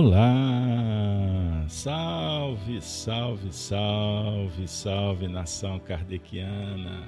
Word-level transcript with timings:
Olá! 0.00 1.66
Salve, 1.66 2.80
salve, 2.80 3.52
salve, 3.52 4.68
salve 4.68 5.26
nação 5.26 5.80
kardeciana, 5.80 7.02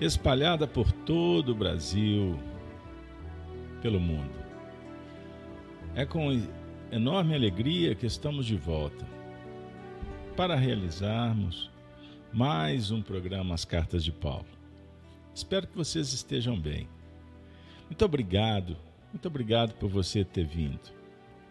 espalhada 0.00 0.66
por 0.66 0.90
todo 0.90 1.52
o 1.52 1.54
Brasil, 1.54 2.38
pelo 3.82 4.00
mundo. 4.00 4.32
É 5.94 6.06
com 6.06 6.30
enorme 6.90 7.34
alegria 7.34 7.94
que 7.94 8.06
estamos 8.06 8.46
de 8.46 8.56
volta 8.56 9.06
para 10.34 10.56
realizarmos 10.56 11.70
mais 12.32 12.90
um 12.90 13.02
programa 13.02 13.54
As 13.54 13.66
Cartas 13.66 14.02
de 14.02 14.12
Paulo. 14.12 14.48
Espero 15.34 15.66
que 15.66 15.76
vocês 15.76 16.10
estejam 16.14 16.58
bem. 16.58 16.88
Muito 17.84 18.02
obrigado, 18.02 18.78
muito 19.12 19.28
obrigado 19.28 19.74
por 19.74 19.90
você 19.90 20.24
ter 20.24 20.46
vindo. 20.46 21.03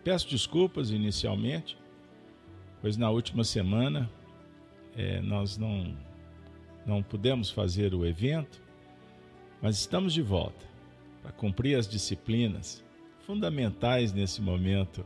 Peço 0.03 0.29
desculpas 0.29 0.91
inicialmente, 0.91 1.77
pois 2.81 2.97
na 2.97 3.09
última 3.09 3.43
semana 3.43 4.09
é, 4.95 5.21
nós 5.21 5.57
não, 5.57 5.95
não 6.85 7.01
pudemos 7.01 7.49
fazer 7.49 7.93
o 7.93 8.05
evento, 8.05 8.61
mas 9.61 9.77
estamos 9.77 10.13
de 10.13 10.21
volta 10.21 10.65
para 11.21 11.31
cumprir 11.31 11.77
as 11.77 11.87
disciplinas 11.87 12.83
fundamentais 13.25 14.11
nesse 14.11 14.41
momento 14.41 15.05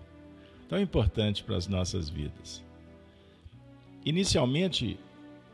tão 0.68 0.82
importante 0.82 1.44
para 1.44 1.56
as 1.56 1.68
nossas 1.68 2.10
vidas. 2.10 2.66
Inicialmente, 4.04 5.00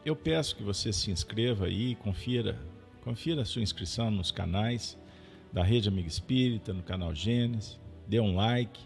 eu 0.05 0.16
peço 0.16 0.55
que 0.55 0.64
você 0.64 0.94
se 0.94 1.11
inscreva 1.11 1.66
aí 1.66 1.91
e 1.91 1.95
confira, 1.95 2.58
confira 3.02 3.41
a 3.41 3.45
sua 3.45 3.61
inscrição 3.61 4.09
nos 4.09 4.31
canais 4.31 4.97
da 5.52 5.64
Rede 5.64 5.89
Amiga 5.89 6.08
Espírita, 6.08 6.71
no 6.71 6.81
canal 6.81 7.14
Gênesis, 7.14 7.77
dê 8.08 8.21
um 8.21 8.36
like 8.36 8.80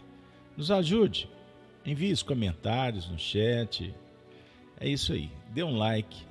nos 0.58 0.70
ajude. 0.72 1.30
Envie 1.86 2.12
os 2.12 2.22
comentários 2.22 3.08
no 3.08 3.16
chat. 3.16 3.94
É 4.80 4.88
isso 4.88 5.12
aí. 5.12 5.30
Dê 5.54 5.62
um 5.62 5.78
like. 5.78 6.26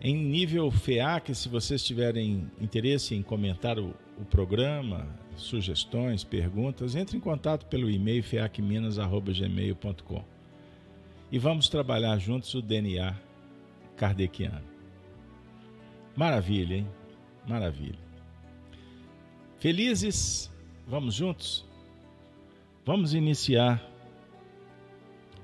Em 0.00 0.14
nível 0.16 0.70
FEAC, 0.70 1.34
se 1.34 1.48
vocês 1.48 1.82
tiverem 1.84 2.48
interesse 2.58 3.16
em 3.16 3.22
comentar 3.22 3.78
o, 3.78 3.94
o 4.16 4.24
programa, 4.24 5.06
sugestões, 5.36 6.24
perguntas, 6.24 6.94
entre 6.94 7.16
em 7.16 7.20
contato 7.20 7.66
pelo 7.66 7.90
e-mail 7.90 8.22
feacminas.gmail.com 8.22 10.24
e 11.32 11.38
vamos 11.38 11.68
trabalhar 11.68 12.18
juntos 12.18 12.54
o 12.54 12.62
DNA 12.62 13.14
kardeciano. 13.96 14.62
Maravilha, 16.16 16.76
hein? 16.76 16.86
Maravilha. 17.46 17.98
Felizes? 19.58 20.50
Vamos 20.86 21.14
juntos? 21.14 21.68
Vamos 22.90 23.14
iniciar 23.14 23.80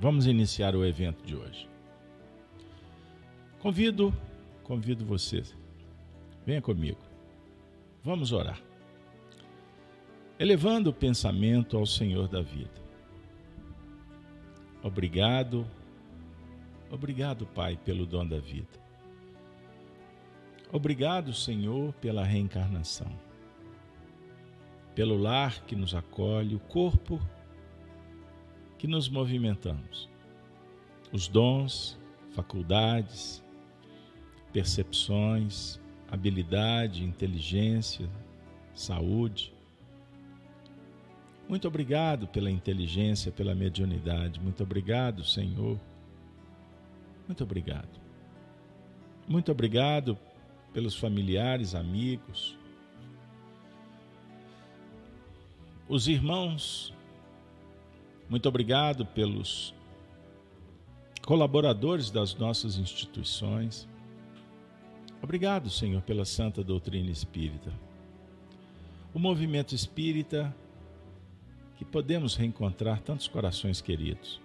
vamos 0.00 0.26
iniciar 0.26 0.74
o 0.74 0.84
evento 0.84 1.24
de 1.24 1.36
hoje. 1.36 1.68
Convido, 3.60 4.12
convido 4.64 5.04
você. 5.04 5.44
Venha 6.44 6.60
comigo. 6.60 6.98
Vamos 8.02 8.32
orar. 8.32 8.60
Elevando 10.40 10.90
o 10.90 10.92
pensamento 10.92 11.76
ao 11.76 11.86
Senhor 11.86 12.26
da 12.26 12.42
vida. 12.42 12.82
Obrigado, 14.82 15.64
obrigado, 16.90 17.46
Pai, 17.46 17.76
pelo 17.76 18.06
dom 18.06 18.26
da 18.26 18.40
vida. 18.40 18.80
Obrigado, 20.72 21.32
Senhor, 21.32 21.92
pela 21.92 22.24
reencarnação, 22.24 23.16
pelo 24.96 25.16
lar 25.16 25.64
que 25.64 25.76
nos 25.76 25.94
acolhe, 25.94 26.56
o 26.56 26.58
corpo 26.58 27.20
que 28.78 28.86
nos 28.86 29.08
movimentamos. 29.08 30.08
Os 31.12 31.28
dons, 31.28 31.98
faculdades, 32.32 33.42
percepções, 34.52 35.80
habilidade, 36.10 37.04
inteligência, 37.04 38.08
saúde. 38.74 39.52
Muito 41.48 41.68
obrigado 41.68 42.26
pela 42.26 42.50
inteligência, 42.50 43.30
pela 43.30 43.54
mediunidade. 43.54 44.40
Muito 44.40 44.62
obrigado, 44.62 45.24
Senhor. 45.24 45.78
Muito 47.26 47.44
obrigado. 47.44 48.00
Muito 49.28 49.50
obrigado 49.50 50.18
pelos 50.72 50.94
familiares, 50.94 51.74
amigos, 51.74 52.56
os 55.88 56.08
irmãos 56.08 56.92
muito 58.28 58.48
obrigado 58.48 59.06
pelos 59.06 59.72
colaboradores 61.24 62.10
das 62.10 62.34
nossas 62.34 62.76
instituições. 62.76 63.88
Obrigado, 65.22 65.70
Senhor, 65.70 66.02
pela 66.02 66.24
santa 66.24 66.62
doutrina 66.62 67.10
espírita. 67.10 67.72
O 69.14 69.18
movimento 69.18 69.74
espírita 69.74 70.54
que 71.76 71.84
podemos 71.84 72.34
reencontrar 72.34 73.00
tantos 73.00 73.28
corações 73.28 73.80
queridos. 73.80 74.40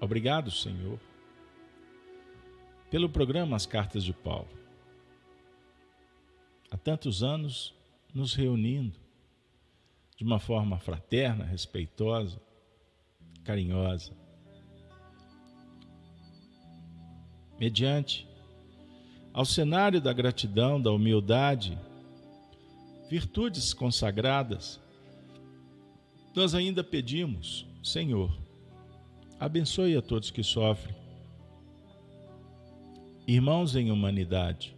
Obrigado, 0.00 0.50
Senhor, 0.50 0.98
pelo 2.90 3.08
programa 3.08 3.56
As 3.56 3.66
Cartas 3.66 4.04
de 4.04 4.12
Paulo. 4.12 4.48
Há 6.70 6.76
tantos 6.76 7.22
anos 7.22 7.74
nos 8.12 8.34
reunindo 8.34 9.03
de 10.16 10.24
uma 10.24 10.38
forma 10.38 10.78
fraterna, 10.78 11.44
respeitosa, 11.44 12.40
carinhosa. 13.44 14.12
Mediante 17.58 18.26
ao 19.32 19.44
cenário 19.44 20.00
da 20.00 20.12
gratidão, 20.12 20.80
da 20.80 20.92
humildade, 20.92 21.76
virtudes 23.10 23.74
consagradas, 23.74 24.80
nós 26.34 26.54
ainda 26.54 26.82
pedimos, 26.84 27.66
Senhor, 27.82 28.36
abençoe 29.38 29.96
a 29.96 30.02
todos 30.02 30.30
que 30.30 30.42
sofrem, 30.42 30.94
irmãos 33.26 33.74
em 33.74 33.90
humanidade, 33.90 34.76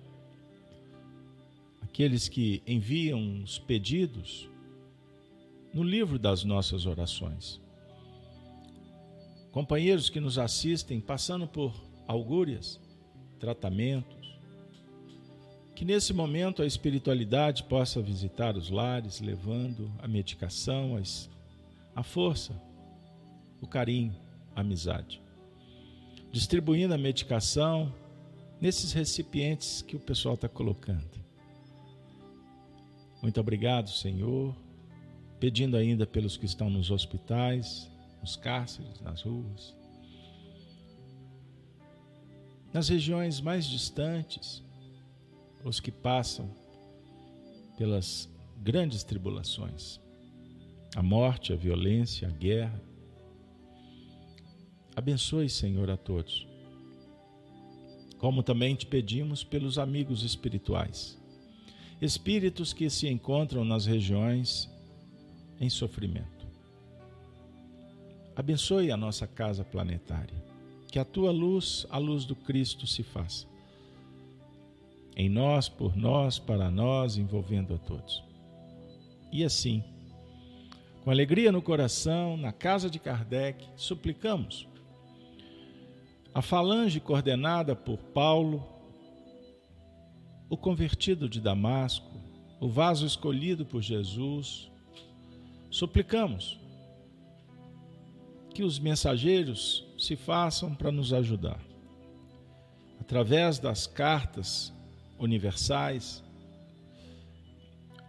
aqueles 1.82 2.28
que 2.28 2.62
enviam 2.66 3.42
os 3.42 3.58
pedidos 3.58 4.48
no 5.72 5.82
livro 5.82 6.18
das 6.18 6.44
nossas 6.44 6.86
orações. 6.86 7.60
Companheiros 9.52 10.10
que 10.10 10.20
nos 10.20 10.38
assistem 10.38 11.00
passando 11.00 11.46
por 11.46 11.74
augúrias, 12.06 12.80
tratamentos, 13.38 14.38
que 15.74 15.84
nesse 15.84 16.12
momento 16.12 16.62
a 16.62 16.66
espiritualidade 16.66 17.62
possa 17.64 18.00
visitar 18.00 18.56
os 18.56 18.70
lares, 18.70 19.20
levando 19.20 19.90
a 19.98 20.08
medicação, 20.08 21.00
a 21.94 22.02
força, 22.02 22.52
o 23.60 23.66
carinho, 23.66 24.14
a 24.54 24.60
amizade. 24.60 25.20
Distribuindo 26.32 26.94
a 26.94 26.98
medicação 26.98 27.94
nesses 28.60 28.92
recipientes 28.92 29.82
que 29.82 29.96
o 29.96 30.00
pessoal 30.00 30.34
está 30.34 30.48
colocando. 30.48 31.18
Muito 33.22 33.40
obrigado, 33.40 33.88
Senhor 33.90 34.54
pedindo 35.38 35.76
ainda 35.76 36.06
pelos 36.06 36.36
que 36.36 36.46
estão 36.46 36.70
nos 36.70 36.90
hospitais, 36.90 37.90
nos 38.20 38.36
cárceres, 38.36 39.00
nas 39.00 39.22
ruas, 39.22 39.74
nas 42.72 42.88
regiões 42.88 43.40
mais 43.40 43.66
distantes, 43.66 44.62
os 45.64 45.80
que 45.80 45.90
passam 45.90 46.50
pelas 47.76 48.28
grandes 48.62 49.02
tribulações, 49.02 50.00
a 50.94 51.02
morte, 51.02 51.52
a 51.52 51.56
violência, 51.56 52.28
a 52.28 52.30
guerra. 52.30 52.80
Abençoe, 54.94 55.48
Senhor, 55.48 55.90
a 55.90 55.96
todos. 55.96 56.46
Como 58.18 58.42
também 58.42 58.74
te 58.74 58.86
pedimos 58.86 59.44
pelos 59.44 59.78
amigos 59.78 60.22
espirituais, 60.22 61.18
espíritos 62.00 62.72
que 62.72 62.88
se 62.88 63.06
encontram 63.08 63.64
nas 63.64 63.84
regiões 63.84 64.70
em 65.60 65.68
sofrimento. 65.68 66.46
Abençoe 68.34 68.90
a 68.90 68.96
nossa 68.96 69.26
casa 69.26 69.64
planetária, 69.64 70.34
que 70.88 70.98
a 70.98 71.04
tua 71.04 71.30
luz, 71.30 71.86
a 71.90 71.98
luz 71.98 72.24
do 72.24 72.36
Cristo, 72.36 72.86
se 72.86 73.02
faça. 73.02 73.46
Em 75.16 75.28
nós, 75.28 75.68
por 75.68 75.96
nós, 75.96 76.38
para 76.38 76.70
nós, 76.70 77.16
envolvendo 77.16 77.74
a 77.74 77.78
todos. 77.78 78.22
E 79.32 79.42
assim, 79.42 79.82
com 81.02 81.10
alegria 81.10 81.50
no 81.50 81.62
coração, 81.62 82.36
na 82.36 82.52
casa 82.52 82.90
de 82.90 82.98
Kardec, 82.98 83.66
suplicamos 83.76 84.68
a 86.36 86.42
falange 86.42 87.00
coordenada 87.00 87.74
por 87.74 87.96
Paulo, 87.96 88.62
o 90.50 90.56
convertido 90.58 91.30
de 91.30 91.40
Damasco, 91.40 92.10
o 92.60 92.68
vaso 92.68 93.06
escolhido 93.06 93.64
por 93.64 93.80
Jesus, 93.80 94.70
suplicamos 95.76 96.58
que 98.54 98.62
os 98.62 98.78
mensageiros 98.78 99.86
se 99.98 100.16
façam 100.16 100.74
para 100.74 100.90
nos 100.90 101.12
ajudar. 101.12 101.60
Através 102.98 103.58
das 103.58 103.86
cartas 103.86 104.72
universais, 105.18 106.24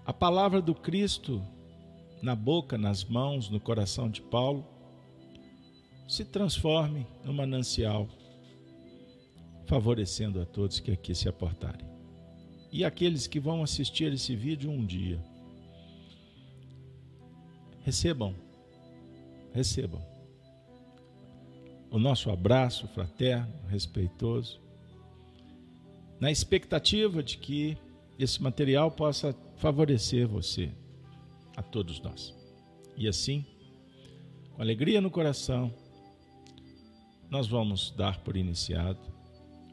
a 0.05 0.13
palavra 0.13 0.61
do 0.61 0.73
Cristo 0.73 1.43
na 2.21 2.33
boca, 2.33 2.77
nas 2.77 3.03
mãos, 3.03 3.49
no 3.49 3.59
coração 3.59 4.09
de 4.09 4.21
Paulo, 4.21 4.65
se 6.07 6.23
transforme 6.23 7.05
no 7.25 7.33
manancial, 7.33 8.07
favorecendo 9.65 10.41
a 10.41 10.45
todos 10.45 10.79
que 10.79 10.91
aqui 10.91 11.13
se 11.13 11.27
aportarem. 11.27 11.85
E 12.71 12.85
aqueles 12.85 13.27
que 13.27 13.41
vão 13.41 13.61
assistir 13.61 14.13
esse 14.13 14.37
vídeo 14.37 14.71
um 14.71 14.85
dia, 14.85 15.21
recebam, 17.87 18.35
recebam 19.53 20.01
o 21.89 21.97
nosso 21.97 22.29
abraço 22.29 22.85
fraterno, 22.89 23.53
respeitoso, 23.69 24.59
na 26.19 26.29
expectativa 26.29 27.23
de 27.23 27.37
que 27.37 27.77
esse 28.19 28.43
material 28.43 28.91
possa 28.91 29.33
favorecer 29.55 30.27
você, 30.27 30.69
a 31.55 31.63
todos 31.63 32.01
nós. 32.01 32.35
E 32.97 33.07
assim, 33.07 33.45
com 34.53 34.61
alegria 34.61 34.99
no 34.99 35.09
coração, 35.09 35.73
nós 37.29 37.47
vamos 37.47 37.91
dar 37.91 38.19
por 38.19 38.35
iniciado 38.35 38.99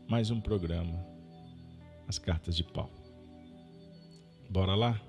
mais 0.06 0.30
um 0.30 0.40
programa, 0.40 1.04
As 2.06 2.16
Cartas 2.16 2.56
de 2.56 2.62
Paulo. 2.62 2.94
Bora 4.48 4.76
lá? 4.76 5.02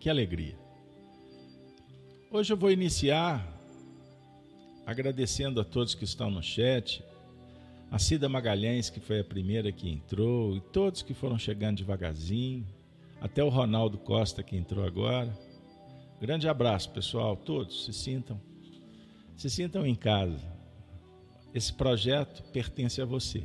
Que 0.00 0.08
alegria! 0.08 0.65
Hoje 2.28 2.52
eu 2.52 2.56
vou 2.56 2.72
iniciar 2.72 3.46
agradecendo 4.84 5.60
a 5.60 5.64
todos 5.64 5.94
que 5.94 6.02
estão 6.02 6.28
no 6.28 6.42
chat, 6.42 7.02
a 7.88 8.00
Cida 8.00 8.28
Magalhães, 8.28 8.90
que 8.90 8.98
foi 8.98 9.20
a 9.20 9.24
primeira 9.24 9.70
que 9.70 9.88
entrou, 9.88 10.56
e 10.56 10.60
todos 10.60 11.02
que 11.02 11.14
foram 11.14 11.38
chegando 11.38 11.76
devagarzinho, 11.76 12.66
até 13.20 13.44
o 13.44 13.48
Ronaldo 13.48 13.96
Costa 13.96 14.42
que 14.42 14.56
entrou 14.56 14.84
agora. 14.84 15.32
Grande 16.20 16.48
abraço, 16.48 16.90
pessoal, 16.90 17.36
todos 17.36 17.84
se 17.84 17.92
sintam 17.92 18.40
se 19.36 19.48
sintam 19.48 19.86
em 19.86 19.94
casa. 19.94 20.42
Esse 21.54 21.72
projeto 21.72 22.42
pertence 22.52 23.00
a 23.00 23.04
você. 23.04 23.44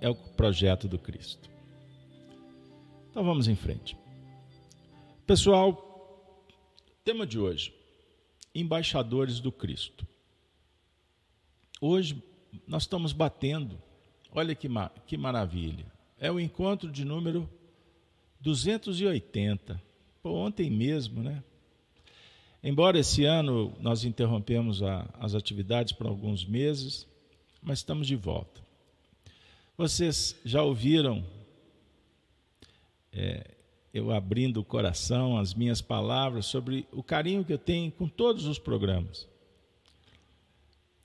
É 0.00 0.08
o 0.08 0.14
projeto 0.14 0.86
do 0.86 0.98
Cristo. 0.98 1.48
Então 3.10 3.24
vamos 3.24 3.46
em 3.48 3.54
frente. 3.54 3.96
Pessoal, 5.26 5.91
tema 7.04 7.26
de 7.26 7.38
hoje: 7.38 7.74
embaixadores 8.54 9.40
do 9.40 9.50
Cristo. 9.50 10.06
Hoje 11.80 12.22
nós 12.66 12.84
estamos 12.84 13.12
batendo, 13.12 13.80
olha 14.30 14.54
que, 14.54 14.68
que 15.06 15.16
maravilha, 15.16 15.86
é 16.18 16.30
o 16.30 16.38
encontro 16.38 16.90
de 16.90 17.04
número 17.04 17.48
280. 18.40 19.82
Pô, 20.22 20.30
ontem 20.34 20.70
mesmo, 20.70 21.22
né? 21.22 21.42
Embora 22.62 22.98
esse 22.98 23.24
ano 23.24 23.74
nós 23.80 24.04
interrompemos 24.04 24.82
a, 24.82 25.08
as 25.18 25.34
atividades 25.34 25.92
por 25.92 26.06
alguns 26.06 26.44
meses, 26.44 27.08
mas 27.60 27.80
estamos 27.80 28.06
de 28.06 28.14
volta. 28.14 28.60
Vocês 29.76 30.36
já 30.44 30.62
ouviram 30.62 31.24
é, 33.12 33.50
eu 33.92 34.10
abrindo 34.10 34.58
o 34.58 34.64
coração, 34.64 35.36
as 35.36 35.52
minhas 35.52 35.82
palavras 35.82 36.46
sobre 36.46 36.86
o 36.90 37.02
carinho 37.02 37.44
que 37.44 37.52
eu 37.52 37.58
tenho 37.58 37.92
com 37.92 38.08
todos 38.08 38.46
os 38.46 38.58
programas. 38.58 39.28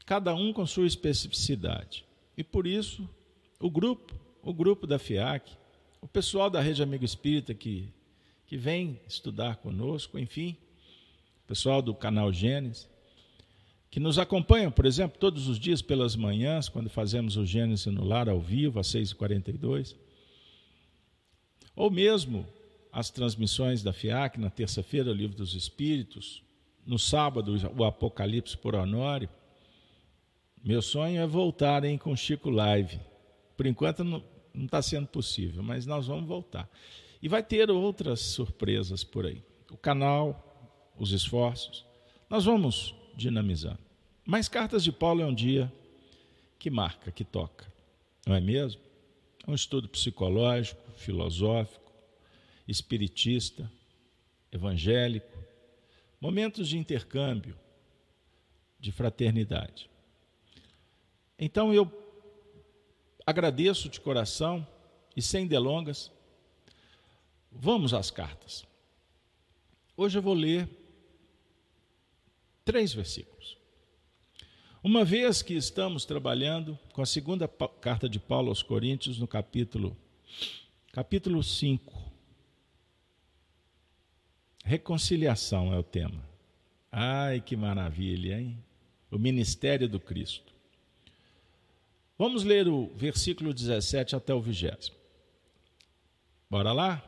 Cada 0.05 0.33
um 0.33 0.53
com 0.53 0.65
sua 0.65 0.87
especificidade. 0.87 2.05
E 2.37 2.43
por 2.43 2.65
isso, 2.65 3.07
o 3.59 3.69
grupo, 3.69 4.13
o 4.41 4.53
grupo 4.53 4.87
da 4.87 4.97
FIAC, 4.97 5.51
o 6.01 6.07
pessoal 6.07 6.49
da 6.49 6.61
Rede 6.61 6.81
Amigo 6.81 7.03
Espírita 7.03 7.53
que, 7.53 7.93
que 8.45 8.55
vem 8.55 9.01
estudar 9.05 9.57
conosco, 9.57 10.17
enfim, 10.17 10.55
o 11.43 11.47
pessoal 11.47 11.81
do 11.81 11.93
canal 11.93 12.31
Gênesis, 12.31 12.87
que 13.91 13.99
nos 13.99 14.17
acompanham, 14.17 14.71
por 14.71 14.85
exemplo, 14.85 15.17
todos 15.19 15.49
os 15.49 15.59
dias 15.59 15.81
pelas 15.81 16.15
manhãs, 16.15 16.69
quando 16.69 16.89
fazemos 16.89 17.35
o 17.35 17.45
Gênesis 17.45 17.85
no 17.87 18.05
lar 18.05 18.29
ao 18.29 18.39
vivo, 18.39 18.79
às 18.79 18.87
6h42. 18.87 19.95
Ou 21.75 21.91
mesmo 21.91 22.45
as 22.97 23.11
transmissões 23.11 23.83
da 23.83 23.93
FIAC 23.93 24.39
na 24.39 24.49
terça-feira, 24.49 25.11
o 25.11 25.13
Livro 25.13 25.37
dos 25.37 25.53
Espíritos, 25.53 26.41
no 26.83 26.97
sábado, 26.97 27.55
o 27.77 27.83
Apocalipse 27.83 28.57
por 28.57 28.73
Honório. 28.73 29.29
Meu 30.63 30.81
sonho 30.81 31.21
é 31.21 31.27
voltar 31.27 31.83
hein, 31.83 31.95
com 31.95 32.15
Chico 32.15 32.49
Live. 32.49 32.99
Por 33.55 33.67
enquanto 33.67 34.03
não 34.03 34.23
está 34.55 34.81
sendo 34.81 35.05
possível, 35.05 35.61
mas 35.61 35.85
nós 35.85 36.07
vamos 36.07 36.27
voltar. 36.27 36.67
E 37.21 37.29
vai 37.29 37.43
ter 37.43 37.69
outras 37.69 38.19
surpresas 38.19 39.03
por 39.03 39.27
aí. 39.27 39.43
O 39.69 39.77
canal, 39.77 40.91
os 40.97 41.11
esforços. 41.11 41.85
Nós 42.27 42.45
vamos 42.45 42.95
dinamizando. 43.15 43.77
Mas 44.25 44.49
Cartas 44.49 44.83
de 44.83 44.91
Paulo 44.91 45.21
é 45.21 45.25
um 45.27 45.35
dia 45.35 45.71
que 46.57 46.71
marca, 46.71 47.11
que 47.11 47.23
toca, 47.23 47.71
não 48.25 48.33
é 48.33 48.41
mesmo? 48.41 48.81
É 49.45 49.51
um 49.51 49.53
estudo 49.53 49.87
psicológico, 49.87 50.81
filosófico, 50.93 51.86
espiritista, 52.67 53.71
evangélico, 54.51 55.37
momentos 56.19 56.67
de 56.67 56.77
intercâmbio, 56.77 57.57
de 58.79 58.91
fraternidade. 58.91 59.89
Então 61.39 61.73
eu 61.73 61.91
agradeço 63.25 63.89
de 63.89 63.99
coração 63.99 64.65
e 65.15 65.21
sem 65.21 65.47
delongas, 65.47 66.11
vamos 67.51 67.93
às 67.93 68.09
cartas. 68.11 68.65
Hoje 69.95 70.17
eu 70.17 70.21
vou 70.21 70.33
ler 70.33 70.69
três 72.63 72.93
versículos. 72.93 73.57
Uma 74.83 75.03
vez 75.03 75.41
que 75.41 75.53
estamos 75.53 76.05
trabalhando 76.05 76.77
com 76.93 77.01
a 77.01 77.05
segunda 77.05 77.47
carta 77.47 78.07
de 78.07 78.19
Paulo 78.19 78.49
aos 78.49 78.61
Coríntios, 78.61 79.17
no 79.17 79.27
capítulo, 79.27 79.97
capítulo 80.93 81.43
5. 81.43 82.06
Reconciliação 84.67 85.73
é 85.73 85.79
o 85.79 85.83
tema. 85.83 86.21
Ai, 86.91 87.39
que 87.39 87.55
maravilha, 87.55 88.37
hein? 88.37 88.61
O 89.09 89.17
ministério 89.17 89.87
do 89.87 89.97
Cristo. 89.97 90.51
Vamos 92.17 92.43
ler 92.43 92.67
o 92.67 92.87
versículo 92.93 93.53
17 93.53 94.13
até 94.13 94.33
o 94.33 94.41
20. 94.41 94.91
Bora 96.49 96.73
lá? 96.73 97.01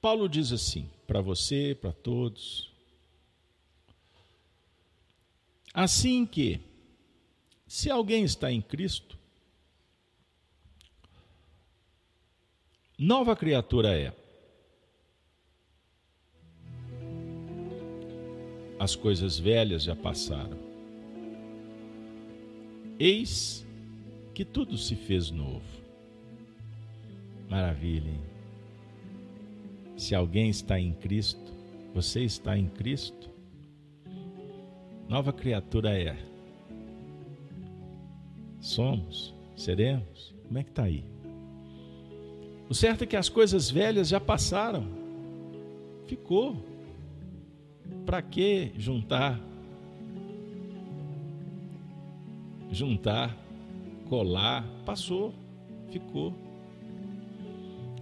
Paulo 0.00 0.28
diz 0.28 0.52
assim, 0.52 0.88
para 1.04 1.20
você, 1.20 1.76
para 1.80 1.90
todos: 1.90 2.72
Assim 5.74 6.24
que, 6.24 6.60
se 7.66 7.90
alguém 7.90 8.22
está 8.22 8.52
em 8.52 8.62
Cristo, 8.62 9.18
nova 12.96 13.34
criatura 13.34 13.98
é. 13.98 14.27
As 18.78 18.94
coisas 18.94 19.38
velhas 19.38 19.82
já 19.82 19.96
passaram. 19.96 20.58
Eis 22.98 23.66
que 24.34 24.44
tudo 24.44 24.76
se 24.76 24.94
fez 24.94 25.30
novo. 25.30 25.62
Maravilha, 27.48 28.10
hein? 28.10 28.20
Se 29.96 30.14
alguém 30.14 30.48
está 30.48 30.78
em 30.78 30.92
Cristo, 30.92 31.52
você 31.92 32.22
está 32.22 32.56
em 32.56 32.68
Cristo, 32.68 33.28
nova 35.08 35.32
criatura 35.32 35.98
é. 35.98 36.16
Somos, 38.60 39.34
seremos. 39.56 40.34
Como 40.46 40.58
é 40.58 40.62
que 40.62 40.70
está 40.70 40.84
aí? 40.84 41.04
O 42.68 42.74
certo 42.74 43.02
é 43.02 43.06
que 43.06 43.16
as 43.16 43.28
coisas 43.28 43.70
velhas 43.70 44.08
já 44.08 44.20
passaram. 44.20 44.86
Ficou. 46.06 46.77
Para 48.08 48.22
que 48.22 48.72
juntar? 48.78 49.38
Juntar, 52.72 53.36
colar, 54.08 54.64
passou, 54.86 55.34
ficou. 55.90 56.34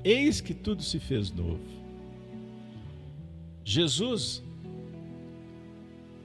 Eis 0.05 0.41
que 0.41 0.55
tudo 0.55 0.81
se 0.81 1.01
fez 1.01 1.33
novo. 1.33 1.59
Jesus 3.65 4.45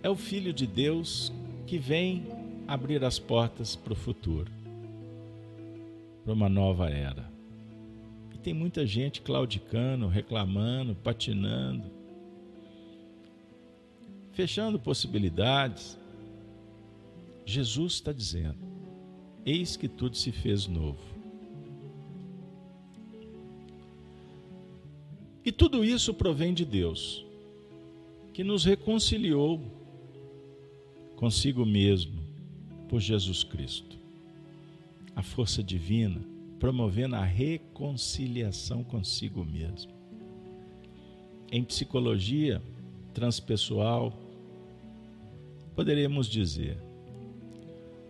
é 0.03 0.09
o 0.11 0.15
Filho 0.15 0.53
de 0.53 0.67
Deus 0.67 1.33
que 1.65 1.79
vem 1.79 2.27
abrir 2.67 3.03
as 3.03 3.17
portas 3.17 3.75
para 3.75 3.93
o 3.93 3.95
futuro, 3.95 4.51
para 6.23 6.33
uma 6.33 6.47
nova 6.47 6.87
era. 6.87 7.27
E 8.31 8.37
tem 8.37 8.53
muita 8.53 8.85
gente 8.85 9.23
claudicando, 9.23 10.07
reclamando, 10.07 10.93
patinando, 10.93 11.99
fechando 14.33 14.79
possibilidades. 14.79 15.97
Jesus 17.45 17.93
está 17.93 18.11
dizendo: 18.11 18.57
Eis 19.45 19.75
que 19.75 19.87
tudo 19.87 20.15
se 20.15 20.31
fez 20.31 20.67
novo. 20.67 21.11
E 25.43 25.51
tudo 25.51 25.83
isso 25.83 26.13
provém 26.13 26.53
de 26.53 26.63
Deus, 26.63 27.25
que 28.31 28.43
nos 28.43 28.63
reconciliou 28.63 29.59
consigo 31.15 31.65
mesmo 31.65 32.21
por 32.87 32.99
Jesus 32.99 33.43
Cristo. 33.43 33.97
A 35.15 35.23
força 35.23 35.63
divina 35.63 36.21
promovendo 36.59 37.15
a 37.15 37.23
reconciliação 37.23 38.83
consigo 38.83 39.43
mesmo. 39.43 39.91
Em 41.51 41.63
psicologia 41.63 42.61
transpessoal, 43.13 44.13
poderíamos 45.75 46.27
dizer 46.27 46.77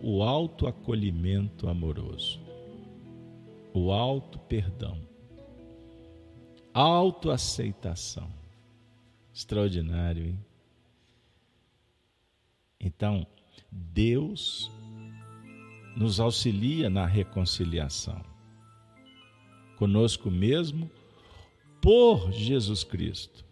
o 0.00 0.22
autoacolhimento 0.22 1.68
amoroso, 1.68 2.40
o 3.72 3.92
auto 3.92 4.38
perdão, 4.40 4.98
autoaceitação. 6.74 8.30
Extraordinário, 9.34 10.26
hein? 10.26 10.38
Então, 12.78 13.26
Deus 13.70 14.70
nos 15.96 16.20
auxilia 16.20 16.90
na 16.90 17.06
reconciliação 17.06 18.20
conosco 19.82 20.30
mesmo 20.30 20.88
por 21.80 22.30
Jesus 22.30 22.84
Cristo, 22.84 23.44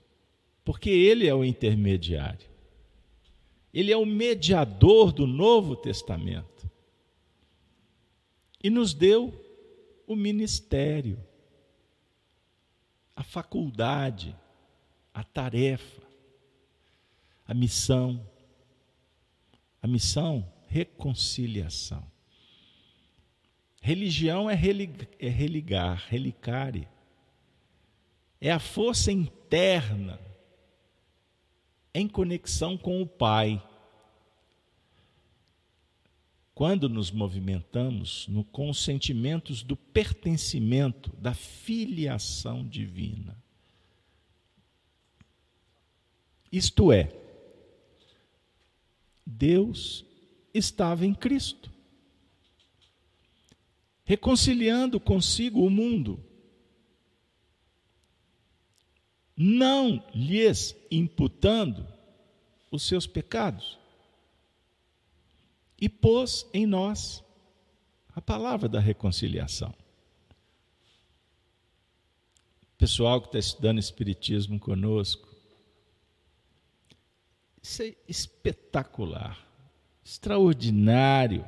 porque 0.70 0.88
Ele 0.88 1.26
é 1.26 1.34
o 1.34 1.44
intermediário, 1.44 2.48
Ele 3.74 3.90
é 3.90 3.96
o 3.96 4.06
mediador 4.06 5.10
do 5.10 5.26
Novo 5.26 5.74
Testamento 5.74 6.70
e 8.62 8.70
nos 8.70 8.94
deu 8.94 9.34
o 10.06 10.14
ministério, 10.14 11.18
a 13.16 13.24
faculdade, 13.24 14.32
a 15.12 15.24
tarefa, 15.24 16.02
a 17.44 17.52
missão. 17.52 18.24
A 19.82 19.88
missão, 19.88 20.46
reconciliação. 20.68 22.06
Religião 23.80 24.48
é, 24.48 24.54
relig, 24.54 25.08
é 25.18 25.28
religar, 25.28 26.06
relicare. 26.08 26.86
É 28.40 28.52
a 28.52 28.60
força 28.60 29.10
interna 29.10 30.29
em 31.94 32.08
conexão 32.08 32.76
com 32.76 33.00
o 33.00 33.06
Pai. 33.06 33.62
Quando 36.54 36.88
nos 36.88 37.10
movimentamos 37.10 38.26
no, 38.28 38.44
com 38.44 38.68
os 38.68 38.82
sentimentos 38.82 39.62
do 39.62 39.76
pertencimento, 39.76 41.10
da 41.16 41.32
filiação 41.32 42.66
divina. 42.66 43.36
Isto 46.52 46.92
é, 46.92 47.12
Deus 49.24 50.04
estava 50.52 51.06
em 51.06 51.14
Cristo 51.14 51.70
reconciliando 54.10 54.98
consigo 54.98 55.64
o 55.64 55.70
mundo, 55.70 56.18
não 59.42 60.04
lhes 60.14 60.76
imputando 60.90 61.86
os 62.70 62.82
seus 62.82 63.06
pecados, 63.06 63.78
e 65.80 65.88
pôs 65.88 66.46
em 66.52 66.66
nós 66.66 67.24
a 68.14 68.20
palavra 68.20 68.68
da 68.68 68.78
reconciliação. 68.78 69.74
Pessoal 72.76 73.20
que 73.20 73.28
está 73.28 73.38
estudando 73.38 73.78
Espiritismo 73.78 74.58
conosco, 74.58 75.28
isso 77.62 77.82
é 77.82 77.94
espetacular, 78.06 79.38
extraordinário 80.04 81.44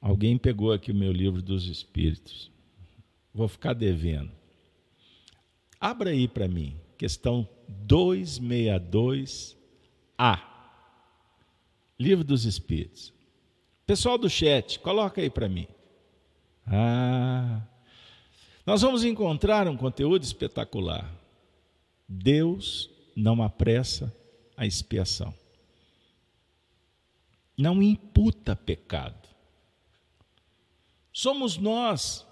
Alguém 0.00 0.38
pegou 0.38 0.72
aqui 0.72 0.92
o 0.92 0.94
meu 0.94 1.12
livro 1.12 1.42
dos 1.42 1.66
Espíritos. 1.66 2.50
Vou 3.34 3.48
ficar 3.48 3.72
devendo. 3.72 4.30
Abra 5.80 6.10
aí 6.10 6.26
para 6.26 6.48
mim, 6.48 6.76
questão 6.96 7.48
262A. 7.86 9.56
Livro 11.98 12.24
dos 12.24 12.44
Espíritos. 12.44 13.12
Pessoal 13.86 14.18
do 14.18 14.28
chat, 14.28 14.80
coloca 14.80 15.20
aí 15.20 15.30
para 15.30 15.48
mim. 15.48 15.66
Ah. 16.66 17.62
Nós 18.66 18.82
vamos 18.82 19.04
encontrar 19.04 19.66
um 19.66 19.76
conteúdo 19.76 20.22
espetacular. 20.22 21.10
Deus 22.08 22.90
não 23.16 23.42
apressa 23.42 24.14
a 24.56 24.66
expiação. 24.66 25.32
Não 27.56 27.82
imputa 27.82 28.54
pecado. 28.54 29.28
Somos 31.12 31.56
nós 31.56 32.26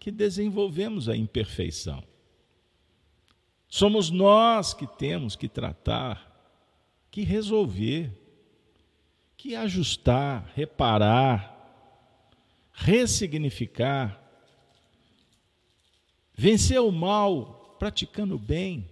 que 0.00 0.10
desenvolvemos 0.10 1.08
a 1.08 1.16
imperfeição. 1.16 2.02
Somos 3.74 4.10
nós 4.10 4.74
que 4.74 4.86
temos 4.86 5.34
que 5.34 5.48
tratar, 5.48 6.30
que 7.10 7.22
resolver, 7.22 8.12
que 9.34 9.56
ajustar, 9.56 10.52
reparar, 10.54 11.58
ressignificar, 12.70 14.22
vencer 16.34 16.82
o 16.82 16.92
mal 16.92 17.74
praticando 17.78 18.34
o 18.34 18.38
bem. 18.38 18.86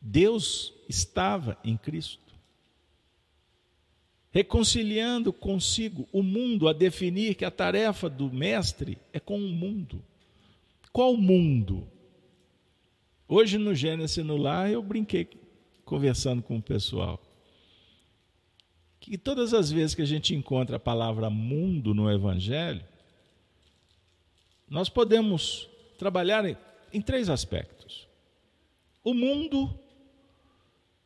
Deus 0.00 0.72
estava 0.88 1.58
em 1.64 1.76
Cristo 1.76 2.28
reconciliando 4.30 5.32
consigo 5.32 6.08
o 6.12 6.22
mundo, 6.22 6.68
a 6.68 6.72
definir 6.72 7.34
que 7.34 7.44
a 7.44 7.50
tarefa 7.50 8.08
do 8.08 8.30
mestre 8.30 8.96
é 9.12 9.18
com 9.18 9.36
o 9.36 9.48
mundo. 9.48 10.00
Qual 10.98 11.16
mundo? 11.16 11.88
Hoje 13.28 13.56
no 13.56 13.72
Gênesis 13.72 14.16
no 14.26 14.36
Lar 14.36 14.68
eu 14.68 14.82
brinquei 14.82 15.28
conversando 15.84 16.42
com 16.42 16.56
o 16.56 16.60
pessoal. 16.60 17.22
Que 18.98 19.16
todas 19.16 19.54
as 19.54 19.70
vezes 19.70 19.94
que 19.94 20.02
a 20.02 20.04
gente 20.04 20.34
encontra 20.34 20.74
a 20.74 20.80
palavra 20.80 21.30
mundo 21.30 21.94
no 21.94 22.10
Evangelho, 22.10 22.84
nós 24.68 24.88
podemos 24.88 25.68
trabalhar 25.96 26.44
em, 26.44 26.56
em 26.92 27.00
três 27.00 27.30
aspectos. 27.30 28.08
O 29.04 29.14
mundo 29.14 29.72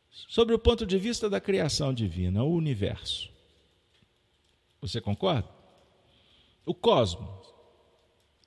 sobre 0.09 0.55
o 0.55 0.59
ponto 0.59 0.87
de 0.87 0.97
vista 0.97 1.29
da 1.29 1.39
criação 1.39 1.93
divina, 1.93 2.43
o 2.43 2.51
universo. 2.51 3.29
Você 4.81 4.99
concorda? 4.99 5.47
O 6.65 6.73
cosmos, 6.73 7.42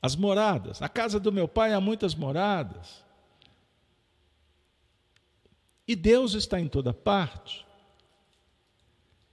as 0.00 0.14
moradas. 0.14 0.80
Na 0.80 0.88
casa 0.88 1.18
do 1.18 1.32
meu 1.32 1.48
pai 1.48 1.72
há 1.72 1.80
muitas 1.80 2.14
moradas. 2.14 3.04
E 5.86 5.94
Deus 5.94 6.34
está 6.34 6.60
em 6.60 6.68
toda 6.68 6.92
parte. 6.92 7.64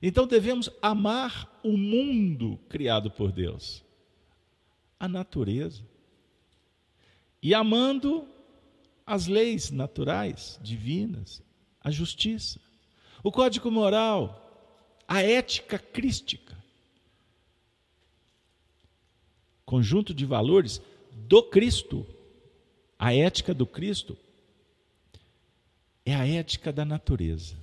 Então 0.02 0.28
devemos 0.28 0.70
amar 0.82 1.50
o 1.64 1.78
mundo 1.78 2.60
criado 2.68 3.10
por 3.10 3.32
Deus, 3.32 3.84
a 5.00 5.08
natureza. 5.08 5.82
E 7.42 7.54
amando 7.54 8.28
as 9.06 9.28
leis 9.28 9.72
naturais, 9.72 10.60
divinas, 10.62 11.42
a 11.82 11.90
justiça, 11.90 12.60
o 13.24 13.32
código 13.32 13.72
moral, 13.72 15.02
a 15.08 15.22
ética 15.22 15.80
crística. 15.80 16.63
Conjunto 19.74 20.14
de 20.14 20.24
valores 20.24 20.80
do 21.12 21.42
Cristo. 21.42 22.06
A 23.00 23.12
ética 23.12 23.56
do 23.56 23.66
Cristo 23.66 24.16
é 26.06 26.14
a 26.14 26.28
ética 26.28 26.72
da 26.72 26.86
natureza, 26.86 27.58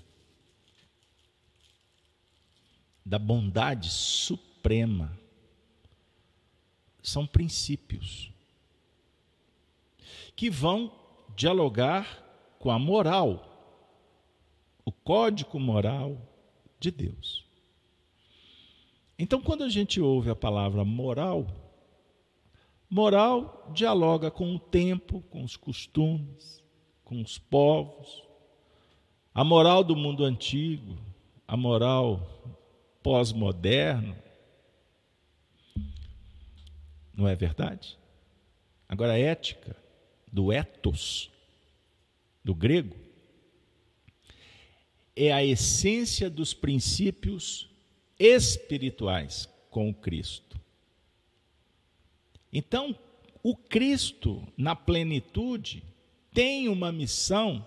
da 3.07 3.17
bondade 3.17 3.89
suprema. 3.89 5.17
São 7.01 7.29
princípios 7.29 8.33
que 10.35 10.51
vão 10.51 10.93
dialogar 11.37 12.25
com 12.59 12.73
a 12.73 12.79
moral 12.81 13.47
o 14.85 14.91
código 14.91 15.61
moral 15.61 16.21
de 16.81 16.91
Deus. 16.91 17.45
Então, 19.17 19.41
quando 19.41 19.63
a 19.63 19.69
gente 19.69 20.01
ouve 20.01 20.29
a 20.29 20.35
palavra 20.35 20.85
moral, 20.85 21.70
moral 22.91 23.71
dialoga 23.73 24.31
com 24.31 24.55
o 24.55 24.59
tempo, 24.59 25.23
com 25.31 25.45
os 25.45 25.57
costumes, 25.57 26.63
com 27.05 27.23
os 27.23 27.39
povos, 27.39 28.25
a 29.33 29.45
moral 29.45 29.85
do 29.85 29.95
mundo 29.95 30.25
antigo, 30.25 30.99
a 31.47 31.57
moral 31.57 32.29
pós-moderno. 33.03 34.17
Não 37.17 37.29
é 37.29 37.37
verdade? 37.37 37.97
Agora, 38.89 39.13
a 39.13 39.19
ética 39.19 39.77
do 40.33 40.53
ethos, 40.53 41.31
do 42.45 42.55
grego, 42.55 42.97
é 45.15 45.33
a 45.33 45.45
essência 45.45 46.29
dos 46.29 46.53
princípios 46.53 47.71
espirituais 48.19 49.49
com 49.71 49.89
o 49.89 49.95
Cristo. 49.95 50.60
Então, 52.53 52.95
o 53.43 53.57
Cristo, 53.57 54.47
na 54.57 54.77
plenitude, 54.77 55.83
tem 56.33 56.69
uma 56.69 56.93
missão 56.93 57.67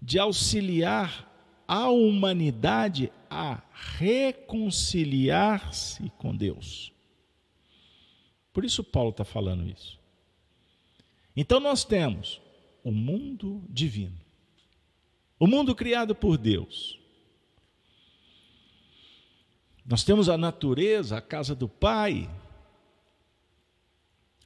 de 0.00 0.18
auxiliar 0.18 1.30
a 1.66 1.88
humanidade 1.88 3.10
a 3.30 3.62
reconciliar-se 3.98 6.10
com 6.18 6.36
Deus. 6.36 6.92
Por 8.52 8.64
isso, 8.64 8.84
Paulo 8.84 9.10
está 9.10 9.24
falando 9.24 9.68
isso. 9.68 9.98
Então, 11.36 11.58
nós 11.58 11.84
temos 11.84 12.40
o 12.82 12.92
mundo 12.92 13.62
divino, 13.68 14.18
o 15.38 15.46
mundo 15.46 15.74
criado 15.74 16.14
por 16.14 16.36
Deus. 16.36 16.98
Nós 19.84 20.04
temos 20.04 20.28
a 20.28 20.38
natureza, 20.38 21.18
a 21.18 21.20
casa 21.20 21.54
do 21.54 21.68
Pai. 21.68 22.30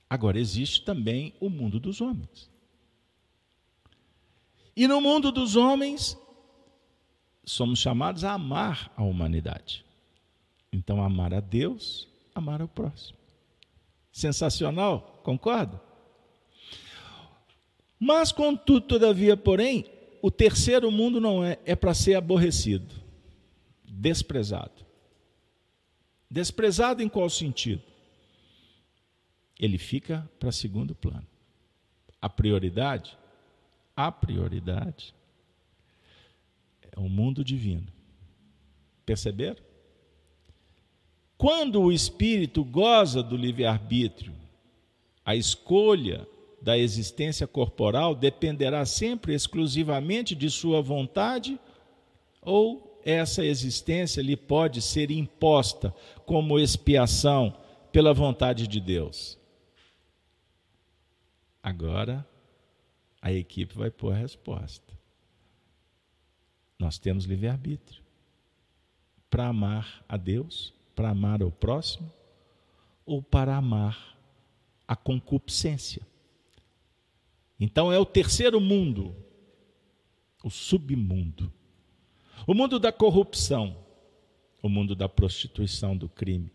Agora, 0.09 0.39
existe 0.39 0.83
também 0.85 1.35
o 1.39 1.51
mundo 1.51 1.79
dos 1.79 2.01
homens. 2.01 2.51
E 4.75 4.87
no 4.87 5.01
mundo 5.01 5.31
dos 5.31 5.57
homens, 5.57 6.17
somos 7.45 7.79
chamados 7.79 8.25
a 8.25 8.33
amar 8.33 8.93
a 8.97 9.03
humanidade. 9.03 9.85
Então, 10.73 11.03
amar 11.03 11.35
a 11.35 11.41
Deus, 11.41 12.09
amar 12.35 12.61
ao 12.61 12.69
próximo. 12.69 13.19
Sensacional, 14.13 15.21
concorda? 15.23 15.81
Mas, 17.99 18.31
contudo, 18.31 18.83
todavia, 18.83 19.37
porém, 19.37 19.85
o 20.23 20.31
terceiro 20.31 20.91
mundo 20.91 21.21
não 21.21 21.45
é, 21.45 21.59
é 21.65 21.75
para 21.75 21.95
ser 21.95 22.15
aborrecido, 22.15 22.95
desprezado. 23.85 24.87
Desprezado 26.31 27.03
em 27.03 27.09
qual 27.09 27.29
sentido? 27.29 27.83
Ele 29.59 29.79
fica 29.79 30.29
para 30.39 30.53
segundo 30.53 30.95
plano. 30.95 31.27
A 32.21 32.29
prioridade 32.29 33.17
a 33.99 34.13
prioridade 34.13 35.13
é 36.93 37.01
o 37.01 37.09
mundo 37.09 37.43
divino. 37.43 37.89
Perceberam? 39.05 39.61
Quando 41.37 41.83
o 41.83 41.91
espírito 41.91 42.63
goza 42.63 43.25
do 43.25 43.37
livre-arbítrio, 43.37 44.33
a 45.25 45.35
escolha 45.35 46.29
da 46.63 46.79
existência 46.79 47.45
corporal 47.45 48.15
dependerá 48.15 48.87
sempre 48.87 49.35
exclusivamente 49.35 50.37
de 50.37 50.49
sua 50.49 50.81
vontade 50.81 51.59
ou 52.41 53.01
essa 53.05 53.45
existência 53.45 54.23
lhe 54.23 54.37
pode 54.37 54.81
ser 54.81 55.11
imposta 55.11 55.93
como 56.25 56.57
expiação 56.57 57.53
pela 57.91 58.15
vontade 58.15 58.69
de 58.69 58.79
Deus? 58.79 59.37
Agora, 61.69 62.27
a 63.21 63.31
equipe 63.31 63.75
vai 63.75 63.91
pôr 63.91 64.15
a 64.15 64.17
resposta. 64.17 64.99
Nós 66.79 66.99
temos 66.99 67.27
livre-arbítrio 67.27 68.03
para 69.29 69.49
amar 69.49 70.03
a 70.09 70.17
Deus, 70.17 70.73
para 70.97 71.11
amar 71.11 71.43
o 71.43 71.51
próximo 71.51 72.11
ou 73.05 73.23
para 73.23 73.55
amar 73.55 74.19
a 74.87 74.97
concupiscência. 74.97 76.01
Então 77.61 77.93
é 77.93 77.99
o 77.99 78.07
terceiro 78.07 78.59
mundo, 78.63 79.15
o 80.43 80.49
submundo. 80.49 81.53
O 82.47 82.55
mundo 82.55 82.79
da 82.79 82.91
corrupção, 82.91 83.77
o 84.63 84.71
mundo 84.71 84.97
da 84.97 85.07
prostituição, 85.07 85.95
do 85.95 86.09
crime. 86.09 86.51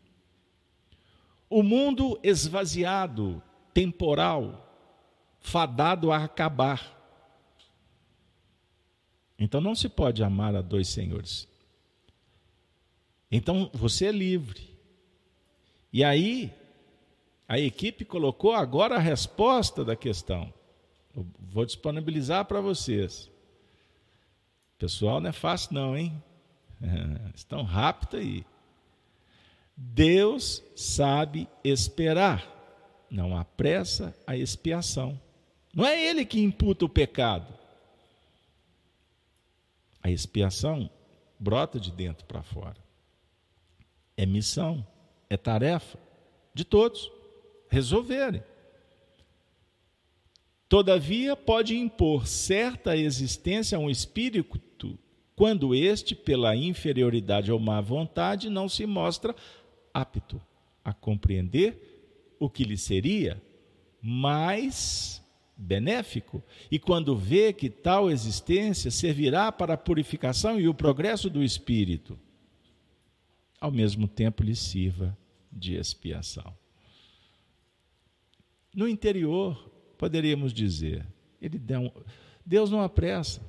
O 1.48 1.62
mundo 1.62 2.20
esvaziado, 2.24 3.44
temporal, 3.76 4.73
fadado 5.44 6.12
a 6.12 6.24
acabar. 6.24 6.92
Então 9.38 9.62
não 9.62 9.76
se 9.76 9.90
pode 9.90 10.24
amar 10.24 10.56
a 10.56 10.62
dois 10.62 10.88
senhores. 10.88 11.48
Então 13.30 13.70
você 13.74 14.06
é 14.06 14.12
livre. 14.12 14.74
E 15.92 16.04
aí, 16.04 16.52
a 17.48 17.60
equipe 17.60 18.04
colocou 18.04 18.54
agora 18.54 18.96
a 18.96 19.00
resposta 19.00 19.86
da 19.86 19.96
questão. 19.96 20.52
Eu 21.16 21.28
vou 21.40 21.66
disponibilizar 21.66 22.46
para 22.46 22.62
vocês. 22.62 23.30
Pessoal, 24.80 25.22
não 25.22 25.30
é 25.30 25.34
fácil, 25.34 25.74
não, 25.74 25.96
hein? 25.96 26.24
Estão 27.36 27.64
rápido 27.64 28.18
aí. 28.18 28.46
Deus 29.76 30.64
sabe 30.76 31.48
esperar, 31.64 32.48
não 33.10 33.38
apressa 33.38 34.16
a 34.26 34.38
expiação. 34.38 35.20
Não 35.74 35.86
é 35.86 36.06
ele 36.06 36.26
que 36.26 36.42
imputa 36.42 36.86
o 36.86 36.90
pecado. 36.90 37.54
A 40.02 40.12
expiação 40.12 40.90
brota 41.40 41.80
de 41.80 41.92
dentro 41.92 42.26
para 42.26 42.44
fora. 42.44 42.78
É 44.16 44.26
missão, 44.26 44.86
é 45.30 45.38
tarefa 45.38 45.98
de 46.54 46.64
todos 46.64 47.12
resolverem. 47.70 48.44
Todavia, 50.70 51.36
pode 51.36 51.76
impor 51.78 52.28
certa 52.28 52.96
existência 52.96 53.78
a 53.78 53.82
um 53.82 53.90
espírito 53.90 54.44
quando 55.36 55.74
este, 55.74 56.16
pela 56.16 56.56
inferioridade 56.56 57.52
ou 57.52 57.60
má 57.60 57.82
vontade, 57.82 58.50
não 58.50 58.70
se 58.70 58.86
mostra 58.86 59.36
apto 59.94 60.42
a 60.84 60.94
compreender 60.94 62.36
o 62.40 62.50
que 62.50 62.64
lhe 62.64 62.78
seria 62.78 63.42
mais 64.02 65.23
benéfico, 65.56 66.44
e 66.70 66.80
quando 66.80 67.16
vê 67.16 67.54
que 67.54 67.70
tal 67.70 68.10
existência 68.10 68.90
servirá 68.90 69.52
para 69.52 69.76
a 69.76 69.78
purificação 69.78 70.60
e 70.60 70.68
o 70.68 70.74
progresso 70.74 71.30
do 71.30 71.44
espírito, 71.44 72.20
ao 73.60 73.72
mesmo 73.72 74.08
tempo 74.08 74.44
lhe 74.44 74.56
sirva 74.56 75.18
de 75.52 75.76
expiação. 75.76 76.54
No 78.74 78.88
interior, 78.88 79.72
poderíamos 79.98 80.52
dizer, 80.52 81.06
ele 81.42 81.62
um, 81.78 81.92
Deus 82.46 82.70
não 82.70 82.82
apressa, 82.82 83.42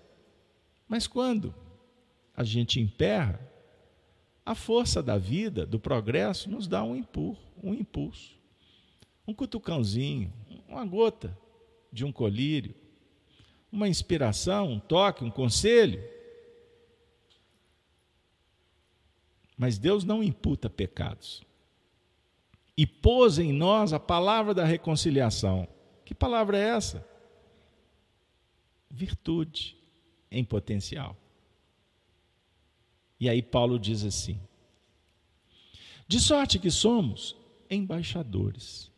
mas 0.87 1.07
quando 1.07 1.55
a 2.37 2.45
gente 2.45 2.79
emperra, 2.79 3.41
a 4.45 4.55
força 4.55 5.03
da 5.03 5.17
vida, 5.17 5.65
do 5.65 5.81
progresso, 5.81 6.51
nos 6.51 6.69
dá 6.69 6.85
um 6.85 6.95
impulso, 6.95 7.41
um 7.63 7.73
impulso, 7.73 8.39
um 9.27 9.33
cutucãozinho, 9.33 10.31
uma 10.69 10.85
gota 10.85 11.37
de 11.95 12.05
um 12.05 12.11
colírio, 12.11 12.75
uma 13.71 13.89
inspiração, 13.89 14.73
um 14.73 14.81
toque, 14.81 15.23
um 15.23 15.31
conselho. 15.31 16.03
Mas 19.57 19.79
Deus 19.79 20.03
não 20.03 20.21
imputa 20.21 20.69
pecados. 20.69 21.45
E 22.77 22.85
pôs 22.85 23.39
em 23.39 23.53
nós 23.53 23.93
a 23.93 24.01
palavra 24.01 24.53
da 24.53 24.65
reconciliação. 24.65 25.69
Que 26.05 26.13
palavra 26.13 26.59
é 26.59 26.71
essa? 26.71 27.09
Virtude 28.91 29.77
em 30.33 30.45
potencial. 30.45 31.17
E 33.21 33.29
aí 33.29 33.41
Paulo 33.41 33.79
diz 33.79 34.03
assim: 34.03 34.41
De 36.09 36.19
sorte 36.19 36.59
que 36.59 36.73
somos 36.73 37.37
embaixadores 37.71 38.91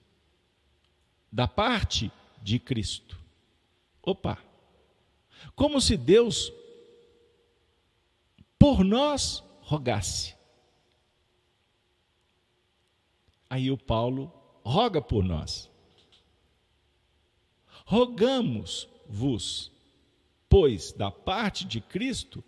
da 1.30 1.46
parte 1.46 2.10
de 2.46 2.60
Cristo. 2.60 3.18
Opa! 4.00 4.38
Como 5.56 5.80
se 5.80 5.96
Deus 5.96 6.52
por 8.56 8.84
nós 8.84 9.42
rogasse. 9.62 10.36
Aí 13.50 13.68
o 13.68 13.76
Paulo 13.76 14.32
roga 14.64 15.02
por 15.02 15.24
nós. 15.24 15.68
Rogamos-vos, 17.84 19.72
pois, 20.48 20.92
da 20.92 21.10
parte 21.10 21.64
de 21.64 21.80
Cristo, 21.80 22.44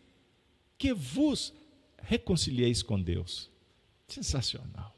que 0.76 0.92
vos 0.92 1.52
reconcilieis 1.98 2.84
com 2.84 3.02
Deus. 3.02 3.50
Sensacional. 4.06 4.97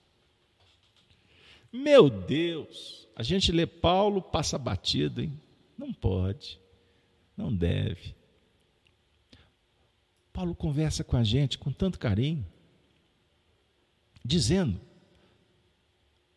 Meu 1.72 2.10
Deus! 2.10 3.08
A 3.14 3.22
gente 3.22 3.52
lê 3.52 3.66
Paulo, 3.66 4.22
passa 4.22 4.58
batido, 4.58 5.20
hein? 5.20 5.38
Não 5.76 5.92
pode. 5.92 6.58
Não 7.36 7.54
deve. 7.54 8.14
Paulo 10.32 10.54
conversa 10.54 11.04
com 11.04 11.16
a 11.16 11.22
gente 11.22 11.58
com 11.58 11.72
tanto 11.72 11.98
carinho, 11.98 12.46
dizendo 14.24 14.80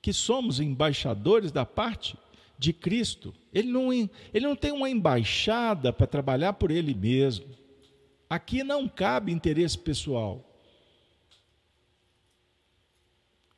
que 0.02 0.12
somos 0.12 0.60
embaixadores 0.60 1.52
da 1.52 1.65
parte 1.65 2.17
de 2.58 2.74
Cristo. 2.74 3.34
Ele 3.54 3.69
não, 3.69 3.91
ele 3.93 4.10
não 4.46 4.56
tem 4.56 4.72
uma 4.72 4.89
embaixada 4.89 5.93
para 5.93 6.08
trabalhar 6.08 6.54
por 6.54 6.72
ele 6.72 6.93
mesmo. 6.93 7.46
Aqui 8.30 8.63
não 8.63 8.88
cabe 8.89 9.32
interesse 9.32 9.78
pessoal. 9.78 10.50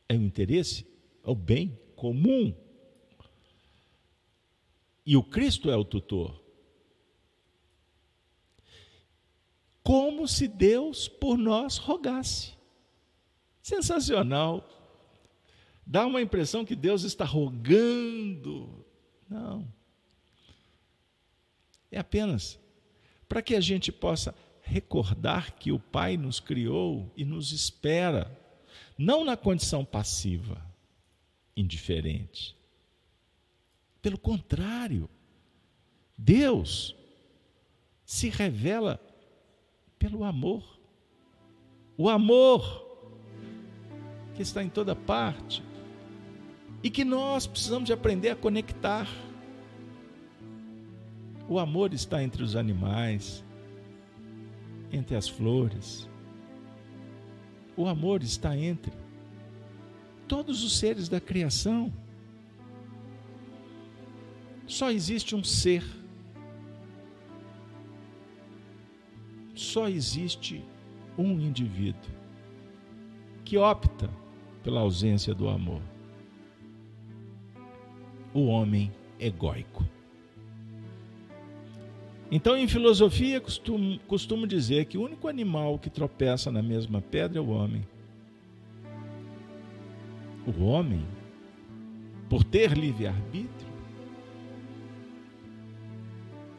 É 0.08 0.16
o 0.16 0.22
interesse, 0.22 0.86
é 1.26 1.30
o 1.30 1.36
bem 1.36 1.78
comum. 1.96 2.56
E 5.06 5.18
o 5.18 5.24
Cristo 5.24 5.70
é 5.70 5.76
o 5.76 5.84
tutor. 5.84 6.42
Como 9.84 10.28
se 10.28 10.48
Deus 10.48 11.08
por 11.08 11.38
nós 11.38 11.78
rogasse. 11.78 12.54
Sensacional. 13.62 14.68
Dá 15.86 16.06
uma 16.06 16.22
impressão 16.22 16.66
que 16.66 16.76
Deus 16.76 17.04
está 17.04 17.26
rogando. 17.26 18.86
Não. 19.30 19.68
É 21.92 22.00
apenas 22.00 22.60
para 23.28 23.42
que 23.42 23.56
a 23.56 23.62
gente 23.62 23.92
possa 23.92 24.36
recordar 24.62 25.54
que 25.54 25.72
o 25.72 25.80
Pai 25.80 26.18
nos 26.18 26.40
criou 26.40 27.12
e 27.16 27.24
nos 27.24 27.52
espera, 27.52 28.36
não 28.98 29.24
na 29.24 29.38
condição 29.38 29.86
passiva, 29.86 30.62
indiferente. 31.56 32.56
Pelo 34.02 34.18
contrário, 34.18 35.10
Deus 36.18 36.96
se 38.06 38.30
revela 38.30 39.00
pelo 39.98 40.24
amor. 40.24 40.80
O 41.98 42.10
amor 42.10 42.86
que 44.36 44.42
está 44.42 44.62
em 44.62 44.70
toda 44.70 44.96
parte 44.96 45.64
e 46.84 46.90
que 46.90 47.04
nós 47.06 47.48
precisamos 47.48 47.88
de 47.88 47.94
aprender 47.94 48.30
a 48.30 48.36
conectar. 48.36 49.08
O 51.48 51.58
amor 51.58 51.94
está 51.94 52.22
entre 52.22 52.44
os 52.44 52.56
animais, 52.56 53.44
entre 54.92 55.16
as 55.16 55.28
flores. 55.28 56.08
O 57.78 57.88
amor 57.88 58.22
está 58.22 58.56
entre 58.58 58.92
todos 60.28 60.64
os 60.64 60.78
seres 60.78 61.10
da 61.10 61.20
criação. 61.20 61.92
Só 64.68 64.92
existe 64.92 65.36
um 65.36 65.44
ser. 65.44 65.84
Só 69.54 69.88
existe 69.88 70.64
um 71.18 71.40
indivíduo 71.40 72.12
que 73.44 73.58
opta 73.58 74.10
pela 74.64 74.82
ausência 74.82 75.34
do 75.34 75.48
amor. 75.48 75.82
O 78.34 78.48
homem 78.48 78.92
egóico. 79.20 79.86
Então, 82.32 82.58
em 82.58 82.68
filosofia, 82.68 83.40
costumo, 83.40 84.00
costumo 84.08 84.48
dizer 84.48 84.86
que 84.86 84.98
o 84.98 85.04
único 85.04 85.28
animal 85.28 85.78
que 85.78 85.90
tropeça 85.90 86.52
na 86.52 86.62
mesma 86.62 87.00
pedra 87.00 87.38
é 87.38 87.42
o 87.42 87.50
homem. 87.50 87.86
O 90.48 90.64
homem, 90.64 91.06
por 92.30 92.44
ter 92.44 92.78
livre-arbítrio, 92.78 93.74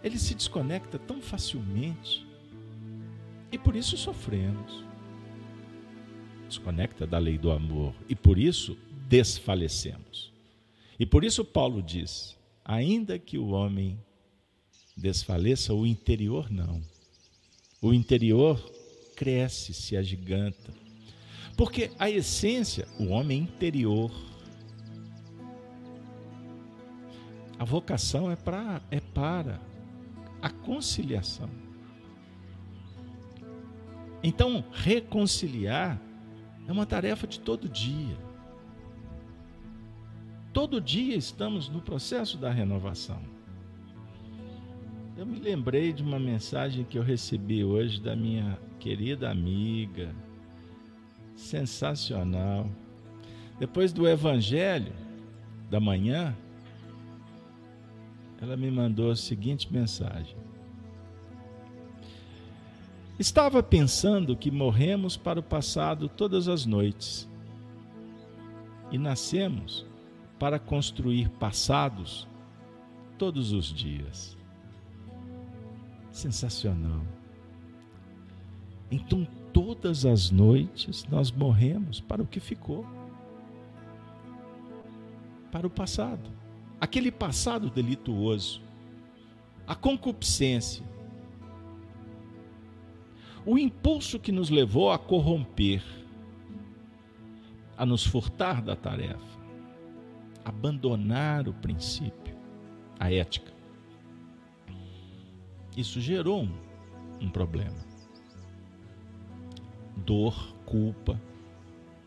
ele 0.03 0.19
se 0.19 0.35
desconecta 0.35 0.99
tão 0.99 1.21
facilmente 1.21 2.27
e 3.51 3.59
por 3.59 3.75
isso 3.75 3.97
sofremos. 3.97 4.85
Desconecta 6.49 7.07
da 7.07 7.19
lei 7.19 7.39
do 7.39 7.51
amor 7.51 7.95
e 8.09 8.15
por 8.15 8.39
isso 8.39 8.77
desfalecemos. 9.09 10.33
E 10.99 11.05
por 11.05 11.25
isso 11.25 11.45
Paulo 11.45 11.83
diz: 11.83 12.37
ainda 12.65 13.19
que 13.19 13.39
o 13.39 13.49
homem 13.49 13.99
desfaleça, 14.97 15.75
o 15.75 15.87
interior 15.87 16.51
não. 16.51 16.81
O 17.83 17.93
interior 17.93 18.59
cresce, 19.15 19.75
se 19.75 19.97
agiganta. 19.97 20.73
Porque 21.57 21.91
a 21.99 22.11
essência, 22.11 22.87
o 22.99 23.07
homem 23.07 23.41
interior. 23.41 24.11
A 27.59 27.65
vocação 27.65 28.31
é, 28.31 28.37
pra, 28.37 28.83
é 28.91 29.01
para 29.01 29.59
a 30.43 30.51
conciliação. 30.51 31.49
Então, 34.23 34.63
reconciliar 34.73 36.01
é 36.69 36.73
uma 36.73 36.85
tarefa 36.85 37.27
de 37.27 37.41
todo 37.41 37.69
dia. 37.69 38.19
Todo 40.53 40.81
dia 40.81 41.17
estamos 41.17 41.69
no 41.69 41.81
processo 41.81 42.37
da 42.37 42.51
renovação. 42.51 43.21
Eu 45.17 45.25
me 45.25 45.39
lembrei 45.39 45.95
de 45.95 46.03
uma 46.03 46.19
mensagem 46.19 46.85
que 46.85 46.99
eu 46.99 47.03
recebi 47.03 47.65
hoje 47.65 48.01
da 48.01 48.15
minha 48.15 48.59
querida 48.79 49.31
amiga, 49.31 50.15
sensacional. 51.37 52.69
Depois 53.59 53.93
do 53.93 54.09
Evangelho 54.09 54.93
da 55.71 55.79
manhã, 55.79 56.35
ela 58.41 58.57
me 58.57 58.71
mandou 58.71 59.11
a 59.11 59.17
seguinte 59.17 59.73
mensagem: 59.73 60.37
Estava 63.19 63.63
pensando 63.63 64.37
que 64.37 64.51
morremos 64.51 65.17
para 65.17 65.41
o 65.41 65.43
passado 65.43 66.09
todas 66.09 66.49
as 66.49 66.67
noites 66.67 67.29
e 68.91 68.99
nascemos 68.99 69.87
para 70.39 70.59
construir 70.59 71.29
passados 71.31 72.27
todos 73.19 73.53
os 73.53 73.73
dias 73.73 74.37
sensacional. 76.11 77.03
Então, 78.91 79.27
todas 79.67 80.07
as 80.07 80.31
noites 80.31 81.05
nós 81.11 81.33
morremos 81.33 82.01
para 82.01 82.23
o 82.23 82.27
que 82.27 82.39
ficou, 82.39 82.87
para 85.51 85.67
o 85.67 85.71
passado, 85.71 86.31
aquele 86.81 87.11
passado 87.11 87.69
delituoso, 87.69 88.63
a 89.67 89.75
concupiscência, 89.75 90.85
o 93.45 93.59
impulso 93.59 94.21
que 94.21 94.31
nos 94.31 94.51
levou 94.51 94.93
a 94.93 94.99
corromper, 95.01 95.83
a 97.77 97.85
nos 97.85 98.07
furtar 98.07 98.63
da 98.63 98.77
tarefa, 98.77 99.41
abandonar 100.45 101.49
o 101.49 101.53
princípio, 101.53 102.37
a 103.01 103.13
ética. 103.13 103.53
Isso 105.77 106.01
gerou 106.01 106.45
um, 106.45 106.55
um 107.21 107.29
problema. 107.29 107.86
Dor, 110.07 110.55
culpa, 110.65 111.21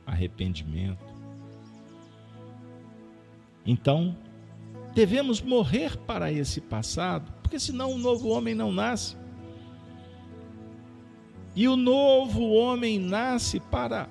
arrependimento. 0.05 1.03
Então, 3.65 4.15
devemos 4.95 5.41
morrer 5.41 5.97
para 5.97 6.31
esse 6.31 6.62
passado, 6.62 7.31
porque 7.43 7.59
senão 7.59 7.91
o 7.91 7.97
novo 7.97 8.29
homem 8.29 8.55
não 8.55 8.71
nasce. 8.71 9.17
E 11.55 11.67
o 11.67 11.75
novo 11.75 12.51
homem 12.51 12.97
nasce 12.97 13.59
para 13.59 14.09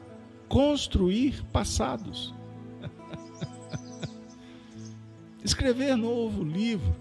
construir 0.49 1.43
passados. 1.47 2.35
Escrever 5.43 5.97
novo 5.97 6.45
livro 6.45 6.95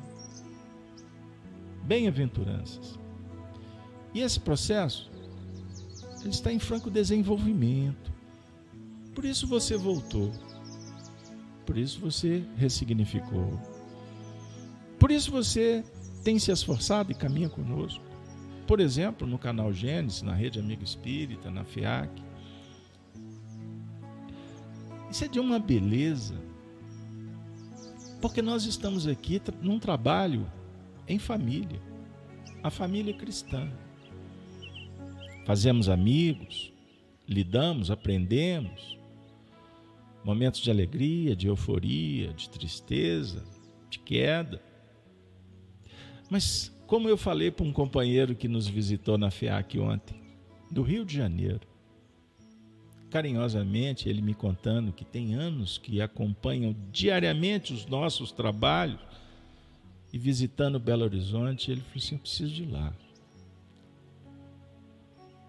bem-aventuranças. 1.83 2.97
E 4.13 4.21
esse 4.21 4.39
processo 4.39 5.16
ele 6.27 6.35
está 6.35 6.51
em 6.51 6.59
franco 6.59 6.91
desenvolvimento. 6.91 8.11
Por 9.15 9.23
isso 9.23 9.47
você 9.47 9.77
voltou. 9.77 10.31
Por 11.65 11.77
isso 11.77 11.99
você 11.99 12.43
ressignificou. 12.55 13.59
Por 14.99 15.09
isso 15.09 15.31
você 15.31 15.83
tem 16.23 16.37
se 16.37 16.51
esforçado 16.51 17.11
e 17.11 17.15
caminha 17.15 17.49
conosco. 17.49 18.03
Por 18.67 18.81
exemplo, 18.81 19.25
no 19.25 19.39
canal 19.39 19.71
Gênesis, 19.71 20.21
na 20.21 20.33
Rede 20.33 20.59
Amigo 20.59 20.83
Espírita, 20.83 21.49
na 21.49 21.63
FIAC. 21.63 22.11
Isso 25.09 25.23
é 25.23 25.27
de 25.29 25.39
uma 25.39 25.57
beleza. 25.57 26.35
Porque 28.21 28.41
nós 28.41 28.65
estamos 28.65 29.07
aqui 29.07 29.41
num 29.61 29.79
trabalho 29.79 30.45
em 31.07 31.17
família, 31.17 31.81
a 32.61 32.69
família 32.69 33.13
cristã. 33.13 33.71
Fazemos 35.47 35.87
amigos, 35.87 36.73
lidamos, 37.25 37.89
aprendemos, 37.89 38.99
momentos 40.21 40.59
de 40.59 40.69
alegria, 40.69 41.37
de 41.37 41.47
euforia, 41.47 42.33
de 42.33 42.49
tristeza, 42.49 43.45
de 43.89 43.97
queda. 43.97 44.61
Mas 46.29 46.69
Como 46.85 47.07
eu 47.07 47.15
falei 47.15 47.49
para 47.49 47.65
um 47.65 47.71
companheiro 47.71 48.35
que 48.35 48.49
nos 48.49 48.67
visitou 48.67 49.17
na 49.17 49.31
FEAC 49.31 49.79
ontem, 49.79 50.21
do 50.69 50.81
Rio 50.81 51.05
de 51.05 51.15
Janeiro, 51.15 51.65
carinhosamente 53.09 54.09
ele 54.09 54.21
me 54.21 54.33
contando 54.33 54.91
que 54.91 55.05
tem 55.05 55.33
anos 55.33 55.77
que 55.77 56.01
acompanham 56.01 56.75
diariamente 56.91 57.71
os 57.71 57.85
nossos 57.85 58.33
trabalhos 58.33 58.99
e 60.11 60.17
visitando 60.17 60.77
Belo 60.77 61.05
Horizonte, 61.05 61.71
ele 61.71 61.79
falou 61.79 61.95
assim: 61.95 62.15
Eu 62.15 62.19
preciso 62.19 62.53
de 62.53 62.65
lá. 62.65 62.93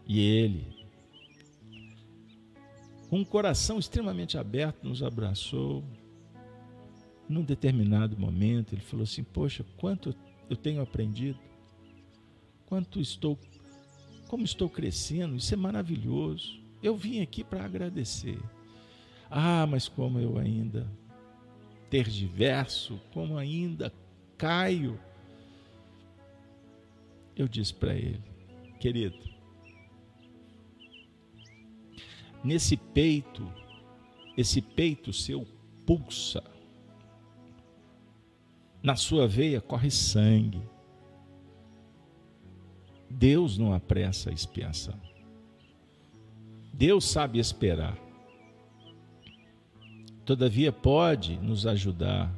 E 0.09 0.21
ele, 0.21 0.66
com 3.11 3.18
um 3.21 3.25
coração 3.25 3.79
extremamente 3.79 4.38
aberto, 4.38 4.83
nos 4.88 5.03
abraçou. 5.03 5.85
Num 7.29 7.44
determinado 7.44 8.18
momento, 8.18 8.75
ele 8.75 8.81
falou 8.81 9.05
assim: 9.05 9.23
Poxa, 9.23 9.62
quanto 9.77 10.16
eu 10.49 10.57
tenho 10.57 10.81
aprendido, 10.81 11.38
quanto 12.64 13.01
estou, 13.01 13.38
como 14.29 14.44
estou 14.44 14.71
crescendo, 14.71 15.37
isso 15.37 15.53
é 15.53 15.57
maravilhoso. 15.57 16.59
Eu 16.83 16.97
vim 16.97 17.21
aqui 17.21 17.44
para 17.44 17.62
agradecer. 17.62 18.38
Ah, 19.31 19.66
mas 19.66 19.88
como 19.88 20.18
eu 20.18 20.38
ainda 20.38 20.90
tergiverso, 21.90 23.01
como 23.12 23.37
ainda 23.37 23.92
caio. 24.37 24.99
Eu 27.37 27.47
disse 27.47 27.75
para 27.75 27.94
ele, 27.94 28.23
querido, 28.81 29.18
nesse 32.42 32.77
peito, 32.77 33.46
esse 34.37 34.61
peito 34.61 35.12
seu 35.12 35.46
pulsa, 35.87 36.42
na 38.83 38.94
sua 38.96 39.27
veia 39.27 39.61
corre 39.61 39.90
sangue. 39.90 40.62
Deus 43.11 43.59
não 43.59 43.72
apressa 43.72 44.31
a 44.31 44.33
expiação. 44.33 44.98
Deus 46.72 47.05
sabe 47.05 47.38
esperar. 47.38 47.98
Todavia 50.24 50.70
pode 50.70 51.37
nos 51.38 51.66
ajudar. 51.66 52.33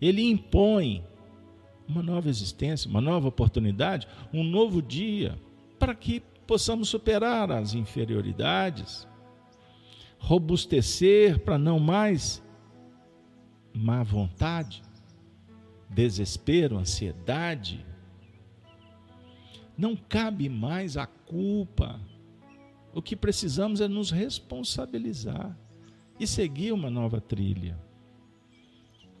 Ele 0.00 0.22
impõe 0.22 1.04
uma 1.86 2.02
nova 2.02 2.28
existência, 2.28 2.90
uma 2.90 3.00
nova 3.00 3.28
oportunidade, 3.28 4.08
um 4.32 4.42
novo 4.42 4.82
dia, 4.82 5.38
para 5.78 5.94
que 5.94 6.22
possamos 6.46 6.88
superar 6.88 7.50
as 7.50 7.74
inferioridades, 7.74 9.06
robustecer 10.18 11.40
para 11.40 11.58
não 11.58 11.78
mais 11.78 12.42
má 13.74 14.02
vontade, 14.02 14.82
desespero, 15.90 16.78
ansiedade. 16.78 17.84
Não 19.76 19.96
cabe 19.96 20.48
mais 20.48 20.96
a 20.96 21.06
culpa. 21.06 22.00
O 22.94 23.02
que 23.02 23.16
precisamos 23.16 23.80
é 23.80 23.88
nos 23.88 24.10
responsabilizar 24.10 25.58
e 26.18 26.26
seguir 26.26 26.72
uma 26.72 26.88
nova 26.88 27.20
trilha. 27.20 27.76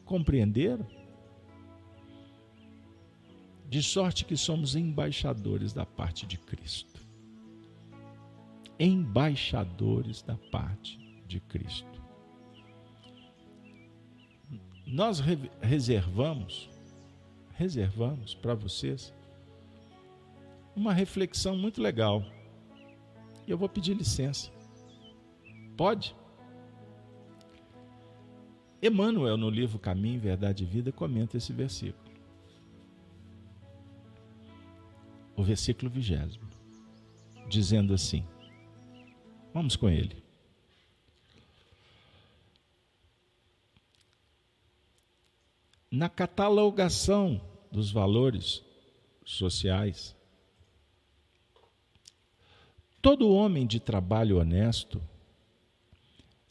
Compreenderam? 0.04 0.86
De 3.68 3.82
sorte 3.82 4.24
que 4.24 4.36
somos 4.36 4.76
embaixadores 4.76 5.72
da 5.72 5.84
parte 5.84 6.26
de 6.26 6.38
Cristo. 6.38 6.93
Embaixadores 8.78 10.22
da 10.22 10.36
parte 10.50 10.98
de 11.26 11.40
Cristo. 11.40 12.02
Nós 14.86 15.20
reservamos, 15.60 16.68
reservamos 17.52 18.34
para 18.34 18.54
vocês 18.54 19.12
uma 20.76 20.92
reflexão 20.92 21.56
muito 21.56 21.80
legal. 21.80 22.24
E 23.46 23.50
eu 23.50 23.58
vou 23.58 23.68
pedir 23.68 23.94
licença. 23.94 24.50
Pode? 25.76 26.14
Emmanuel, 28.82 29.36
no 29.36 29.48
livro 29.48 29.78
Caminho, 29.78 30.20
Verdade 30.20 30.64
e 30.64 30.66
Vida, 30.66 30.92
comenta 30.92 31.36
esse 31.36 31.52
versículo. 31.52 32.04
O 35.36 35.42
versículo 35.42 35.90
vigésimo, 35.90 36.48
dizendo 37.48 37.94
assim: 37.94 38.24
Vamos 39.54 39.76
com 39.76 39.88
ele. 39.88 40.20
Na 45.88 46.08
catalogação 46.08 47.40
dos 47.70 47.92
valores 47.92 48.64
sociais, 49.24 50.16
todo 53.00 53.32
homem 53.32 53.64
de 53.64 53.78
trabalho 53.78 54.40
honesto 54.40 55.00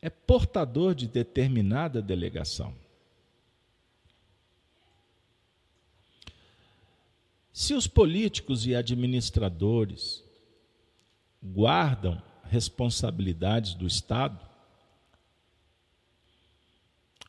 é 0.02 0.10
portador 0.10 0.96
de 0.96 1.06
determinada 1.06 2.02
delegação. 2.02 2.74
Se 7.52 7.74
os 7.74 7.86
políticos 7.86 8.66
e 8.66 8.74
administradores 8.74 10.24
guardam 11.44 12.22
responsabilidades 12.54 13.74
do 13.74 13.88
Estado, 13.88 14.40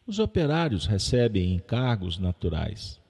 os 0.07 0.19
operários 0.19 0.85
recebem 0.85 1.55
encargos 1.55 2.19
naturais 2.19 3.01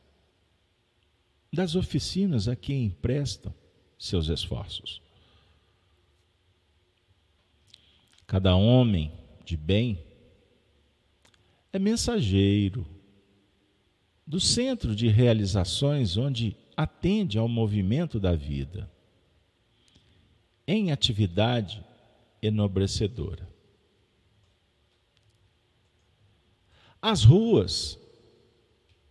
das 1.52 1.74
oficinas 1.74 2.46
a 2.46 2.54
quem 2.54 2.84
emprestam 2.84 3.52
seus 3.98 4.28
esforços. 4.28 5.02
Cada 8.26 8.54
homem 8.54 9.12
de 9.44 9.56
bem, 9.56 9.98
é 11.72 11.78
mensageiro 11.78 12.86
do 14.26 14.40
centro 14.40 14.94
de 14.94 15.08
realizações 15.08 16.16
onde 16.16 16.56
atende 16.76 17.38
ao 17.38 17.48
movimento 17.48 18.18
da 18.18 18.34
vida, 18.34 18.90
em 20.66 20.90
atividade 20.90 21.84
enobrecedora. 22.46 23.48
As 27.00 27.24
ruas 27.24 27.98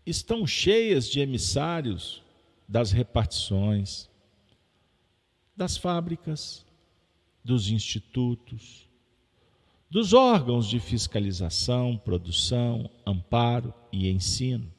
estão 0.05 0.47
cheias 0.47 1.07
de 1.07 1.19
emissários 1.19 2.23
das 2.67 2.91
repartições, 2.91 4.09
das 5.55 5.77
fábricas, 5.77 6.65
dos 7.43 7.69
institutos, 7.69 8.87
dos 9.89 10.13
órgãos 10.13 10.67
de 10.67 10.79
fiscalização, 10.79 11.97
produção, 11.97 12.89
amparo 13.05 13.73
e 13.91 14.09
ensino, 14.09 14.73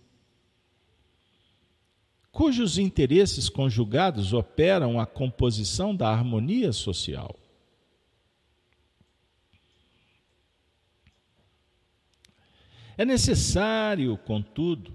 cujos 2.33 2.79
interesses 2.79 3.49
conjugados 3.49 4.33
operam 4.33 4.99
a 4.99 5.07
composição 5.07 5.95
da 5.95 6.09
harmonia 6.09 6.73
social. 6.73 7.39
É 12.97 13.05
necessário, 13.05 14.17
contudo, 14.19 14.93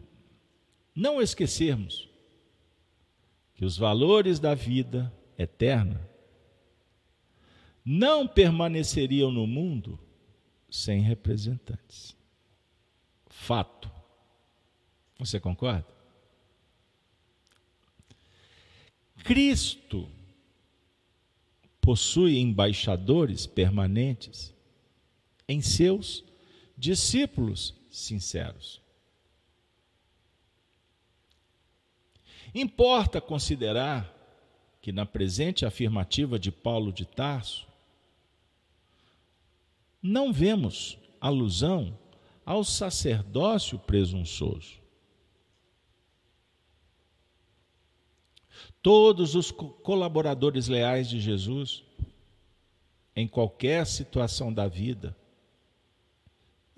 não 0.96 1.22
esquecermos 1.22 2.10
que 3.56 3.66
os 3.66 3.78
valores 3.78 4.40
da 4.40 4.54
vida 4.54 5.12
eterna 5.38 6.10
não 7.84 8.28
permaneceriam 8.28 9.32
no 9.32 9.46
mundo 9.46 10.00
sem 10.70 11.02
representantes. 11.02 12.16
Fato. 13.28 13.92
Você 15.18 15.40
concorda? 15.40 15.88
Cristo 19.24 20.10
possui 21.82 22.38
embaixadores 22.38 23.46
permanentes 23.46 24.54
em 25.48 25.62
seus 25.62 26.24
discípulos 26.78 27.79
sinceros. 27.90 28.82
Importa 32.54 33.22
considerar 33.22 34.16
que, 34.82 34.92
na 34.92 35.06
presente 35.06 35.66
afirmativa 35.66 36.40
de 36.40 36.52
Paulo 36.52 36.92
de 36.92 37.06
Tarso, 37.06 37.68
não 40.02 40.32
vemos 40.32 40.98
alusão 41.20 41.98
ao 42.46 42.64
sacerdócio 42.64 43.78
presunçoso. 43.78 44.80
Todos 48.82 49.36
os 49.36 49.52
colaboradores 49.52 50.68
leais 50.68 51.10
de 51.10 51.20
Jesus, 51.20 51.84
em 53.16 53.28
qualquer 53.28 53.86
situação 53.86 54.54
da 54.54 54.68
vida, 54.68 55.16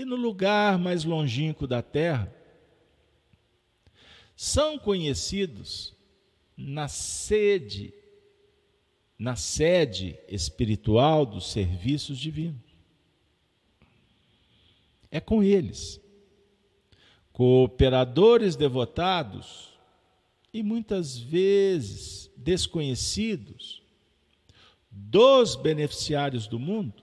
e 0.02 0.06
no 0.06 0.16
lugar 0.16 0.80
mais 0.80 1.04
longínquo 1.04 1.68
da 1.68 1.82
terra, 1.84 2.34
são 4.36 4.80
conhecidos 4.80 5.96
na 6.58 6.88
sede, 6.88 7.94
na 9.18 9.36
sede 9.36 10.18
espiritual 10.28 11.24
dos 11.24 11.52
serviços 11.52 12.18
divinos. 12.18 12.72
É 15.12 15.20
com 15.20 15.44
eles, 15.44 16.02
cooperadores 17.32 18.56
devotados 18.56 19.70
e 20.52 20.64
muitas 20.64 21.16
vezes 21.16 22.32
desconhecidos 22.36 23.84
dos 24.90 25.56
beneficiários 25.56 26.48
do 26.48 26.58
mundo, 26.58 27.01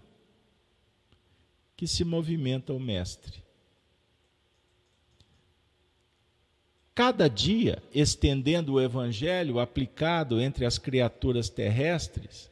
que 1.79 1.87
se 1.87 2.05
movimenta 2.05 2.75
o 2.75 2.81
Mestre. 2.81 3.41
Cada 6.93 7.31
dia, 7.31 7.81
estendendo 7.95 8.73
o 8.73 8.81
Evangelho 8.81 9.61
aplicado 9.61 10.41
entre 10.41 10.67
as 10.67 10.77
criaturas 10.77 11.49
terrestres, 11.49 12.51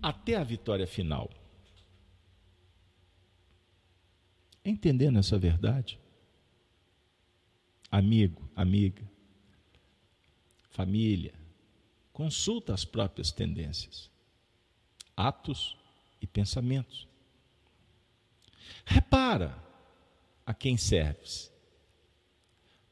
até 0.00 0.36
a 0.36 0.44
vitória 0.44 0.86
final. 0.86 1.28
Entendendo 4.64 5.18
essa 5.18 5.36
verdade? 5.36 5.98
Amigo, 7.90 8.48
amiga, 8.54 9.02
família, 10.70 11.34
consulta 12.12 12.72
as 12.72 12.84
próprias 12.84 13.32
tendências, 13.32 14.08
atos 15.16 15.76
e 16.20 16.28
pensamentos. 16.28 17.10
Repara 18.84 19.56
a 20.44 20.52
quem 20.52 20.76
serves. 20.76 21.52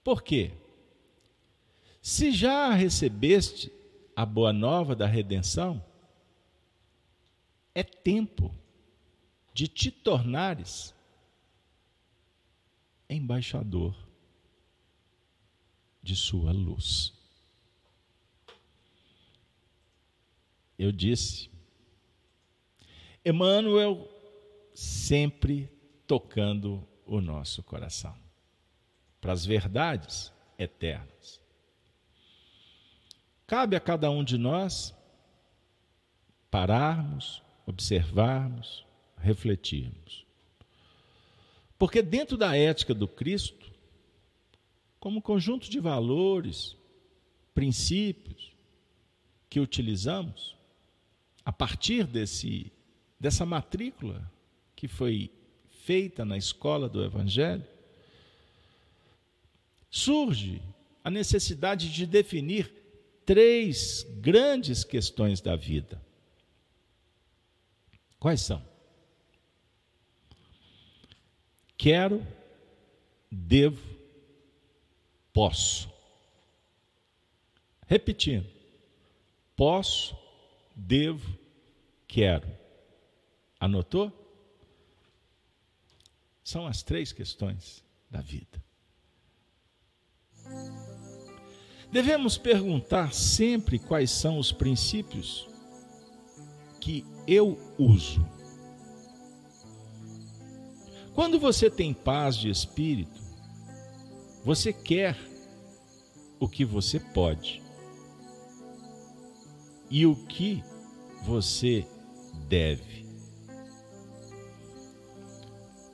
Por 0.03 0.23
quê? 0.23 0.53
Se 2.01 2.33
já 2.33 2.71
recebeste 2.71 3.73
a 4.17 4.25
boa 4.25 4.53
nova 4.53 4.97
da 4.97 5.07
redenção, 5.07 5.85
é 7.75 7.83
tempo 7.83 8.55
de 9.53 9.69
te 9.69 9.91
tornares 9.91 10.95
embaixador 13.09 13.95
de 16.03 16.17
sua 16.17 16.53
luz. 16.53 17.13
Eu 20.79 20.91
disse, 20.91 21.51
Emmanuel 23.25 24.10
sempre 24.81 25.71
tocando 26.07 26.83
o 27.05 27.21
nosso 27.21 27.63
coração 27.63 28.17
para 29.21 29.31
as 29.31 29.45
verdades 29.45 30.33
eternas. 30.59 31.39
Cabe 33.47 33.77
a 33.77 33.81
cada 33.81 34.11
um 34.11 34.25
de 34.25 34.39
nós 34.39 34.97
pararmos, 36.51 37.43
observarmos, 37.67 38.87
refletirmos. 39.19 40.25
Porque 41.79 42.01
dentro 42.01 42.39
da 42.39 42.57
ética 42.57 42.95
do 42.95 43.07
Cristo, 43.07 43.71
como 44.99 45.21
conjunto 45.21 45.69
de 45.69 45.79
valores, 45.79 46.75
princípios 47.53 48.51
que 49.51 49.61
utilizamos, 49.61 50.57
a 51.45 51.53
partir 51.53 52.05
desse, 52.07 52.73
dessa 53.19 53.45
matrícula 53.45 54.40
que 54.81 54.89
foi 54.89 55.31
feita 55.85 56.25
na 56.25 56.39
escola 56.39 56.89
do 56.89 57.05
Evangelho, 57.05 57.63
surge 59.91 60.63
a 61.05 61.11
necessidade 61.11 61.93
de 61.93 62.07
definir 62.07 62.73
três 63.27 64.07
grandes 64.23 64.83
questões 64.83 65.43
da 65.43 65.55
vida. 65.55 66.01
Quais 68.19 68.41
são? 68.41 68.65
Quero, 71.77 72.27
devo, 73.31 73.87
posso. 75.31 75.93
Repetindo. 77.87 78.49
Posso, 79.55 80.17
devo, 80.75 81.39
quero. 82.09 82.49
Anotou? 83.61 84.20
São 86.51 86.67
as 86.67 86.83
três 86.83 87.13
questões 87.13 87.85
da 88.11 88.21
vida. 88.21 88.63
Devemos 91.93 92.39
perguntar 92.39 93.13
sempre 93.13 93.79
quais 93.79 94.11
são 94.11 94.39
os 94.39 94.53
princípios 94.53 95.49
que 96.81 97.05
eu 97.27 97.59
uso 97.79 98.25
quando 101.21 101.39
você 101.39 101.69
tem 101.69 101.93
paz 101.93 102.35
de 102.35 102.49
espírito, 102.49 103.21
você 104.43 104.73
quer 104.73 105.15
o 106.39 106.49
que 106.49 106.65
você 106.65 106.99
pode 106.99 107.63
e 109.91 110.07
o 110.07 110.17
que 110.17 110.63
você 111.23 111.87
deve. 112.49 112.90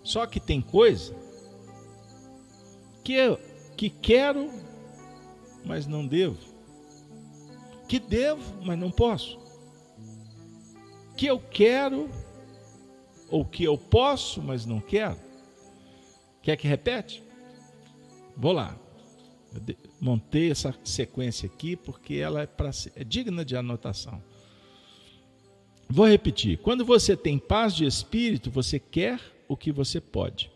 Só 0.06 0.24
que 0.24 0.38
tem 0.38 0.60
coisa 0.60 1.12
que 3.02 3.12
eu 3.12 3.40
que 3.76 3.90
quero, 3.90 4.48
mas 5.64 5.84
não 5.84 6.06
devo. 6.06 6.38
Que 7.88 7.98
devo, 7.98 8.62
mas 8.62 8.78
não 8.78 8.88
posso. 8.88 9.36
Que 11.16 11.26
eu 11.26 11.40
quero, 11.40 12.08
ou 13.28 13.44
que 13.44 13.64
eu 13.64 13.76
posso, 13.76 14.40
mas 14.40 14.64
não 14.64 14.80
quero? 14.80 15.18
Quer 16.40 16.56
que 16.56 16.68
repete? 16.68 17.20
Vou 18.36 18.52
lá. 18.52 18.78
Eu 19.52 19.74
montei 20.00 20.52
essa 20.52 20.72
sequência 20.84 21.48
aqui 21.48 21.74
porque 21.74 22.14
ela 22.14 22.42
é, 22.42 22.46
pra, 22.46 22.70
é 22.94 23.02
digna 23.02 23.44
de 23.44 23.56
anotação. 23.56 24.22
Vou 25.88 26.06
repetir. 26.06 26.58
Quando 26.58 26.84
você 26.84 27.16
tem 27.16 27.40
paz 27.40 27.74
de 27.74 27.84
espírito, 27.84 28.52
você 28.52 28.78
quer 28.78 29.35
o 29.48 29.56
que 29.56 29.72
você 29.72 30.00
pode. 30.00 30.50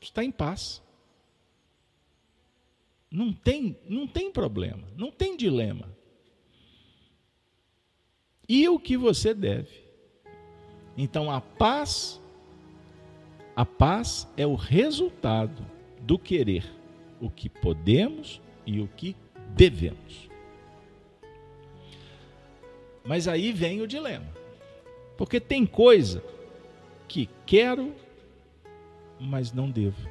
Está 0.00 0.24
em 0.24 0.30
paz. 0.30 0.82
Não 3.10 3.32
tem, 3.32 3.76
não 3.88 4.06
tem 4.06 4.30
problema, 4.30 4.86
não 4.96 5.10
tem 5.10 5.36
dilema. 5.36 5.88
E 8.48 8.68
o 8.68 8.78
que 8.78 8.96
você 8.96 9.32
deve? 9.32 9.84
Então 10.96 11.30
a 11.30 11.40
paz 11.40 12.20
a 13.56 13.64
paz 13.64 14.28
é 14.36 14.46
o 14.46 14.54
resultado 14.54 15.64
do 16.02 16.18
querer 16.18 16.76
o 17.18 17.30
que 17.30 17.48
podemos 17.48 18.40
e 18.66 18.80
o 18.80 18.88
que 18.88 19.16
devemos. 19.54 20.28
Mas 23.02 23.26
aí 23.26 23.52
vem 23.52 23.80
o 23.80 23.86
dilema. 23.86 24.26
Porque 25.16 25.40
tem 25.40 25.64
coisa 25.64 26.22
que 27.08 27.28
quero, 27.46 27.94
mas 29.18 29.52
não 29.52 29.70
devo. 29.70 30.08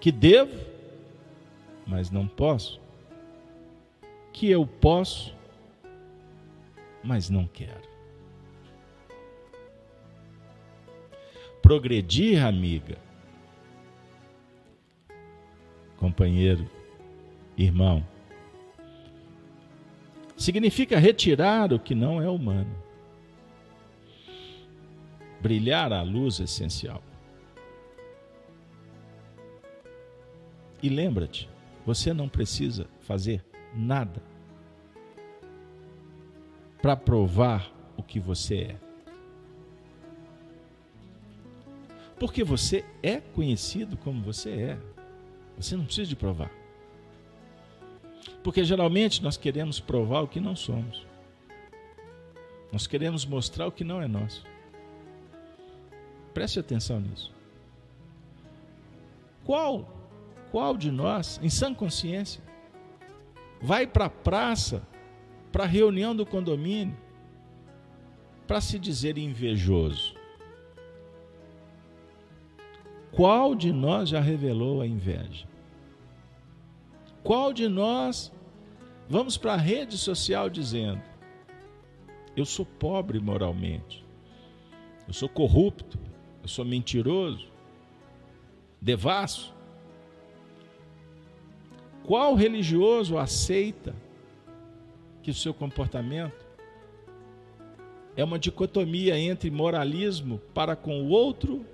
Que 0.00 0.12
devo, 0.12 0.58
mas 1.86 2.10
não 2.10 2.26
posso. 2.26 2.80
Que 4.32 4.50
eu 4.50 4.66
posso, 4.66 5.34
mas 7.02 7.30
não 7.30 7.46
quero. 7.46 7.94
progredir, 11.64 12.44
amiga, 12.44 12.98
companheiro, 15.96 16.68
irmão, 17.56 18.06
significa 20.36 20.98
retirar 20.98 21.72
o 21.72 21.78
que 21.78 21.94
não 21.94 22.20
é 22.20 22.28
humano, 22.28 22.76
brilhar 25.44 25.92
a 25.92 26.00
luz 26.00 26.40
essencial. 26.40 27.02
E 30.82 30.88
lembra-te, 30.88 31.50
você 31.84 32.14
não 32.14 32.30
precisa 32.30 32.86
fazer 33.02 33.44
nada 33.74 34.22
para 36.80 36.96
provar 36.96 37.70
o 37.94 38.02
que 38.02 38.18
você 38.18 38.56
é. 38.56 38.76
Porque 42.18 42.42
você 42.42 42.82
é 43.02 43.20
conhecido 43.20 43.98
como 43.98 44.22
você 44.22 44.50
é. 44.50 44.78
Você 45.58 45.76
não 45.76 45.84
precisa 45.84 46.08
de 46.08 46.16
provar. 46.16 46.50
Porque 48.42 48.64
geralmente 48.64 49.22
nós 49.22 49.36
queremos 49.36 49.78
provar 49.78 50.22
o 50.22 50.28
que 50.28 50.40
não 50.40 50.56
somos. 50.56 51.06
Nós 52.72 52.86
queremos 52.86 53.26
mostrar 53.26 53.66
o 53.66 53.72
que 53.72 53.84
não 53.84 54.00
é 54.00 54.08
nosso. 54.08 54.53
Preste 56.34 56.58
atenção 56.58 57.00
nisso. 57.00 57.32
Qual 59.44 59.94
qual 60.54 60.76
de 60.76 60.88
nós, 60.88 61.40
em 61.42 61.48
sã 61.48 61.74
consciência, 61.74 62.40
vai 63.60 63.88
para 63.88 64.04
a 64.04 64.08
praça, 64.08 64.86
para 65.50 65.64
a 65.64 65.66
reunião 65.66 66.14
do 66.14 66.24
condomínio, 66.24 66.96
para 68.46 68.60
se 68.60 68.78
dizer 68.78 69.18
invejoso? 69.18 70.14
Qual 73.10 73.52
de 73.56 73.72
nós 73.72 74.10
já 74.10 74.20
revelou 74.20 74.80
a 74.80 74.86
inveja? 74.86 75.44
Qual 77.24 77.52
de 77.52 77.66
nós 77.66 78.32
vamos 79.08 79.36
para 79.36 79.54
a 79.54 79.56
rede 79.56 79.98
social 79.98 80.48
dizendo: 80.48 81.02
Eu 82.36 82.44
sou 82.44 82.64
pobre 82.64 83.18
moralmente, 83.18 84.04
eu 85.08 85.12
sou 85.12 85.28
corrupto, 85.28 85.98
eu 86.44 86.48
sou 86.48 86.64
mentiroso, 86.64 87.48
devasso? 88.80 89.52
Qual 92.04 92.34
religioso 92.34 93.18
aceita 93.18 93.94
que 95.22 95.30
o 95.30 95.34
seu 95.34 95.52
comportamento 95.54 96.44
é 98.14 98.22
uma 98.22 98.38
dicotomia 98.38 99.18
entre 99.18 99.50
moralismo 99.50 100.38
para 100.52 100.76
com 100.76 101.02
o 101.02 101.08
outro 101.08 101.64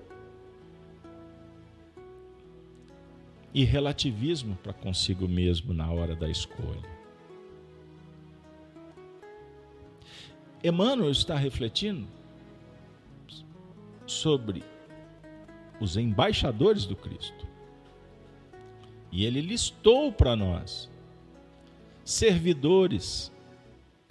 e 3.53 3.65
relativismo 3.65 4.57
para 4.63 4.73
consigo 4.73 5.27
mesmo 5.27 5.75
na 5.75 5.91
hora 5.91 6.15
da 6.15 6.29
escolha. 6.29 6.89
Emmanuel 10.63 11.11
está 11.11 11.37
refletindo 11.37 12.07
sobre 14.11 14.63
os 15.81 15.97
embaixadores 15.97 16.85
do 16.87 16.97
Cristo. 16.97 17.47
E 19.11 19.25
ele 19.25 19.41
listou 19.41 20.13
para 20.13 20.37
nós 20.37 20.91
servidores, 22.05 23.33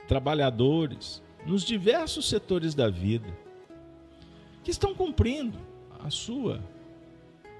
trabalhadores, 0.07 1.21
nos 1.45 1.63
diversos 1.63 2.27
setores 2.27 2.73
da 2.73 2.89
vida, 2.89 3.29
que 4.63 4.71
estão 4.71 4.93
cumprindo 4.93 5.57
a 5.99 6.09
sua 6.09 6.61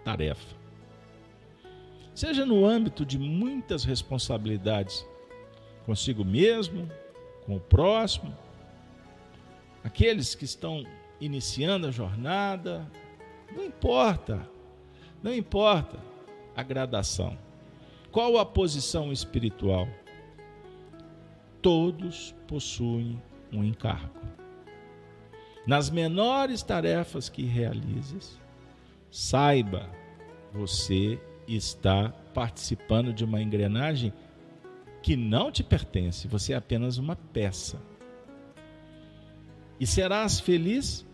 tarefa 0.03 0.59
seja 2.19 2.45
no 2.45 2.65
âmbito 2.65 3.05
de 3.05 3.17
muitas 3.17 3.85
responsabilidades 3.85 5.07
consigo 5.85 6.25
mesmo, 6.25 6.91
com 7.45 7.55
o 7.55 7.61
próximo, 7.61 8.37
aqueles 9.85 10.35
que 10.35 10.43
estão 10.43 10.83
iniciando 11.19 11.87
a 11.87 11.91
jornada, 11.91 12.89
não 13.55 13.63
importa, 13.63 14.47
não 15.21 15.33
importa 15.33 15.99
a 16.55 16.63
gradação. 16.63 17.37
Qual 18.11 18.37
a 18.37 18.45
posição 18.45 19.11
espiritual? 19.11 19.87
Todos 21.61 22.33
possuem 22.47 23.21
um 23.51 23.63
encargo. 23.63 24.19
Nas 25.67 25.89
menores 25.89 26.63
tarefas 26.63 27.29
que 27.29 27.43
realizes, 27.43 28.39
saiba, 29.11 29.89
você 30.51 31.19
está 31.47 32.09
participando 32.33 33.13
de 33.13 33.23
uma 33.23 33.41
engrenagem 33.41 34.13
que 35.01 35.15
não 35.15 35.51
te 35.51 35.63
pertence, 35.63 36.27
você 36.27 36.53
é 36.53 36.55
apenas 36.55 36.97
uma 36.97 37.15
peça. 37.15 37.79
E 39.79 39.87
serás 39.87 40.39
feliz 40.39 41.05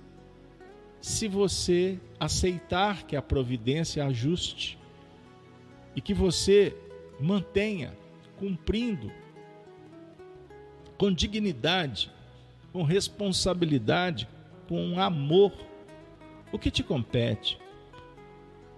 se 1.06 1.28
você 1.28 2.00
aceitar 2.20 3.04
que 3.04 3.16
a 3.16 3.22
providência 3.22 4.04
ajuste 4.04 4.76
e 5.96 6.02
que 6.02 6.16
você 6.16 6.76
mantenha 7.20 7.96
cumprindo 8.38 9.12
com 10.98 11.14
dignidade, 11.14 12.12
com 12.74 12.82
responsabilidade, 12.82 14.28
com 14.68 15.00
amor 15.00 15.54
o 16.52 16.58
que 16.58 16.72
te 16.72 16.82
compete 16.82 17.60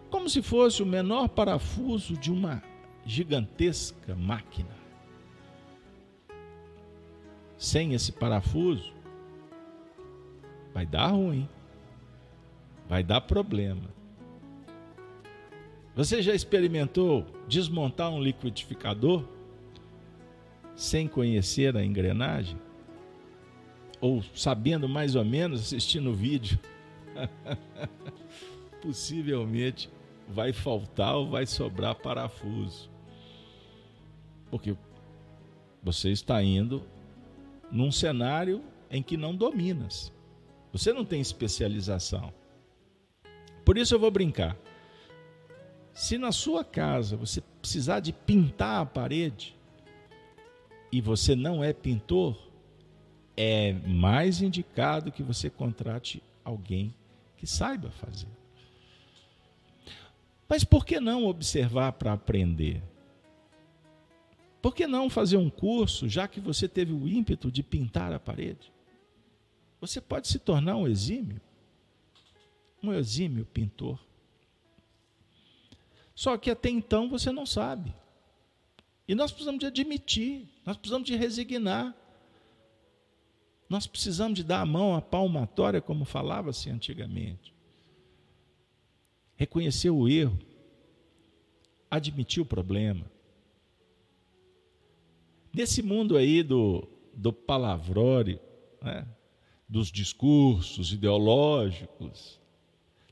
como 0.09 0.29
se 0.29 0.41
fosse 0.41 0.83
o 0.83 0.85
menor 0.85 1.29
parafuso 1.29 2.17
de 2.17 2.29
uma 2.29 2.61
gigantesca 3.05 4.15
máquina. 4.15 4.75
Sem 7.57 7.93
esse 7.93 8.11
parafuso, 8.11 8.93
vai 10.73 10.85
dar 10.85 11.07
ruim, 11.07 11.47
vai 12.87 13.03
dar 13.03 13.21
problema. 13.21 13.95
Você 15.95 16.21
já 16.21 16.33
experimentou 16.33 17.25
desmontar 17.47 18.11
um 18.11 18.21
liquidificador 18.21 19.25
sem 20.75 21.07
conhecer 21.07 21.75
a 21.75 21.83
engrenagem? 21.83 22.57
Ou 23.99 24.21
sabendo 24.35 24.87
mais 24.87 25.15
ou 25.15 25.25
menos, 25.25 25.61
assistindo 25.61 26.11
o 26.11 26.13
vídeo? 26.13 26.59
Possivelmente 28.81 29.89
vai 30.27 30.53
faltar 30.53 31.15
ou 31.15 31.27
vai 31.27 31.47
sobrar 31.47 31.95
parafuso. 31.95 32.91
Porque 34.51 34.77
você 35.81 36.11
está 36.11 36.43
indo 36.43 36.83
num 37.71 37.91
cenário 37.91 38.63
em 38.89 39.01
que 39.01 39.17
não 39.17 39.35
dominas. 39.35 40.13
Você 40.71 40.93
não 40.93 41.03
tem 41.03 41.19
especialização. 41.19 42.31
Por 43.67 43.77
isso 43.77 43.93
eu 43.93 43.99
vou 43.99 44.09
brincar. 44.09 44.55
Se 45.93 46.17
na 46.17 46.31
sua 46.31 46.63
casa 46.63 47.17
você 47.17 47.41
precisar 47.61 47.99
de 47.99 48.13
pintar 48.13 48.81
a 48.81 48.85
parede 48.85 49.57
e 50.89 51.01
você 51.01 51.35
não 51.35 51.61
é 51.61 51.73
pintor, 51.73 52.49
é 53.35 53.73
mais 53.73 54.41
indicado 54.41 55.11
que 55.11 55.21
você 55.21 55.49
contrate 55.49 56.23
alguém 56.45 56.95
que 57.35 57.45
saiba 57.45 57.91
fazer. 57.91 58.29
Mas 60.47 60.63
por 60.63 60.85
que 60.85 61.01
não 61.01 61.25
observar 61.25 61.91
para 61.91 62.13
aprender? 62.13 62.81
Por 64.61 64.73
que 64.73 64.87
não 64.87 65.09
fazer 65.09 65.35
um 65.35 65.49
curso, 65.49 66.07
já 66.07 66.25
que 66.25 66.39
você 66.39 66.69
teve 66.69 66.93
o 66.93 67.05
ímpeto 67.05 67.51
de 67.51 67.61
pintar 67.61 68.13
a 68.13 68.19
parede? 68.19 68.71
Você 69.81 69.99
pode 69.99 70.29
se 70.29 70.39
tornar 70.39 70.77
um 70.77 70.87
exímio, 70.87 71.41
um 72.81 72.93
exímio 72.93 73.45
pintor. 73.45 73.99
Só 76.15 76.37
que 76.37 76.49
até 76.49 76.69
então 76.69 77.09
você 77.09 77.31
não 77.31 77.45
sabe. 77.45 77.93
E 79.07 79.15
nós 79.15 79.31
precisamos 79.31 79.59
de 79.59 79.65
admitir, 79.65 80.47
nós 80.65 80.77
precisamos 80.77 81.07
de 81.07 81.15
resignar. 81.15 81.95
Nós 83.69 83.85
precisamos 83.85 84.35
de 84.35 84.43
dar 84.43 84.61
a 84.61 84.65
mão 84.65 84.95
à 84.95 85.01
palmatória, 85.01 85.81
como 85.81 86.05
falava-se 86.05 86.69
antigamente 86.69 87.57
reconhecer 89.37 89.91
o 89.91 90.09
erro, 90.09 90.37
admitir 91.89 92.41
o 92.41 92.45
problema. 92.45 93.09
Nesse 95.53 95.81
mundo 95.81 96.17
aí 96.17 96.43
do, 96.43 96.87
do 97.13 97.31
palavrório, 97.31 98.39
né, 98.81 99.07
dos 99.69 99.91
discursos 99.91 100.91
ideológicos, 100.91 102.36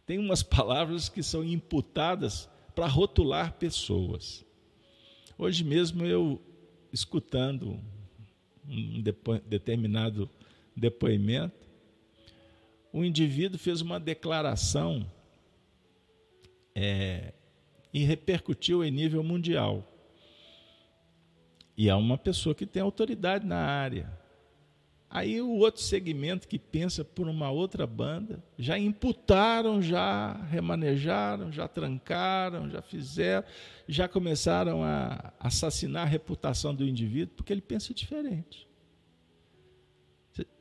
tem 0.05 0.19
umas 0.19 0.41
palavras 0.43 1.09
que 1.09 1.23
são 1.23 1.43
imputadas 1.43 2.49
para 2.75 2.87
rotular 2.87 3.53
pessoas. 3.53 4.45
Hoje 5.37 5.63
mesmo 5.63 6.05
eu, 6.05 6.41
escutando 6.91 7.79
um 8.67 9.01
depo 9.01 9.37
determinado 9.39 10.29
depoimento, 10.75 11.65
o 12.91 13.03
indivíduo 13.03 13.59
fez 13.59 13.81
uma 13.81 13.99
declaração 13.99 15.05
é, 16.73 17.33
e 17.93 18.03
repercutiu 18.03 18.83
em 18.83 18.91
nível 18.91 19.23
mundial. 19.23 19.83
E 21.77 21.89
é 21.89 21.95
uma 21.95 22.17
pessoa 22.17 22.55
que 22.55 22.65
tem 22.65 22.81
autoridade 22.81 23.45
na 23.45 23.57
área. 23.57 24.09
Aí 25.15 25.39
o 25.39 25.49
outro 25.49 25.81
segmento 25.81 26.45
que 26.45 26.59
pensa 26.59 27.01
por 27.01 27.29
uma 27.29 27.49
outra 27.49 27.87
banda, 27.87 28.43
já 28.59 28.77
imputaram, 28.77 29.81
já 29.81 30.33
remanejaram, 30.33 31.53
já 31.53 31.69
trancaram, 31.69 32.69
já 32.69 32.81
fizeram, 32.81 33.47
já 33.87 34.09
começaram 34.09 34.83
a 34.83 35.31
assassinar 35.39 36.03
a 36.03 36.09
reputação 36.09 36.75
do 36.75 36.85
indivíduo, 36.85 37.33
porque 37.33 37.53
ele 37.53 37.61
pensa 37.61 37.93
diferente. 37.93 38.67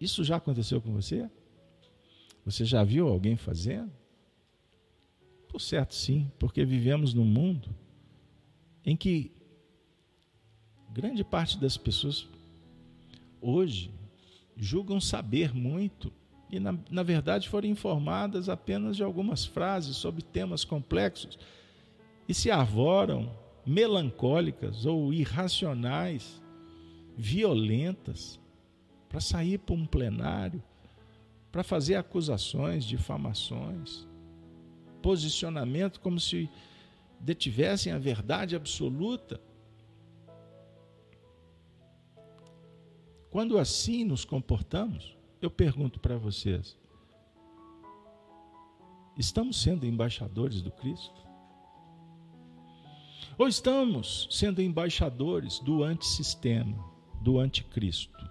Isso 0.01 0.23
já 0.23 0.37
aconteceu 0.37 0.81
com 0.81 0.93
você? 0.93 1.29
Você 2.45 2.65
já 2.65 2.85
viu 2.85 3.09
alguém 3.09 3.37
fazendo? 3.37 3.91
Por 5.49 5.61
certo, 5.61 5.97
sim, 5.97 6.31
porque 6.39 6.65
vivemos 6.65 7.13
num 7.13 7.25
mundo 7.25 7.75
em 8.87 8.97
que 8.97 9.33
grande 10.93 11.25
parte 11.25 11.59
das 11.59 11.77
pessoas 11.77 12.29
hoje 13.41 13.93
julgam 14.57 15.01
saber 15.01 15.55
muito 15.55 16.13
e, 16.51 16.61
na, 16.61 16.77
na 16.91 17.03
verdade, 17.03 17.49
foram 17.49 17.69
informadas 17.69 18.49
apenas 18.49 18.97
de 18.97 19.03
algumas 19.03 19.45
frases 19.45 19.97
sobre 19.97 20.23
temas 20.23 20.65
complexos 20.65 21.39
e 22.29 22.35
se 22.35 22.51
arvoram 22.51 23.31
melancólicas 23.67 24.87
ou 24.87 25.13
irracionais, 25.13 26.43
violentas, 27.17 28.39
para 29.09 29.21
sair 29.21 29.59
para 29.59 29.75
um 29.75 29.87
plenário, 29.87 30.63
para 31.53 31.63
fazer 31.63 31.95
acusações, 31.95 32.85
difamações, 32.85 34.07
posicionamento 35.01 36.01
como 36.01 36.19
se 36.19 36.51
detivessem 37.21 37.93
a 37.93 37.99
verdade 37.99 38.57
absoluta. 38.57 39.41
Quando 43.35 43.59
assim 43.59 44.05
nos 44.05 44.25
comportamos, 44.25 45.17
eu 45.43 45.51
pergunto 45.51 45.99
para 45.99 46.17
vocês: 46.17 46.79
estamos 49.19 49.61
sendo 49.61 49.85
embaixadores 49.85 50.63
do 50.63 50.71
Cristo? 50.71 51.21
Ou 53.37 53.49
estamos 53.49 54.29
sendo 54.31 54.63
embaixadores 54.63 55.59
do 55.59 55.83
antissistema, 55.83 56.79
do 57.23 57.41
anticristo? 57.41 58.25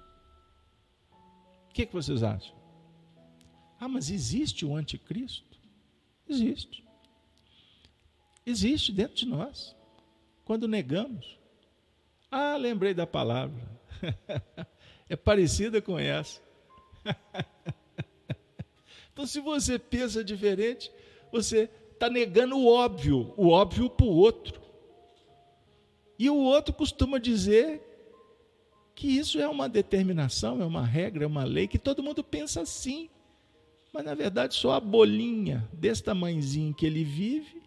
O 1.70 1.74
que, 1.74 1.86
que 1.86 1.94
vocês 1.94 2.24
acham? 2.24 2.56
Ah, 3.82 3.90
mas 3.90 4.10
existe 4.10 4.66
o 4.66 4.74
anticristo? 4.74 5.60
Existe. 6.30 6.82
Existe 8.46 8.94
dentro 8.94 9.16
de 9.16 9.26
nós. 9.26 9.76
Quando 10.46 10.66
negamos. 10.66 11.38
Ah, 12.32 12.56
lembrei 12.56 12.94
da 12.94 13.06
palavra. 13.06 13.70
é 15.10 15.16
parecida 15.16 15.82
com 15.82 15.98
essa. 15.98 16.42
então, 19.12 19.26
se 19.26 19.40
você 19.40 19.78
pensa 19.78 20.24
diferente, 20.24 20.92
você 21.32 21.70
está 21.92 22.10
negando 22.10 22.58
o 22.58 22.68
óbvio, 22.68 23.34
o 23.38 23.50
óbvio 23.50 23.90
para 23.90 24.06
o 24.06 24.10
outro. 24.10 24.62
E 26.18 26.30
o 26.30 26.38
outro 26.38 26.74
costuma 26.74 27.18
dizer 27.18 27.82
que 28.96 29.08
isso 29.08 29.40
é 29.40 29.48
uma 29.48 29.68
determinação, 29.68 30.62
é 30.62 30.66
uma 30.66 30.86
regra, 30.86 31.24
é 31.24 31.28
uma 31.28 31.44
lei, 31.44 31.68
que 31.68 31.80
todo 31.80 32.04
mundo 32.04 32.24
pensa 32.24 32.62
assim. 32.62 33.10
Mas 33.92 34.06
na 34.06 34.14
verdade 34.14 34.56
só 34.56 34.74
a 34.74 34.80
bolinha 34.80 35.68
desse 35.72 36.04
tamanhozinho 36.04 36.74
que 36.74 36.86
ele 36.86 37.04
vive 37.04 37.62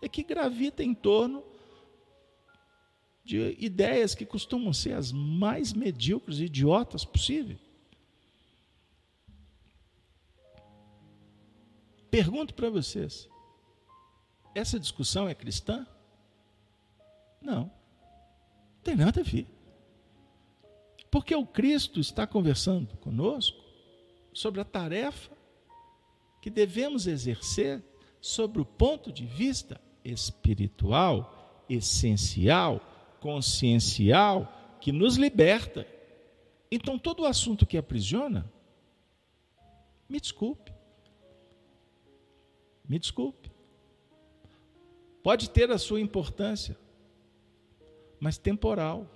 é 0.00 0.08
que 0.08 0.22
gravita 0.22 0.82
em 0.82 0.94
torno 0.94 1.42
de 3.24 3.56
ideias 3.58 4.14
que 4.14 4.26
costumam 4.26 4.72
ser 4.72 4.92
as 4.92 5.10
mais 5.10 5.72
medíocres 5.72 6.38
e 6.38 6.44
idiotas 6.44 7.04
possíveis. 7.04 7.58
Pergunto 12.10 12.54
para 12.54 12.70
vocês: 12.70 13.28
essa 14.54 14.78
discussão 14.78 15.28
é 15.28 15.34
cristã? 15.34 15.86
Não 17.40 17.70
tem 18.84 18.94
nada 18.94 19.22
a 19.22 19.24
ver. 19.24 19.46
Porque 21.10 21.34
o 21.34 21.46
Cristo 21.46 21.98
está 21.98 22.26
conversando 22.26 22.96
conosco 22.98 23.58
sobre 24.32 24.60
a 24.60 24.64
tarefa 24.64 25.32
que 26.42 26.50
devemos 26.50 27.06
exercer 27.06 27.82
sobre 28.20 28.60
o 28.60 28.64
ponto 28.64 29.10
de 29.10 29.24
vista 29.24 29.80
espiritual, 30.04 31.64
essencial, 31.68 32.80
consciencial, 33.24 34.76
que 34.78 34.92
nos 34.92 35.16
liberta. 35.16 35.86
Então, 36.70 36.98
todo 36.98 37.22
o 37.22 37.26
assunto 37.26 37.64
que 37.64 37.78
aprisiona, 37.78 38.52
me 40.06 40.20
desculpe. 40.20 40.70
Me 42.86 42.98
desculpe. 42.98 43.50
Pode 45.22 45.48
ter 45.48 45.70
a 45.70 45.78
sua 45.78 46.02
importância, 46.02 46.76
mas 48.20 48.36
temporal. 48.36 49.08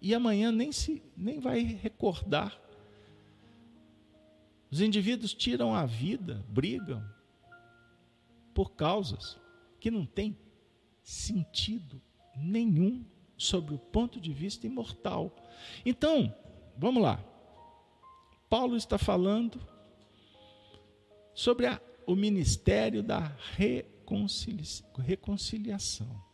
E 0.00 0.14
amanhã 0.14 0.50
nem 0.50 0.72
se 0.72 1.02
nem 1.14 1.40
vai 1.40 1.60
recordar. 1.60 2.58
Os 4.70 4.80
indivíduos 4.80 5.34
tiram 5.34 5.74
a 5.74 5.84
vida, 5.84 6.42
brigam 6.48 7.04
por 8.54 8.70
causas 8.70 9.38
que 9.78 9.90
não 9.90 10.06
têm 10.06 10.38
sentido 11.02 12.07
nenhum 12.40 13.04
sobre 13.36 13.74
o 13.74 13.78
ponto 13.78 14.20
de 14.20 14.32
vista 14.32 14.66
imortal. 14.66 15.34
Então, 15.84 16.34
vamos 16.76 17.02
lá. 17.02 17.22
Paulo 18.48 18.76
está 18.76 18.98
falando 18.98 19.60
sobre 21.34 21.66
a, 21.66 21.80
o 22.06 22.16
ministério 22.16 23.02
da 23.02 23.32
reconcilia, 23.56 24.64
reconciliação 24.98 26.28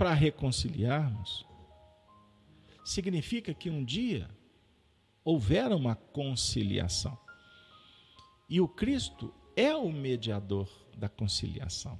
para 0.00 0.14
reconciliarmos, 0.14 1.46
significa 2.82 3.52
que 3.52 3.68
um 3.68 3.84
dia 3.84 4.30
houvera 5.22 5.76
uma 5.76 5.94
conciliação. 5.94 7.18
E 8.48 8.62
o 8.62 8.66
Cristo 8.66 9.30
é 9.54 9.76
o 9.76 9.92
mediador 9.92 10.70
da 10.96 11.06
conciliação, 11.06 11.98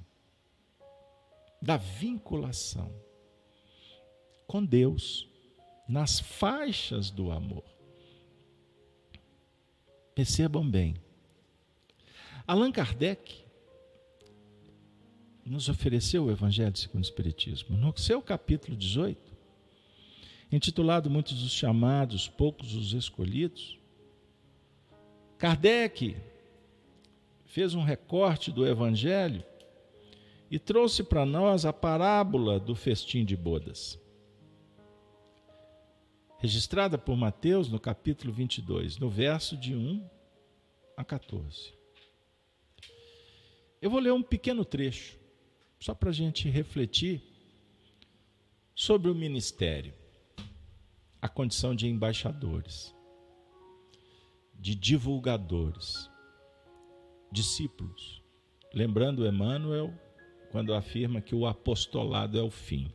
da 1.61 1.77
vinculação 1.77 2.91
com 4.47 4.65
Deus, 4.65 5.29
nas 5.87 6.19
faixas 6.19 7.09
do 7.09 7.31
amor. 7.31 7.63
Percebam 10.13 10.69
bem. 10.69 10.95
Allan 12.45 12.69
Kardec 12.69 13.45
nos 15.45 15.69
ofereceu 15.69 16.25
o 16.25 16.31
Evangelho 16.31 16.75
segundo 16.75 17.03
o 17.03 17.05
Espiritismo. 17.05 17.77
No 17.77 17.97
seu 17.97 18.21
capítulo 18.21 18.75
18, 18.75 19.31
intitulado 20.51 21.09
Muitos 21.09 21.41
os 21.43 21.51
chamados, 21.53 22.27
poucos 22.27 22.75
os 22.75 22.91
escolhidos, 22.91 23.79
Kardec 25.37 26.17
fez 27.45 27.73
um 27.73 27.83
recorte 27.83 28.51
do 28.51 28.67
Evangelho 28.67 29.43
e 30.51 30.59
trouxe 30.59 31.01
para 31.01 31.25
nós 31.25 31.65
a 31.65 31.71
parábola 31.71 32.59
do 32.59 32.75
festim 32.75 33.23
de 33.23 33.37
bodas. 33.37 33.97
Registrada 36.39 36.97
por 36.97 37.15
Mateus 37.15 37.69
no 37.69 37.79
capítulo 37.79 38.33
22, 38.33 38.97
no 38.97 39.09
verso 39.09 39.55
de 39.55 39.73
1 39.73 40.05
a 40.97 41.05
14. 41.05 41.73
Eu 43.81 43.89
vou 43.89 44.01
ler 44.01 44.11
um 44.11 44.21
pequeno 44.21 44.65
trecho 44.65 45.17
só 45.79 45.95
para 45.95 46.09
a 46.09 46.13
gente 46.13 46.49
refletir 46.49 47.23
sobre 48.75 49.09
o 49.09 49.15
ministério, 49.15 49.93
a 51.21 51.29
condição 51.29 51.73
de 51.73 51.87
embaixadores, 51.87 52.93
de 54.59 54.75
divulgadores, 54.75 56.09
discípulos. 57.31 58.21
Lembrando 58.73 59.25
Emmanuel 59.25 59.93
quando 60.51 60.73
afirma 60.73 61.21
que 61.21 61.33
o 61.33 61.45
apostolado 61.47 62.37
é 62.37 62.43
o 62.43 62.51
fim. 62.51 62.91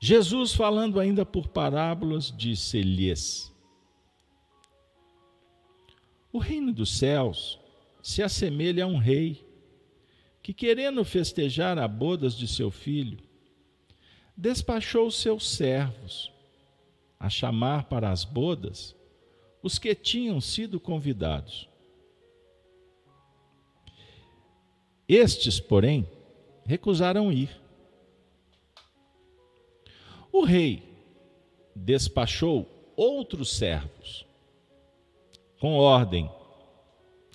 Jesus, 0.00 0.54
falando 0.54 1.00
ainda 1.00 1.24
por 1.24 1.48
parábolas, 1.48 2.32
disse-lhes: 2.36 3.52
O 6.32 6.38
reino 6.38 6.72
dos 6.72 6.98
céus 6.98 7.58
se 8.02 8.22
assemelha 8.22 8.84
a 8.84 8.86
um 8.86 8.98
rei 8.98 9.44
que, 10.42 10.52
querendo 10.52 11.04
festejar 11.04 11.78
a 11.78 11.88
bodas 11.88 12.36
de 12.36 12.46
seu 12.46 12.70
filho, 12.70 13.18
despachou 14.36 15.10
seus 15.10 15.48
servos 15.48 16.30
a 17.18 17.30
chamar 17.30 17.84
para 17.84 18.10
as 18.10 18.24
bodas 18.24 18.94
os 19.62 19.78
que 19.78 19.94
tinham 19.94 20.38
sido 20.42 20.78
convidados. 20.78 21.66
Estes, 25.08 25.60
porém, 25.60 26.08
recusaram 26.64 27.30
ir. 27.30 27.50
O 30.32 30.44
rei 30.44 30.82
despachou 31.76 32.66
outros 32.96 33.56
servos 33.56 34.26
com 35.60 35.74
ordem 35.74 36.30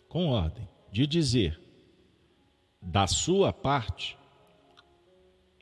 com 0.08 0.28
ordem 0.28 0.68
de 0.92 1.06
dizer 1.06 1.60
da 2.82 3.06
sua 3.06 3.54
parte 3.54 4.18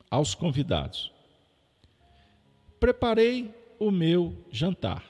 aos 0.09 0.33
convidados: 0.33 1.11
Preparei 2.79 3.53
o 3.77 3.91
meu 3.91 4.35
jantar. 4.49 5.05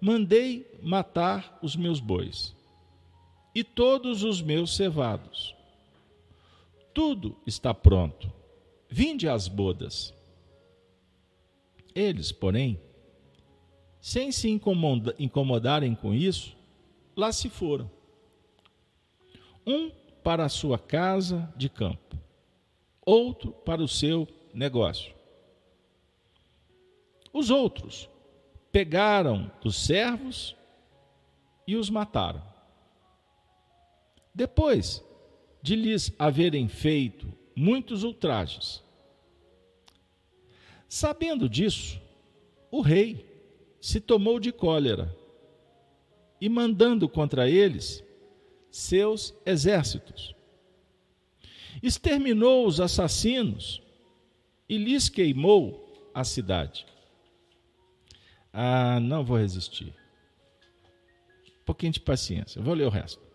Mandei 0.00 0.78
matar 0.82 1.58
os 1.62 1.74
meus 1.74 1.98
bois 1.98 2.54
e 3.58 3.64
todos 3.64 4.22
os 4.22 4.40
meus 4.40 4.76
cevados. 4.76 5.52
Tudo 6.94 7.36
está 7.44 7.74
pronto. 7.74 8.32
Vinde 8.88 9.28
às 9.28 9.48
bodas. 9.48 10.14
Eles, 11.92 12.30
porém, 12.30 12.80
sem 14.00 14.30
se 14.30 14.48
incomodarem 14.48 15.92
com 15.92 16.14
isso, 16.14 16.56
lá 17.16 17.32
se 17.32 17.48
foram. 17.48 17.90
um 19.66 19.90
para 20.22 20.44
a 20.44 20.48
sua 20.48 20.78
casa 20.78 21.52
de 21.56 21.68
campo, 21.68 22.16
outro 23.04 23.50
para 23.50 23.82
o 23.82 23.88
seu 23.88 24.28
negócio. 24.54 25.12
Os 27.32 27.50
outros 27.50 28.08
pegaram 28.70 29.50
dos 29.60 29.76
servos 29.76 30.54
e 31.66 31.74
os 31.74 31.90
mataram. 31.90 32.57
Depois 34.34 35.02
de 35.62 35.74
lhes 35.74 36.12
haverem 36.18 36.68
feito 36.68 37.26
muitos 37.54 38.04
ultrajes. 38.04 38.82
Sabendo 40.88 41.48
disso, 41.48 42.00
o 42.70 42.80
rei 42.80 43.26
se 43.80 44.00
tomou 44.00 44.38
de 44.38 44.52
cólera 44.52 45.14
e 46.40 46.48
mandando 46.48 47.08
contra 47.08 47.48
eles 47.50 48.02
seus 48.70 49.34
exércitos. 49.44 50.34
Exterminou 51.82 52.66
os 52.66 52.80
assassinos 52.80 53.82
e 54.68 54.78
lhes 54.78 55.08
queimou 55.08 56.10
a 56.14 56.24
cidade. 56.24 56.86
Ah, 58.52 58.98
não 59.00 59.24
vou 59.24 59.36
resistir. 59.36 59.94
Um 61.60 61.64
pouquinho 61.64 61.92
de 61.92 62.00
paciência, 62.00 62.62
vou 62.62 62.74
ler 62.74 62.86
o 62.86 62.90
resto. 62.90 63.27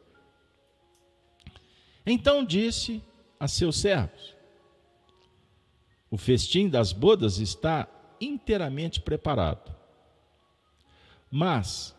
Então 2.06 2.44
disse 2.44 3.02
a 3.40 3.48
seus 3.48 3.78
servos: 3.78 4.36
O 6.10 6.18
festim 6.18 6.70
das 6.70 6.92
bodas 6.92 7.40
está 7.40 7.88
inteiramente 8.20 9.02
preparado. 9.02 9.74
Mas 11.30 11.96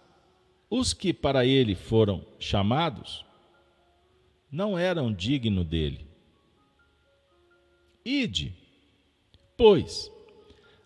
os 0.71 0.93
que 0.93 1.13
para 1.13 1.45
ele 1.45 1.75
foram 1.75 2.25
chamados 2.39 3.25
não 4.51 4.79
eram 4.79 5.13
dignos 5.13 5.67
dele. 5.67 6.07
Ide, 8.05 8.55
pois, 9.57 10.11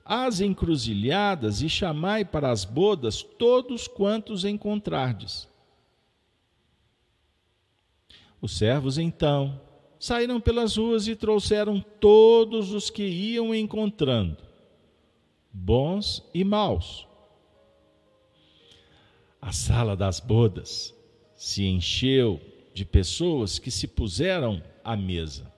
às 0.05 0.41
encruzilhadas 0.41 1.61
e 1.63 1.69
chamai 1.69 2.25
para 2.25 2.51
as 2.51 2.65
bodas 2.65 3.23
todos 3.23 3.89
quantos 3.89 4.45
encontrardes. 4.45 5.48
Os 8.41 8.57
servos 8.57 8.99
então 8.99 9.61
saíram 9.99 10.41
pelas 10.41 10.77
ruas 10.77 11.09
e 11.09 11.17
trouxeram 11.17 11.85
todos 12.01 12.73
os 12.73 12.89
que 12.89 13.03
iam 13.03 13.55
encontrando, 13.55 14.37
bons 15.53 16.23
e 16.33 16.45
maus. 16.45 17.07
A 19.41 19.53
sala 19.53 19.97
das 19.97 20.21
bodas 20.21 20.95
se 21.35 21.65
encheu 21.65 22.41
de 22.73 22.85
pessoas 22.85 23.59
que 23.59 23.71
se 23.71 23.89
puseram 23.89 24.63
à 24.85 24.97
mesa. 24.97 25.53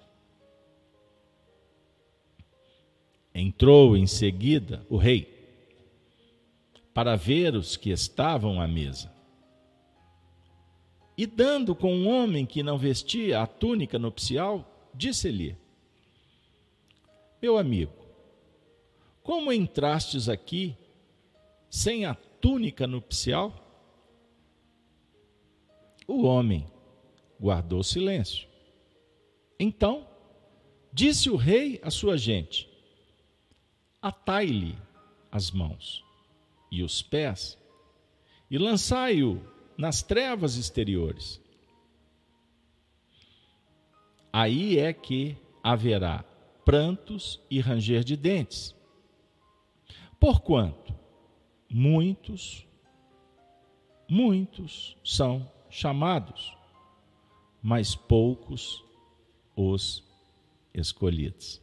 Entrou 3.35 3.97
em 3.97 4.07
seguida 4.07 4.85
o 4.89 4.97
rei 4.97 5.39
para 6.93 7.15
ver 7.17 7.55
os 7.55 7.77
que 7.77 7.91
estavam 7.91 8.61
à 8.61 8.67
mesa. 8.67 9.20
E 11.21 11.27
dando 11.27 11.75
com 11.75 11.95
um 11.95 12.09
homem 12.09 12.47
que 12.47 12.63
não 12.63 12.79
vestia 12.79 13.43
a 13.43 13.47
túnica 13.47 13.99
nupcial, 13.99 14.89
disse-lhe: 14.95 15.55
Meu 17.43 17.59
amigo, 17.59 17.93
como 19.23 19.53
entrastes 19.53 20.31
aqui 20.31 20.75
sem 21.69 22.07
a 22.07 22.15
túnica 22.15 22.87
nupcial? 22.87 23.55
O 26.09 26.23
homem 26.23 26.67
guardou 27.39 27.83
silêncio. 27.83 28.49
Então, 29.59 30.09
disse 30.91 31.29
o 31.29 31.37
rei 31.37 31.79
à 31.83 31.91
sua 31.91 32.17
gente: 32.17 32.67
Atai-lhe 34.01 34.75
as 35.31 35.51
mãos 35.51 36.03
e 36.73 36.83
os 36.83 37.03
pés 37.03 37.59
e 38.51 38.57
lançai-o 38.57 39.60
nas 39.81 40.03
trevas 40.03 40.57
exteriores. 40.59 41.41
Aí 44.31 44.79
é 44.79 44.93
que 44.93 45.39
haverá 45.63 46.23
prantos 46.67 47.41
e 47.51 47.61
ranger 47.61 48.05
de 48.05 48.15
dentes. 48.15 48.77
Porquanto 50.21 50.95
muitos, 51.67 52.67
muitos 54.07 54.99
são 55.03 55.51
chamados, 55.71 56.55
mas 57.63 57.95
poucos 57.97 58.85
os 59.57 60.05
escolhidos. 60.75 61.59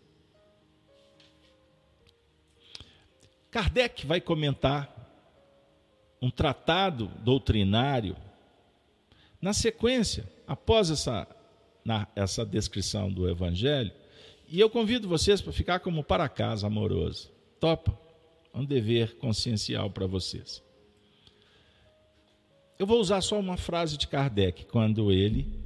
Kardec 3.52 4.08
vai 4.08 4.20
comentar 4.20 4.97
um 6.22 6.30
tratado 6.30 7.12
doutrinário. 7.20 8.16
Na 9.42 9.54
sequência, 9.54 10.28
após 10.48 10.90
essa, 10.90 11.28
na, 11.84 12.08
essa 12.16 12.46
descrição 12.46 13.12
do 13.12 13.30
Evangelho, 13.30 13.92
e 14.48 14.60
eu 14.60 14.70
convido 14.70 15.08
vocês 15.08 15.42
para 15.42 15.52
ficar 15.52 15.80
como 15.80 16.04
para 16.04 16.30
casa 16.30 16.68
amoroso. 16.68 17.30
Topa? 17.60 17.98
Um 18.54 18.66
dever 18.66 19.16
consciencial 19.18 19.90
para 19.90 20.08
vocês. 20.08 20.64
Eu 22.80 22.88
vou 22.88 23.00
usar 23.00 23.22
só 23.22 23.40
uma 23.40 23.58
frase 23.58 23.98
de 23.98 24.08
Kardec, 24.08 24.66
quando 24.66 25.12
ele 25.12 25.60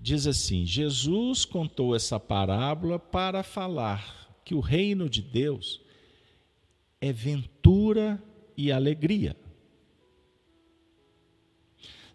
diz 0.00 0.26
assim: 0.26 0.64
Jesus 0.64 1.44
contou 1.44 1.94
essa 1.94 2.20
parábola 2.20 2.98
para 2.98 3.42
falar 3.42 4.28
que 4.44 4.54
o 4.54 4.60
reino 4.60 5.08
de 5.08 5.20
Deus 5.20 5.80
é 7.00 7.12
ventura 7.12 8.22
e 8.58 8.72
alegria. 8.72 9.36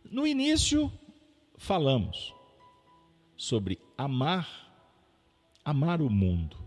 No 0.04 0.28
início, 0.28 0.92
falamos 1.56 2.36
sobre 3.38 3.80
amar, 3.98 4.46
amar 5.64 6.02
o 6.02 6.10
mundo, 6.10 6.58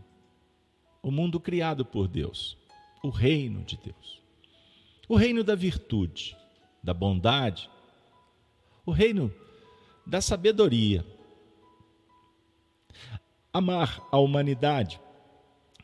o 1.03 1.11
mundo 1.11 1.39
criado 1.39 1.85
por 1.85 2.09
Deus, 2.09 2.57
o 3.05 3.11
reino 3.11 3.62
de 3.64 3.77
Deus, 3.77 4.22
o 5.07 5.14
reino 5.14 5.45
da 5.45 5.55
virtude, 5.55 6.35
da 6.83 6.95
bondade, 6.95 7.70
o 8.87 8.91
reino 8.91 9.31
da 10.07 10.22
sabedoria. 10.22 11.05
Amar 13.53 14.03
a 14.11 14.18
humanidade, 14.18 14.99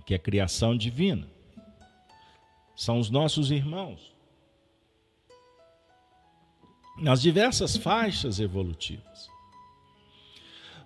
que 0.06 0.14
é 0.14 0.18
criação 0.18 0.74
divina 0.74 1.32
são 2.74 2.98
os 2.98 3.10
nossos 3.10 3.50
irmãos. 3.50 4.12
Nas 6.98 7.22
diversas 7.22 7.76
faixas 7.76 8.38
evolutivas. 8.38 9.28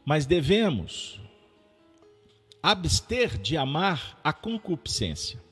Mas 0.05 0.25
devemos 0.25 1.21
abster 2.63 3.39
de 3.39 3.57
amar 3.57 4.19
a 4.23 4.33
concupiscência. 4.33 5.43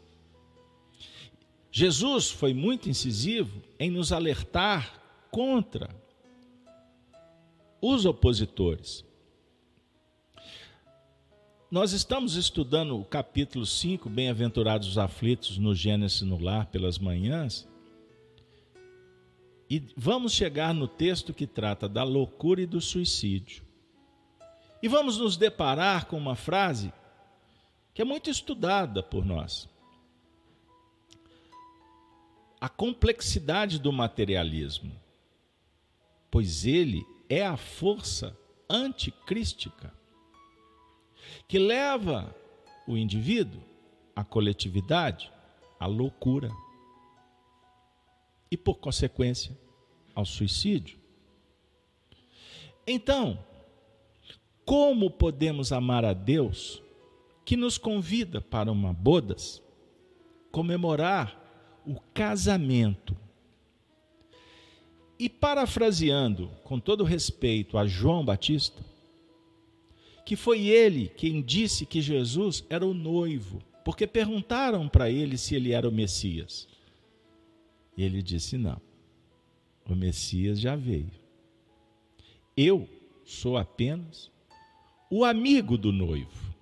Jesus 1.70 2.30
foi 2.30 2.54
muito 2.54 2.88
incisivo 2.88 3.60
em 3.78 3.90
nos 3.90 4.12
alertar 4.12 5.00
contra 5.30 5.90
os 7.80 8.06
opositores. 8.06 9.04
Nós 11.74 11.92
estamos 11.92 12.36
estudando 12.36 12.96
o 12.96 13.04
capítulo 13.04 13.66
5, 13.66 14.08
Bem-aventurados 14.08 14.86
os 14.86 14.96
aflitos, 14.96 15.58
no 15.58 15.74
Gênesis 15.74 16.22
no 16.22 16.40
lar 16.40 16.66
pelas 16.66 17.00
manhãs. 17.00 17.66
E 19.68 19.82
vamos 19.96 20.34
chegar 20.34 20.72
no 20.72 20.86
texto 20.86 21.34
que 21.34 21.48
trata 21.48 21.88
da 21.88 22.04
loucura 22.04 22.62
e 22.62 22.66
do 22.66 22.80
suicídio. 22.80 23.64
E 24.80 24.86
vamos 24.86 25.18
nos 25.18 25.36
deparar 25.36 26.06
com 26.06 26.16
uma 26.16 26.36
frase 26.36 26.92
que 27.92 28.00
é 28.00 28.04
muito 28.04 28.30
estudada 28.30 29.02
por 29.02 29.24
nós. 29.24 29.68
A 32.60 32.68
complexidade 32.68 33.80
do 33.80 33.92
materialismo, 33.92 34.92
pois 36.30 36.64
ele 36.64 37.04
é 37.28 37.44
a 37.44 37.56
força 37.56 38.38
anticrística 38.70 39.92
que 41.48 41.58
leva 41.58 42.34
o 42.86 42.96
indivíduo 42.96 43.60
à 44.14 44.24
coletividade, 44.24 45.30
à 45.78 45.86
loucura 45.86 46.50
e, 48.50 48.56
por 48.56 48.76
consequência, 48.76 49.56
ao 50.14 50.24
suicídio. 50.24 50.98
Então, 52.86 53.38
como 54.64 55.10
podemos 55.10 55.72
amar 55.72 56.04
a 56.04 56.12
Deus 56.12 56.82
que 57.44 57.56
nos 57.56 57.76
convida 57.76 58.40
para 58.40 58.72
uma 58.72 58.92
bodas, 58.92 59.62
comemorar 60.50 61.40
o 61.86 62.00
casamento 62.14 63.16
E 65.18 65.28
parafraseando, 65.28 66.50
com 66.64 66.80
todo 66.80 67.04
respeito, 67.04 67.78
a 67.78 67.86
João 67.86 68.24
Batista, 68.24 68.82
que 70.24 70.36
foi 70.36 70.66
ele 70.66 71.08
quem 71.08 71.42
disse 71.42 71.84
que 71.84 72.00
Jesus 72.00 72.64
era 72.70 72.84
o 72.84 72.94
noivo, 72.94 73.62
porque 73.84 74.06
perguntaram 74.06 74.88
para 74.88 75.10
ele 75.10 75.36
se 75.36 75.54
ele 75.54 75.72
era 75.72 75.88
o 75.88 75.92
Messias. 75.92 76.66
Ele 77.96 78.22
disse: 78.22 78.56
Não, 78.56 78.80
o 79.88 79.94
Messias 79.94 80.58
já 80.58 80.74
veio. 80.74 81.10
Eu 82.56 82.88
sou 83.24 83.56
apenas 83.56 84.30
o 85.10 85.24
amigo 85.24 85.76
do 85.76 85.92
noivo. 85.92 86.54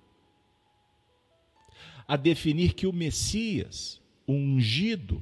A 2.05 2.17
definir 2.17 2.73
que 2.73 2.85
o 2.85 2.93
Messias, 2.93 4.01
o 4.27 4.33
ungido, 4.33 5.21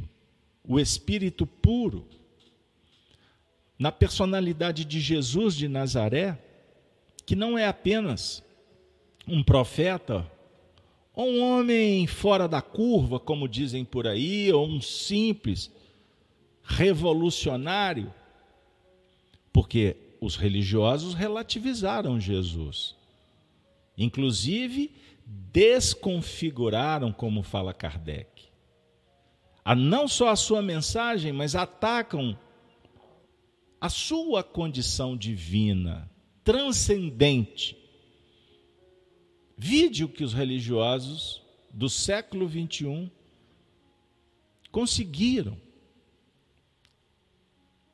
o 0.67 0.79
Espírito 0.79 1.45
puro, 1.45 2.07
na 3.77 3.91
personalidade 3.91 4.83
de 4.83 4.99
Jesus 4.99 5.55
de 5.55 5.67
Nazaré, 5.67 6.50
que 7.25 7.35
não 7.35 7.57
é 7.57 7.67
apenas 7.67 8.43
um 9.27 9.43
profeta 9.43 10.29
ou 11.13 11.27
um 11.27 11.41
homem 11.41 12.07
fora 12.07 12.47
da 12.47 12.61
curva, 12.61 13.19
como 13.19 13.47
dizem 13.47 13.83
por 13.83 14.07
aí, 14.07 14.51
ou 14.51 14.67
um 14.67 14.81
simples 14.81 15.71
revolucionário, 16.63 18.13
porque 19.51 19.97
os 20.21 20.35
religiosos 20.35 21.13
relativizaram 21.13 22.19
Jesus. 22.19 22.95
Inclusive, 23.97 24.91
desconfiguraram, 25.25 27.11
como 27.11 27.43
fala 27.43 27.73
Kardec. 27.73 28.49
A 29.63 29.75
não 29.75 30.07
só 30.07 30.29
a 30.29 30.35
sua 30.35 30.61
mensagem, 30.61 31.31
mas 31.31 31.55
atacam 31.55 32.37
a 33.79 33.89
sua 33.89 34.43
condição 34.43 35.15
divina, 35.15 36.10
transcendente. 36.43 37.77
Vide 39.57 40.03
o 40.03 40.09
que 40.09 40.23
os 40.23 40.33
religiosos 40.33 41.41
do 41.69 41.89
século 41.89 42.49
XXI 42.49 43.11
conseguiram 44.71 45.57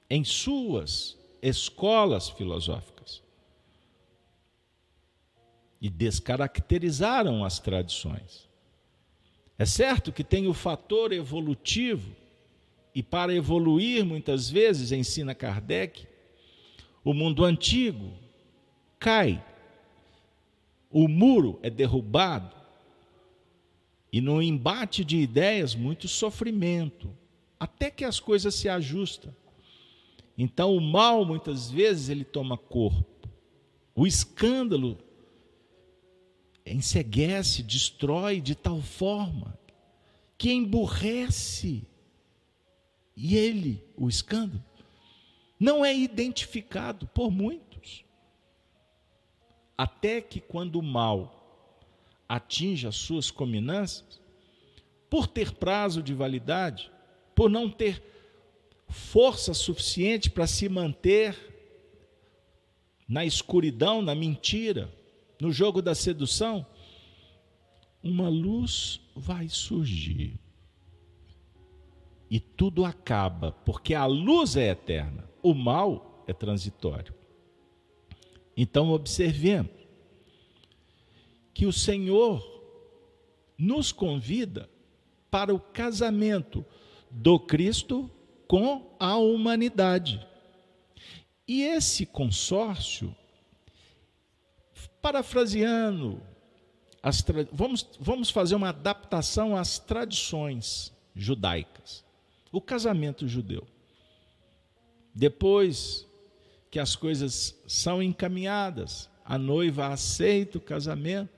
em 0.10 0.24
suas 0.24 1.18
escolas 1.42 2.30
filosóficas 2.30 3.22
e 5.82 5.90
descaracterizaram 5.90 7.44
as 7.44 7.60
tradições. 7.60 8.48
É 9.60 9.66
certo 9.66 10.12
que 10.12 10.24
tem 10.24 10.48
o 10.48 10.54
fator 10.54 11.12
evolutivo, 11.12 12.16
e 12.94 13.04
para 13.04 13.34
evoluir, 13.34 14.04
muitas 14.04 14.50
vezes, 14.50 14.92
ensina 14.92 15.36
Kardec, 15.36 16.08
o 17.04 17.14
mundo 17.14 17.44
antigo 17.44 18.12
cai, 19.00 19.44
o 20.90 21.08
muro 21.08 21.60
é 21.62 21.70
derrubado, 21.70 22.56
e 24.12 24.22
no 24.22 24.42
embate 24.42 25.04
de 25.04 25.18
ideias, 25.18 25.76
muito 25.76 26.08
sofrimento, 26.08 27.10
até 27.60 27.92
que 27.92 28.06
as 28.06 28.20
coisas 28.20 28.56
se 28.56 28.70
ajustam. 28.70 29.36
Então, 30.38 30.76
o 30.76 30.82
mal, 30.82 31.26
muitas 31.26 31.70
vezes, 31.70 32.10
ele 32.10 32.24
toma 32.24 32.58
corpo. 32.58 33.28
O 33.96 34.06
escândalo 34.06 34.98
enseguece, 36.66 37.64
destrói 37.64 38.40
de 38.40 38.54
tal 38.56 38.82
forma 38.82 39.58
que 40.38 40.52
emburrece. 40.52 41.84
E 43.16 43.36
ele, 43.36 43.84
o 43.98 44.08
escândalo, 44.08 44.64
não 45.60 45.84
é 45.84 45.98
identificado 45.98 47.08
por 47.08 47.32
muitos. 47.32 47.67
Até 49.78 50.22
que 50.22 50.40
quando 50.40 50.78
o 50.78 50.84
mal 50.84 51.38
atinge 52.28 52.88
as 52.88 52.96
suas 52.96 53.30
cominâncias, 53.30 54.20
por 55.10 55.28
ter 55.28 55.54
prazo 55.54 56.02
de 56.02 56.14
validade, 56.14 56.92
por 57.36 57.50
não 57.50 57.70
ter 57.70 58.04
força 58.90 59.54
suficiente 59.54 60.30
para 60.30 60.48
se 60.48 60.68
manter 60.68 61.38
na 63.08 63.24
escuridão, 63.24 64.02
na 64.02 64.16
mentira, 64.16 64.94
no 65.40 65.52
jogo 65.52 65.82
da 65.82 65.96
sedução, 65.96 66.66
uma 68.04 68.28
luz 68.28 69.00
vai 69.16 69.48
surgir. 69.48 70.40
E 72.30 72.40
tudo 72.40 72.84
acaba, 72.84 73.52
porque 73.52 73.94
a 73.94 74.06
luz 74.06 74.58
é 74.58 74.70
eterna, 74.70 75.30
o 75.42 75.54
mal 75.54 76.24
é 76.28 76.34
transitório. 76.34 77.14
Então, 78.58 78.90
observemos 78.90 79.72
que 81.54 81.68
o 81.68 81.72
Senhor 81.72 82.44
nos 83.56 83.92
convida 83.92 84.68
para 85.30 85.54
o 85.54 85.60
casamento 85.60 86.66
do 87.12 87.40
Cristo 87.40 88.10
com 88.48 88.96
a 89.00 89.16
humanidade. 89.18 90.26
E 91.48 91.62
esse 91.62 92.06
consórcio 92.06 93.16
parafraseando, 95.02 96.22
vamos, 97.52 97.88
vamos 98.00 98.30
fazer 98.30 98.56
uma 98.56 98.70
adaptação 98.70 99.56
às 99.56 99.80
tradições 99.80 100.94
judaicas. 101.16 102.04
O 102.52 102.60
casamento 102.60 103.28
judeu. 103.28 103.68
Depois 105.14 106.07
que 106.70 106.80
as 106.80 106.96
coisas 106.96 107.58
são 107.68 108.02
encaminhadas, 108.02 109.10
a 109.24 109.38
noiva 109.38 109.88
aceita 109.88 110.58
o 110.58 110.62
casamento, 110.62 111.30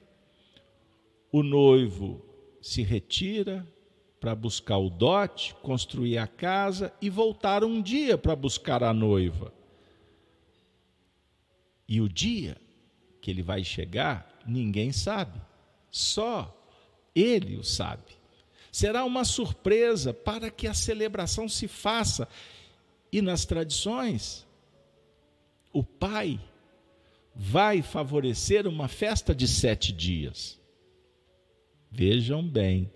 o 1.32 1.44
noivo 1.44 2.26
se 2.62 2.82
retira 2.82 3.66
para 4.20 4.36
buscar 4.36 4.78
o 4.78 4.90
dote, 4.90 5.56
construir 5.56 6.18
a 6.18 6.28
casa 6.28 6.94
e 7.02 7.10
voltar 7.10 7.64
um 7.64 7.82
dia 7.82 8.18
para 8.18 8.36
buscar 8.36 8.84
a 8.84 8.94
noiva. 8.94 9.54
E 11.88 12.02
o 12.02 12.10
dia 12.10 12.58
que 13.22 13.32
ele 13.32 13.42
vai 13.42 13.64
chegar, 13.64 14.40
ninguém 14.46 14.92
sabe. 14.92 15.40
Só 15.90 16.56
ele 17.16 17.56
o 17.58 17.64
sabe. 17.64 18.20
Será 18.72 19.04
uma 19.04 19.24
surpresa 19.24 20.14
para 20.14 20.52
que 20.52 20.68
a 20.68 20.74
celebração 20.74 21.50
se 21.50 21.68
faça. 21.68 22.28
E 23.12 23.22
nas 23.22 23.46
tradições, 23.46 24.46
o 25.74 25.84
pai 25.84 26.40
vai 27.36 27.82
favorecer 27.82 28.68
uma 28.68 28.88
festa 28.88 29.34
de 29.34 29.48
sete 29.48 29.94
dias. 29.94 30.60
Vejam 31.92 32.46
bem. 32.46 32.92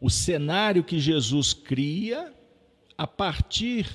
O 0.00 0.10
cenário 0.10 0.84
que 0.84 0.98
Jesus 0.98 1.52
cria 1.52 2.32
a 2.96 3.06
partir 3.06 3.90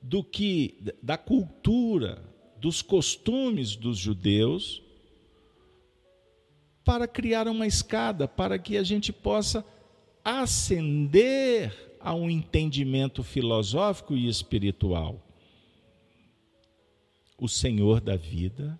do 0.00 0.24
que 0.24 0.78
da 1.02 1.16
cultura, 1.18 2.22
dos 2.58 2.80
costumes 2.80 3.76
dos 3.76 3.98
judeus 3.98 4.82
para 6.84 7.06
criar 7.06 7.46
uma 7.46 7.66
escada 7.66 8.26
para 8.26 8.58
que 8.58 8.76
a 8.76 8.82
gente 8.82 9.12
possa 9.12 9.64
ascender 10.24 11.96
a 12.00 12.14
um 12.14 12.28
entendimento 12.28 13.22
filosófico 13.22 14.16
e 14.16 14.28
espiritual. 14.28 15.31
O 17.42 17.48
Senhor 17.48 18.00
da 18.00 18.14
vida 18.14 18.78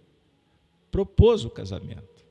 propôs 0.88 1.44
o 1.44 1.50
casamento. 1.50 2.24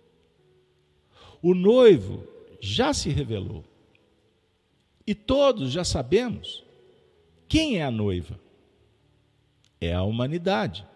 O 1.42 1.54
noivo 1.54 2.26
já 2.62 2.94
se 2.94 3.10
revelou. 3.10 3.66
E 5.06 5.14
todos 5.14 5.74
já 5.74 5.84
sabemos 5.84 6.64
quem 7.50 7.80
é 7.80 7.84
a 7.84 7.92
noiva. 7.92 8.40
É 9.82 9.94
a 9.94 10.04
humanidade. 10.04 10.88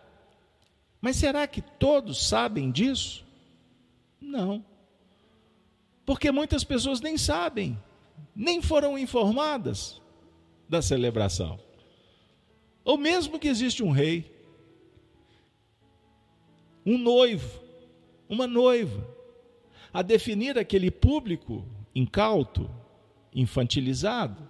Mas 1.01 1.17
será 1.17 1.45
que 1.45 1.61
todos 1.61 2.29
sabem 2.29 2.71
disso? 2.71 3.25
Não. 4.21 4.63
Porque 6.05 6.31
muitas 6.31 6.63
pessoas 6.63 7.01
nem 7.01 7.17
sabem, 7.17 7.77
nem 8.33 8.61
foram 8.61 8.97
informadas 8.97 10.01
da 10.69 10.81
celebração. 10.81 11.59
Ou 12.85 12.97
mesmo 12.97 13.37
que 13.37 13.49
existe 13.49 13.83
um 13.83 13.91
rei, 13.91 14.33
um 16.85 16.97
noivo, 16.97 17.61
uma 18.29 18.45
noiva, 18.45 19.07
a 19.93 20.01
definir 20.01 20.57
aquele 20.57 20.91
público 20.91 21.65
incauto, 21.93 22.69
infantilizado. 23.33 24.47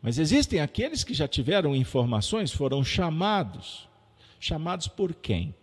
Mas 0.00 0.18
existem 0.18 0.60
aqueles 0.60 1.02
que 1.02 1.14
já 1.14 1.26
tiveram 1.26 1.74
informações, 1.74 2.52
foram 2.52 2.84
chamados 2.84 3.88
Chamados 4.44 4.86
por 4.86 5.14
quem? 5.14 5.54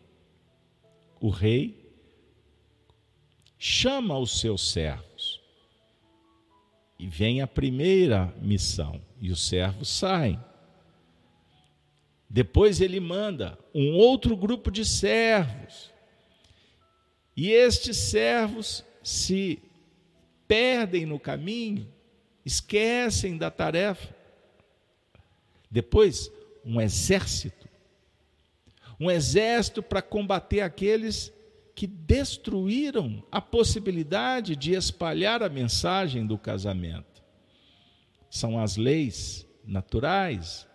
O 1.19 1.29
rei 1.29 1.93
chama 3.55 4.17
os 4.17 4.39
seus 4.39 4.71
servos 4.71 5.39
e 6.97 7.05
vem 7.05 7.43
a 7.43 7.47
primeira 7.47 8.33
missão 8.41 8.99
e 9.19 9.29
os 9.29 9.47
servos 9.47 9.87
saem. 9.87 10.39
Depois 12.33 12.79
ele 12.79 13.01
manda 13.01 13.59
um 13.75 13.91
outro 13.91 14.37
grupo 14.37 14.71
de 14.71 14.85
servos. 14.85 15.91
E 17.35 17.51
estes 17.51 17.97
servos 17.97 18.85
se 19.03 19.61
perdem 20.47 21.05
no 21.05 21.19
caminho, 21.19 21.91
esquecem 22.45 23.37
da 23.37 23.51
tarefa. 23.51 24.15
Depois, 25.69 26.31
um 26.63 26.79
exército. 26.79 27.67
Um 28.97 29.11
exército 29.11 29.83
para 29.83 30.01
combater 30.01 30.61
aqueles 30.61 31.33
que 31.75 31.85
destruíram 31.85 33.21
a 33.29 33.41
possibilidade 33.41 34.55
de 34.55 34.71
espalhar 34.71 35.43
a 35.43 35.49
mensagem 35.49 36.25
do 36.25 36.37
casamento. 36.37 37.21
São 38.29 38.57
as 38.57 38.77
leis 38.77 39.45
naturais, 39.65 40.65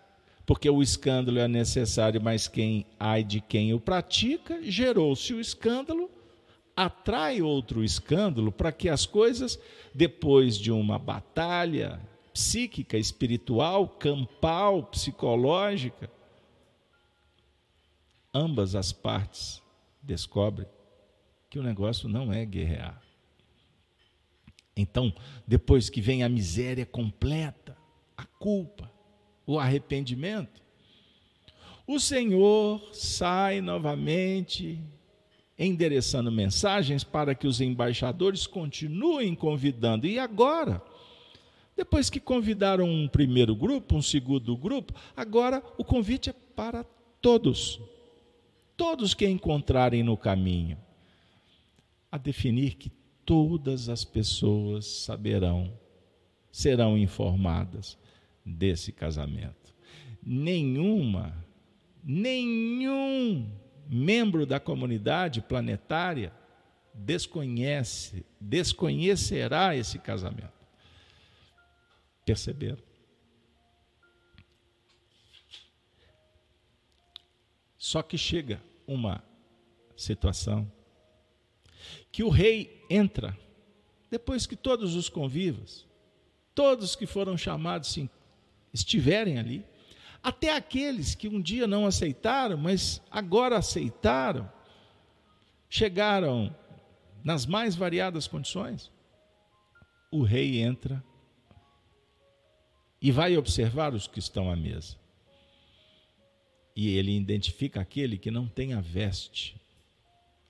porque 0.47 0.69
o 0.69 0.81
escândalo 0.81 1.39
é 1.39 1.47
necessário, 1.47 2.21
mas 2.21 2.47
quem 2.47 2.85
ai 2.97 3.21
de 3.21 3.41
quem 3.41 3.73
o 3.73 3.81
pratica, 3.81 4.63
gerou-se 4.63 5.33
o 5.33 5.41
escândalo, 5.41 6.09
atrai 6.73 7.41
outro 7.41 7.83
escândalo 7.83 8.49
para 8.49 8.71
que 8.71 8.87
as 8.87 9.05
coisas, 9.05 9.59
depois 9.93 10.57
de 10.57 10.71
uma 10.71 10.97
batalha 10.97 11.99
psíquica, 12.33 12.97
espiritual, 12.97 13.89
campal, 13.89 14.83
psicológica, 14.83 16.09
ambas 18.33 18.73
as 18.73 18.93
partes 18.93 19.61
descobrem 20.01 20.67
que 21.49 21.59
o 21.59 21.63
negócio 21.63 22.07
não 22.07 22.31
é 22.31 22.45
guerrear. 22.45 23.01
Então, 24.77 25.13
depois 25.45 25.89
que 25.89 25.99
vem 25.99 26.23
a 26.23 26.29
miséria 26.29 26.85
completa, 26.85 27.75
a 28.15 28.23
culpa, 28.23 28.96
o 29.47 29.57
arrependimento, 29.57 30.61
o 31.87 31.99
Senhor 32.01 32.81
sai 32.91 33.61
novamente 33.61 34.83
endereçando 35.57 36.29
mensagens 36.29 37.03
para 37.03 37.33
que 37.33 37.47
os 37.47 37.61
embaixadores 37.61 38.45
continuem 38.45 39.33
convidando. 39.33 40.05
E 40.05 40.19
agora, 40.19 40.83
depois 41.77 42.09
que 42.09 42.19
convidaram 42.19 42.85
um 42.85 43.07
primeiro 43.07 43.55
grupo, 43.55 43.95
um 43.95 44.01
segundo 44.01 44.55
grupo, 44.57 44.93
agora 45.15 45.63
o 45.77 45.83
convite 45.83 46.29
é 46.29 46.33
para 46.33 46.83
todos. 47.21 47.79
Todos 48.75 49.13
que 49.13 49.27
encontrarem 49.27 50.03
no 50.03 50.17
caminho 50.17 50.77
a 52.11 52.17
definir 52.17 52.75
que 52.75 52.91
todas 53.25 53.89
as 53.89 54.03
pessoas 54.03 54.85
saberão, 54.85 55.73
serão 56.51 56.97
informadas 56.97 57.97
desse 58.47 58.91
casamento. 58.91 59.75
Nenhuma, 60.23 61.45
nenhum 62.03 63.51
membro 63.89 64.45
da 64.45 64.59
comunidade 64.59 65.41
planetária 65.41 66.33
desconhece, 66.93 68.25
desconhecerá 68.39 69.75
esse 69.75 69.99
casamento. 69.99 70.53
Perceberam? 72.25 72.83
Só 77.77 78.01
que 78.01 78.17
chega 78.17 78.61
uma 78.85 79.23
situação 79.95 80.69
que 82.11 82.23
o 82.23 82.29
rei 82.29 82.83
entra, 82.89 83.37
depois 84.09 84.45
que 84.45 84.55
todos 84.55 84.95
os 84.95 85.07
convivas, 85.07 85.85
todos 86.53 86.95
que 86.95 87.05
foram 87.05 87.37
chamados 87.37 87.89
sim, 87.89 88.09
estiverem 88.77 89.37
ali, 89.37 89.65
até 90.21 90.53
aqueles 90.53 91.15
que 91.15 91.27
um 91.27 91.41
dia 91.41 91.67
não 91.67 91.85
aceitaram, 91.85 92.57
mas 92.57 93.01
agora 93.09 93.57
aceitaram, 93.57 94.51
chegaram 95.69 96.55
nas 97.23 97.45
mais 97.45 97.75
variadas 97.75 98.27
condições. 98.27 98.91
O 100.11 100.23
rei 100.23 100.61
entra 100.61 101.03
e 103.01 103.11
vai 103.11 103.37
observar 103.37 103.93
os 103.93 104.07
que 104.07 104.19
estão 104.19 104.49
à 104.49 104.55
mesa. 104.55 104.97
E 106.75 106.89
ele 106.89 107.15
identifica 107.15 107.81
aquele 107.81 108.17
que 108.17 108.31
não 108.31 108.47
tem 108.47 108.73
a 108.73 108.81
veste, 108.81 109.59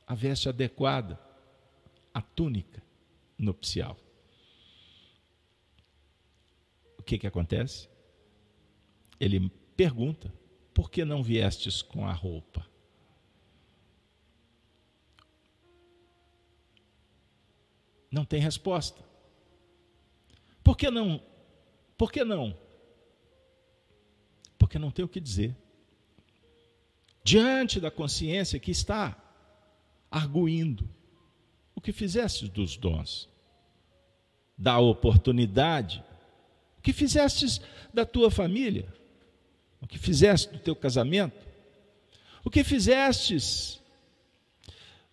a 0.06 0.14
veste 0.14 0.50
adequada 0.50 1.20
a 2.14 2.22
túnica 2.22 2.82
nupcial. 3.38 3.96
O 6.98 7.04
que, 7.04 7.20
que 7.20 7.28
acontece? 7.28 7.88
Ele 9.20 9.50
pergunta: 9.76 10.34
por 10.74 10.92
que 10.92 11.04
não 11.04 11.24
viestes 11.24 11.82
com 11.82 12.06
a 12.06 12.14
roupa? 12.14 12.66
Não 18.12 18.26
tem 18.26 18.40
resposta. 18.40 19.04
Por 20.64 20.78
que 20.78 20.90
não? 20.90 21.22
Por 21.98 22.12
que 22.12 22.24
não? 22.24 22.58
Porque 24.58 24.80
não 24.80 24.92
tem 24.92 25.04
o 25.04 25.10
que 25.10 25.20
dizer. 25.20 25.56
Diante 27.24 27.80
da 27.80 27.92
consciência 27.92 28.60
que 28.60 28.72
está 28.72 29.16
arguindo, 30.10 30.90
o 31.76 31.82
que 31.82 31.92
fizestes 31.92 32.50
dos 32.50 32.78
dons, 32.78 33.30
da 34.58 34.80
oportunidade, 34.80 36.04
o 36.78 36.82
que 36.82 36.94
fizestes 36.94 37.62
da 37.94 38.06
tua 38.06 38.32
família, 38.32 38.92
o 39.88 39.90
que 39.90 39.98
fizeste 39.98 40.52
do 40.52 40.60
teu 40.60 40.76
casamento, 40.76 41.48
o 42.44 42.50
que 42.50 42.62
fizestes 42.62 43.82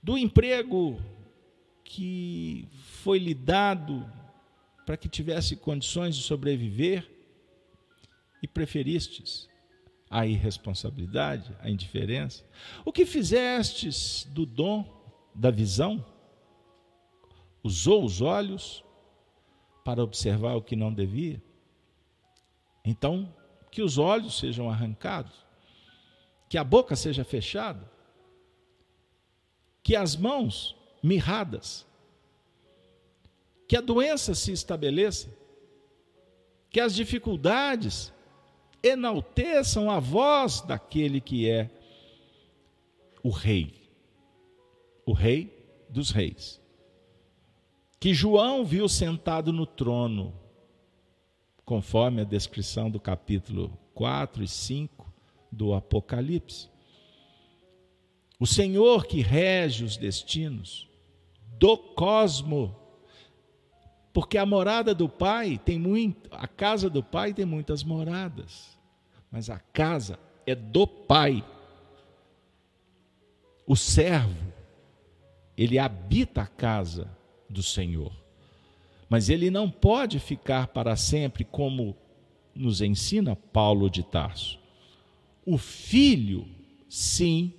do 0.03 0.18
emprego 0.18 1.01
que 1.85 2.68
foi 3.03 3.20
lhe 3.20 3.35
dado 3.35 4.05
para 4.85 4.97
que 4.97 5.09
tivesse 5.09 5.55
condições 5.55 6.16
de 6.16 6.25
sobreviver 6.25 7.09
e 8.43 8.49
preferistes 8.49 9.49
a 10.11 10.27
irresponsabilidade, 10.27 11.57
a 11.61 11.70
indiferença? 11.70 12.45
O 12.85 12.93
que 12.93 13.07
fizestes 13.07 14.27
do 14.33 14.45
dom 14.45 14.85
da 15.33 15.53
visão? 15.53 16.05
usou 17.64 18.05
os 18.05 18.20
olhos 18.20 18.85
para 19.83 20.05
observar 20.05 20.55
o 20.55 20.62
que 20.62 20.77
não 20.77 20.93
devia. 20.93 21.43
Então, 22.85 23.35
que 23.75 23.83
os 23.83 23.99
olhos 23.99 24.39
sejam 24.39 24.70
arrancados, 24.70 25.45
que 26.49 26.57
a 26.57 26.62
boca 26.62 26.95
seja 26.95 27.25
fechada, 27.25 27.91
que 29.83 29.97
as 29.97 30.14
mãos 30.16 30.77
mirradas, 31.03 31.85
que 33.66 33.77
a 33.77 33.81
doença 33.81 34.33
se 34.33 34.53
estabeleça, 34.53 35.29
que 36.70 36.79
as 36.79 36.95
dificuldades 36.95 38.12
enalteçam 38.81 39.91
a 39.91 39.99
voz 39.99 40.61
daquele 40.61 41.20
que 41.20 41.51
é 41.51 41.68
o 43.25 43.31
Rei, 43.31 43.91
o 45.05 45.12
Rei 45.12 45.53
dos 45.91 46.12
Reis 46.12 46.62
que 48.05 48.12
João 48.12 48.66
viu 48.66 48.87
sentado 48.87 49.51
no 49.51 49.64
trono, 49.64 50.35
conforme 51.65 52.21
a 52.21 52.25
descrição 52.25 52.91
do 52.91 53.01
capítulo 53.01 53.79
4 53.95 54.43
e 54.43 54.49
5 54.49 55.12
do 55.51 55.73
Apocalipse. 55.73 56.69
O 58.39 58.47
Senhor 58.47 59.07
que 59.07 59.23
rege 59.23 59.85
os 59.85 59.97
destinos 59.97 60.89
do 61.59 61.79
cosmo, 61.79 62.75
porque 64.12 64.37
a 64.37 64.45
morada 64.45 64.95
do 64.95 65.09
Pai 65.09 65.59
tem 65.65 65.79
muito, 65.79 66.29
a 66.33 66.47
casa 66.47 66.91
do 66.91 67.03
Pai 67.03 67.33
tem 67.33 67.45
muitas 67.45 67.83
moradas, 67.83 68.79
mas 69.31 69.49
a 69.49 69.59
casa 69.59 70.19
é 70.47 70.55
do 70.55 70.87
Pai. 70.87 71.45
O 73.67 73.77
servo, 73.77 74.53
ele 75.57 75.79
habita 75.79 76.43
a 76.43 76.47
casa 76.47 77.11
do 77.49 77.62
Senhor. 77.62 78.24
Mas 79.09 79.29
ele 79.29 79.51
não 79.51 79.71
pode 79.71 80.19
ficar 80.19 80.69
para 80.69 80.97
sempre, 80.97 81.45
como 81.45 81.97
nos 82.55 82.81
ensina 82.81 83.37
Paulo 83.37 83.91
de 83.91 84.03
Tarso. 84.03 84.59
O 85.45 85.59
filho, 85.59 86.47
sim, 86.89 87.53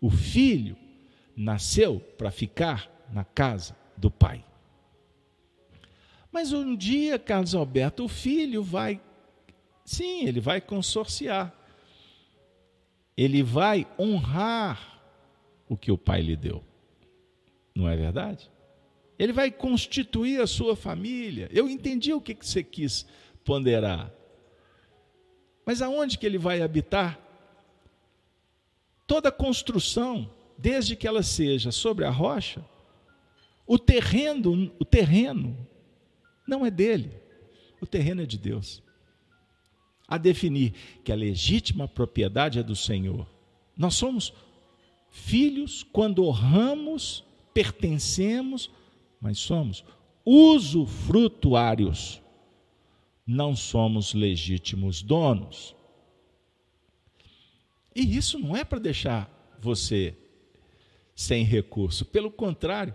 o 0.00 0.10
filho 0.10 0.76
nasceu 1.36 2.00
para 2.16 2.30
ficar 2.30 2.90
na 3.12 3.24
casa 3.24 3.76
do 3.96 4.10
pai. 4.10 4.44
Mas 6.30 6.52
um 6.52 6.76
dia, 6.76 7.18
Carlos 7.18 7.54
Alberto, 7.54 8.04
o 8.04 8.08
filho 8.08 8.62
vai, 8.62 9.00
sim, 9.84 10.26
ele 10.26 10.40
vai 10.40 10.60
consorciar. 10.60 11.54
Ele 13.16 13.42
vai 13.42 13.86
honrar 13.98 15.00
o 15.68 15.76
que 15.76 15.90
o 15.90 15.98
pai 15.98 16.22
lhe 16.22 16.36
deu. 16.36 16.62
Não 17.74 17.88
é 17.88 17.96
verdade? 17.96 18.50
Ele 19.18 19.32
vai 19.32 19.50
constituir 19.50 20.40
a 20.40 20.46
sua 20.46 20.76
família. 20.76 21.48
Eu 21.52 21.68
entendi 21.68 22.12
o 22.12 22.20
que 22.20 22.36
você 22.40 22.62
quis 22.62 23.04
ponderar. 23.44 24.12
Mas 25.66 25.82
aonde 25.82 26.16
que 26.16 26.24
ele 26.24 26.38
vai 26.38 26.62
habitar? 26.62 27.18
Toda 29.06 29.32
construção, 29.32 30.30
desde 30.56 30.94
que 30.94 31.06
ela 31.06 31.22
seja 31.22 31.72
sobre 31.72 32.04
a 32.04 32.10
rocha, 32.10 32.64
o 33.66 33.78
terreno, 33.78 34.72
o 34.78 34.84
terreno 34.84 35.56
não 36.46 36.64
é 36.64 36.70
dele. 36.70 37.12
O 37.80 37.86
terreno 37.86 38.22
é 38.22 38.26
de 38.26 38.38
Deus. 38.38 38.82
A 40.06 40.16
definir 40.16 40.72
que 41.04 41.12
a 41.12 41.16
legítima 41.16 41.86
propriedade 41.86 42.58
é 42.58 42.62
do 42.62 42.74
Senhor. 42.74 43.26
Nós 43.76 43.94
somos 43.94 44.32
filhos 45.10 45.82
quando 45.82 46.24
honramos, 46.24 47.24
pertencemos, 47.52 48.70
mas 49.20 49.38
somos 49.38 49.84
usufrutuários. 50.24 52.22
Não 53.26 53.54
somos 53.54 54.14
legítimos 54.14 55.02
donos. 55.02 55.74
E 57.94 58.16
isso 58.16 58.38
não 58.38 58.56
é 58.56 58.64
para 58.64 58.78
deixar 58.78 59.28
você 59.60 60.16
sem 61.14 61.42
recurso, 61.42 62.04
pelo 62.04 62.30
contrário, 62.30 62.94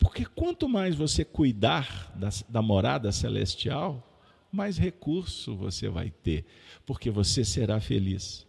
porque 0.00 0.24
quanto 0.24 0.68
mais 0.68 0.96
você 0.96 1.24
cuidar 1.24 2.10
da, 2.16 2.30
da 2.48 2.62
morada 2.62 3.12
celestial, 3.12 4.20
mais 4.50 4.78
recurso 4.78 5.54
você 5.54 5.88
vai 5.88 6.10
ter, 6.10 6.46
porque 6.86 7.10
você 7.10 7.44
será 7.44 7.78
feliz. 7.78 8.46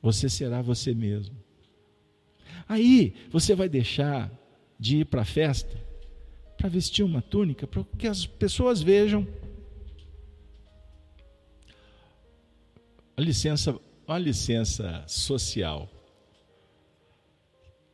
Você 0.00 0.28
será 0.28 0.62
você 0.62 0.94
mesmo. 0.94 1.36
Aí 2.68 3.14
você 3.30 3.54
vai 3.54 3.68
deixar 3.68 4.30
de 4.84 4.98
ir 4.98 5.06
para 5.06 5.22
a 5.22 5.24
festa 5.24 5.82
para 6.58 6.68
vestir 6.68 7.02
uma 7.02 7.22
túnica, 7.22 7.66
para 7.66 7.82
que 7.98 8.06
as 8.06 8.26
pessoas 8.26 8.82
vejam. 8.82 9.26
A 13.16 13.20
licença, 13.20 13.78
uma 14.06 14.18
licença 14.18 15.04
social. 15.06 15.88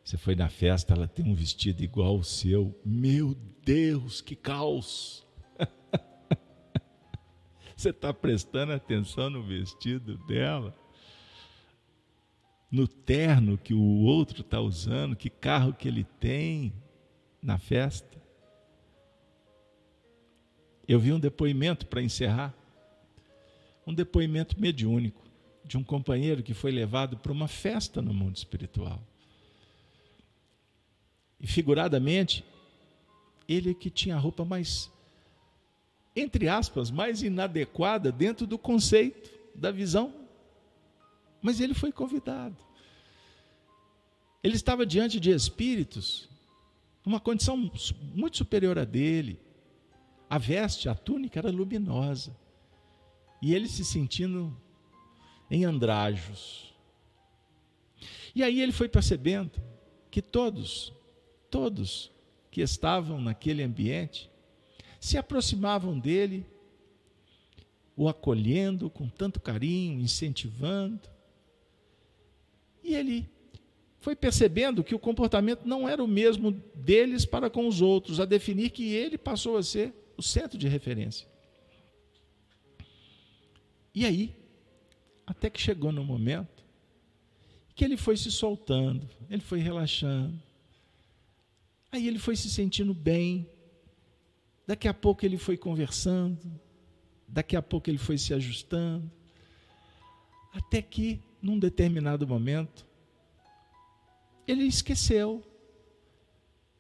Você 0.04 0.16
foi 0.16 0.34
na 0.34 0.48
festa, 0.48 0.94
ela 0.94 1.06
tem 1.06 1.24
um 1.24 1.34
vestido 1.34 1.82
igual 1.82 2.16
ao 2.16 2.24
seu. 2.24 2.76
Meu 2.84 3.34
Deus, 3.64 4.20
que 4.20 4.34
caos! 4.34 5.24
Você 7.76 7.90
está 7.90 8.12
prestando 8.12 8.72
atenção 8.72 9.30
no 9.30 9.44
vestido 9.44 10.18
dela? 10.26 10.76
No 12.70 12.86
terno 12.86 13.58
que 13.58 13.74
o 13.74 14.02
outro 14.04 14.42
está 14.42 14.60
usando? 14.60 15.16
Que 15.16 15.28
carro 15.28 15.72
que 15.72 15.88
ele 15.88 16.04
tem 16.04 16.72
na 17.42 17.58
festa? 17.58 18.20
Eu 20.86 21.00
vi 21.00 21.12
um 21.12 21.18
depoimento 21.18 21.86
para 21.86 22.02
encerrar. 22.02 22.54
Um 23.86 23.92
depoimento 23.92 24.60
mediúnico 24.60 25.20
de 25.64 25.76
um 25.76 25.82
companheiro 25.82 26.42
que 26.42 26.54
foi 26.54 26.70
levado 26.70 27.16
para 27.16 27.32
uma 27.32 27.48
festa 27.48 28.00
no 28.00 28.14
mundo 28.14 28.36
espiritual. 28.36 29.00
E 31.40 31.46
figuradamente, 31.46 32.44
ele 33.48 33.74
que 33.74 33.88
tinha 33.88 34.16
a 34.16 34.18
roupa 34.18 34.44
mais, 34.44 34.90
entre 36.14 36.48
aspas, 36.48 36.90
mais 36.90 37.22
inadequada 37.22 38.12
dentro 38.12 38.46
do 38.46 38.58
conceito, 38.58 39.30
da 39.54 39.70
visão. 39.70 40.19
Mas 41.42 41.60
ele 41.60 41.74
foi 41.74 41.90
convidado. 41.92 42.56
Ele 44.42 44.56
estava 44.56 44.86
diante 44.86 45.20
de 45.20 45.30
espíritos, 45.30 46.28
numa 47.04 47.20
condição 47.20 47.56
muito 48.14 48.36
superior 48.36 48.78
a 48.78 48.84
dele. 48.84 49.38
A 50.28 50.38
veste, 50.38 50.88
a 50.88 50.94
túnica 50.94 51.38
era 51.38 51.50
luminosa. 51.50 52.36
E 53.42 53.54
ele 53.54 53.68
se 53.68 53.84
sentindo 53.84 54.56
em 55.50 55.64
andrajos. 55.64 56.74
E 58.34 58.42
aí 58.42 58.60
ele 58.60 58.72
foi 58.72 58.88
percebendo 58.88 59.60
que 60.10 60.22
todos 60.22 60.92
todos 61.50 62.10
que 62.50 62.60
estavam 62.60 63.20
naquele 63.20 63.62
ambiente 63.62 64.30
se 65.00 65.18
aproximavam 65.18 65.98
dele, 65.98 66.46
o 67.96 68.08
acolhendo 68.08 68.88
com 68.88 69.08
tanto 69.08 69.40
carinho, 69.40 70.00
incentivando. 70.00 71.08
E 72.82 72.94
ele 72.94 73.28
foi 73.98 74.16
percebendo 74.16 74.82
que 74.82 74.94
o 74.94 74.98
comportamento 74.98 75.66
não 75.66 75.88
era 75.88 76.02
o 76.02 76.08
mesmo 76.08 76.52
deles 76.74 77.24
para 77.24 77.50
com 77.50 77.66
os 77.66 77.82
outros, 77.82 78.18
a 78.20 78.24
definir 78.24 78.70
que 78.70 78.94
ele 78.94 79.18
passou 79.18 79.56
a 79.56 79.62
ser 79.62 79.92
o 80.16 80.22
centro 80.22 80.58
de 80.58 80.68
referência. 80.68 81.26
E 83.94 84.06
aí, 84.06 84.34
até 85.26 85.50
que 85.50 85.60
chegou 85.60 85.92
no 85.92 86.04
momento 86.04 86.64
que 87.74 87.84
ele 87.84 87.96
foi 87.96 88.16
se 88.16 88.30
soltando, 88.30 89.08
ele 89.30 89.42
foi 89.42 89.58
relaxando, 89.58 90.38
Aí 91.92 92.06
ele 92.06 92.18
foi 92.18 92.36
se 92.36 92.48
sentindo 92.48 92.94
bem. 92.94 93.48
Daqui 94.66 94.86
a 94.86 94.94
pouco 94.94 95.24
ele 95.26 95.36
foi 95.36 95.56
conversando. 95.56 96.38
Daqui 97.26 97.56
a 97.56 97.62
pouco 97.62 97.90
ele 97.90 97.98
foi 97.98 98.16
se 98.16 98.32
ajustando. 98.32 99.10
Até 100.52 100.80
que, 100.80 101.20
num 101.42 101.58
determinado 101.58 102.26
momento, 102.26 102.86
ele 104.46 104.64
esqueceu 104.64 105.42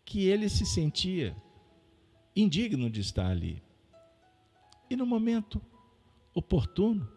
que 0.04 0.26
ele 0.26 0.48
se 0.48 0.66
sentia 0.66 1.36
indigno 2.34 2.90
de 2.90 3.00
estar 3.00 3.26
ali. 3.26 3.62
E 4.88 4.96
no 4.96 5.06
momento 5.06 5.60
oportuno, 6.34 7.08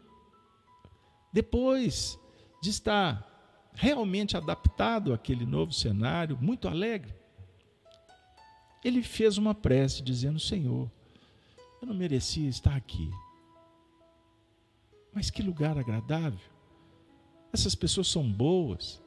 depois 1.31 2.19
de 2.61 2.69
estar 2.69 3.29
realmente 3.73 4.37
adaptado 4.37 5.13
àquele 5.13 5.45
novo 5.45 5.73
cenário, 5.73 6.37
muito 6.39 6.67
alegre, 6.67 7.13
ele 8.83 9.01
fez 9.01 9.37
uma 9.37 9.55
prece 9.55 10.03
dizendo: 10.03 10.39
Senhor, 10.39 10.91
eu 11.81 11.87
não 11.87 11.95
merecia 11.95 12.47
estar 12.47 12.75
aqui. 12.75 13.09
Mas 15.11 15.29
que 15.29 15.41
lugar 15.41 15.77
agradável. 15.77 16.52
Essas 17.53 17.75
pessoas 17.75 18.07
são 18.07 18.29
boas. 18.29 18.99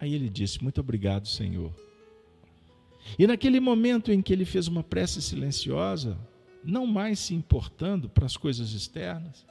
Aí 0.00 0.14
ele 0.14 0.30
disse: 0.30 0.62
Muito 0.62 0.80
obrigado, 0.80 1.28
Senhor. 1.28 1.72
E 3.18 3.26
naquele 3.26 3.60
momento 3.60 4.10
em 4.10 4.22
que 4.22 4.32
ele 4.32 4.46
fez 4.46 4.66
uma 4.66 4.82
prece 4.82 5.20
silenciosa, 5.20 6.18
não 6.64 6.86
mais 6.86 7.18
se 7.18 7.34
importando 7.34 8.08
para 8.08 8.24
as 8.24 8.36
coisas 8.36 8.72
externas, 8.72 9.46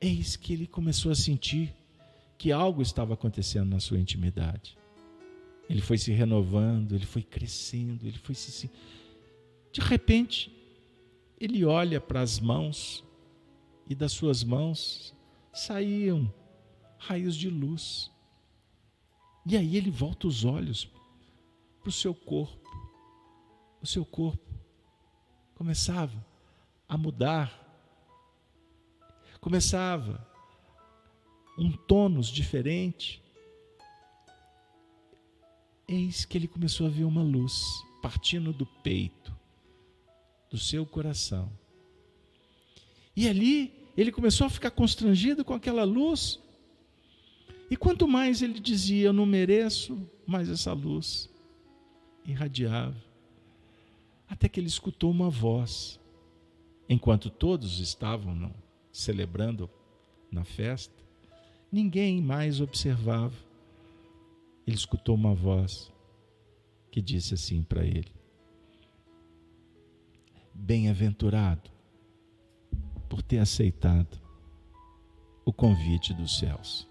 eis 0.00 0.36
que 0.36 0.52
ele 0.52 0.66
começou 0.66 1.10
a 1.10 1.14
sentir 1.14 1.74
que 2.36 2.52
algo 2.52 2.80
estava 2.80 3.14
acontecendo 3.14 3.68
na 3.68 3.80
sua 3.80 3.98
intimidade. 3.98 4.78
Ele 5.68 5.80
foi 5.80 5.98
se 5.98 6.12
renovando, 6.12 6.94
ele 6.94 7.04
foi 7.04 7.22
crescendo, 7.22 8.06
ele 8.06 8.18
foi 8.18 8.34
se. 8.34 8.70
De 9.72 9.80
repente, 9.80 10.50
ele 11.40 11.64
olha 11.64 12.00
para 12.00 12.20
as 12.20 12.38
mãos 12.38 13.04
e 13.88 13.94
das 13.94 14.12
suas 14.12 14.42
mãos 14.42 15.14
saíam 15.58 16.32
raios 16.98 17.36
de 17.36 17.48
luz. 17.48 18.10
E 19.46 19.56
aí 19.56 19.76
ele 19.76 19.90
volta 19.90 20.26
os 20.26 20.44
olhos 20.44 20.90
para 21.80 21.88
o 21.88 21.92
seu 21.92 22.14
corpo. 22.14 22.68
O 23.80 23.86
seu 23.86 24.04
corpo 24.04 24.44
começava 25.54 26.24
a 26.88 26.96
mudar. 26.96 27.66
Começava 29.40 30.26
um 31.58 31.72
tônus 31.72 32.28
diferente 32.28 33.22
eis 35.88 36.26
que 36.26 36.36
ele 36.36 36.46
começou 36.46 36.86
a 36.86 36.90
ver 36.90 37.04
uma 37.04 37.22
luz 37.22 37.64
partindo 38.02 38.52
do 38.52 38.66
peito, 38.66 39.34
do 40.50 40.58
seu 40.58 40.84
coração. 40.84 41.50
E 43.16 43.26
ali 43.26 43.77
ele 44.00 44.12
começou 44.12 44.46
a 44.46 44.50
ficar 44.50 44.70
constrangido 44.70 45.44
com 45.44 45.54
aquela 45.54 45.84
luz. 45.84 46.40
E 47.70 47.76
quanto 47.76 48.08
mais 48.08 48.40
ele 48.40 48.58
dizia, 48.58 49.06
eu 49.06 49.12
não 49.12 49.26
mereço, 49.26 50.00
mais 50.26 50.48
essa 50.48 50.72
luz 50.72 51.28
irradiava. 52.24 52.96
Até 54.28 54.48
que 54.48 54.60
ele 54.60 54.68
escutou 54.68 55.10
uma 55.10 55.28
voz, 55.28 55.98
enquanto 56.88 57.28
todos 57.30 57.80
estavam 57.80 58.52
celebrando 58.92 59.68
na 60.30 60.44
festa, 60.44 60.94
ninguém 61.70 62.22
mais 62.22 62.60
observava 62.60 63.48
ele 64.68 64.76
escutou 64.76 65.14
uma 65.14 65.34
voz 65.34 65.90
que 66.90 67.00
disse 67.00 67.32
assim 67.32 67.62
para 67.62 67.86
ele: 67.86 68.12
Bem-aventurado 70.52 71.70
por 73.08 73.22
ter 73.22 73.38
aceitado 73.38 74.20
o 75.44 75.52
convite 75.52 76.12
dos 76.12 76.38
céus. 76.38 76.86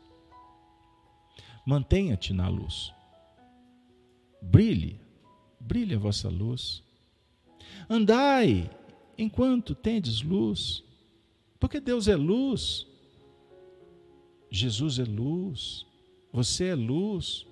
Mantenha-te 1.65 2.34
na 2.34 2.47
luz. 2.47 2.93
Brilhe 4.41 5.07
brilhe 5.68 5.95
a 5.95 5.99
vossa 5.99 6.30
luz. 6.30 6.82
Andai 7.89 8.70
enquanto 9.18 9.76
tendes 9.76 10.22
luz, 10.22 10.84
porque 11.59 11.80
Deus 11.80 12.07
é 12.07 12.15
luz, 12.15 12.88
Jesus 14.49 14.99
é 14.99 15.03
luz, 15.03 15.86
você 16.32 16.68
é 16.68 16.76
luz. 16.76 17.45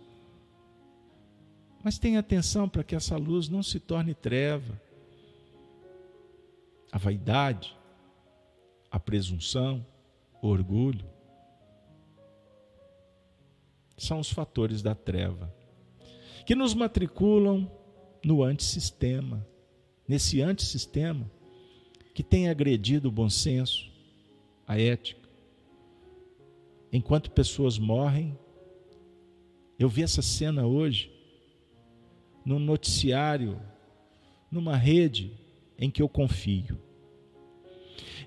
Mas 1.83 1.99
tenha 1.99 2.19
atenção 2.19 2.67
para 2.67 2.83
que 2.83 2.95
essa 2.95 3.17
luz 3.17 3.47
não 3.47 3.61
se 3.61 3.79
torne 3.79 4.15
treva. 4.15 4.81
A 6.91 6.97
vaidade, 6.97 7.75
a 8.95 8.99
presunção, 8.99 9.85
o 10.41 10.47
orgulho 10.47 11.05
são 13.97 14.21
os 14.21 14.31
fatores 14.31 14.81
da 14.81 14.95
treva 14.95 15.53
que 16.45 16.55
nos 16.55 16.73
matriculam 16.73 17.69
no 18.23 18.41
antissistema, 18.41 19.45
nesse 20.07 20.41
antissistema 20.41 21.29
que 22.13 22.23
tem 22.23 22.47
agredido 22.47 23.09
o 23.09 23.11
bom 23.11 23.29
senso, 23.29 23.91
a 24.65 24.79
ética. 24.79 25.27
Enquanto 26.89 27.31
pessoas 27.31 27.77
morrem, 27.77 28.39
eu 29.77 29.89
vi 29.89 30.03
essa 30.03 30.21
cena 30.21 30.65
hoje 30.65 31.11
no 32.45 32.59
noticiário, 32.59 33.61
numa 34.49 34.77
rede 34.77 35.37
em 35.77 35.91
que 35.91 36.01
eu 36.01 36.07
confio. 36.07 36.84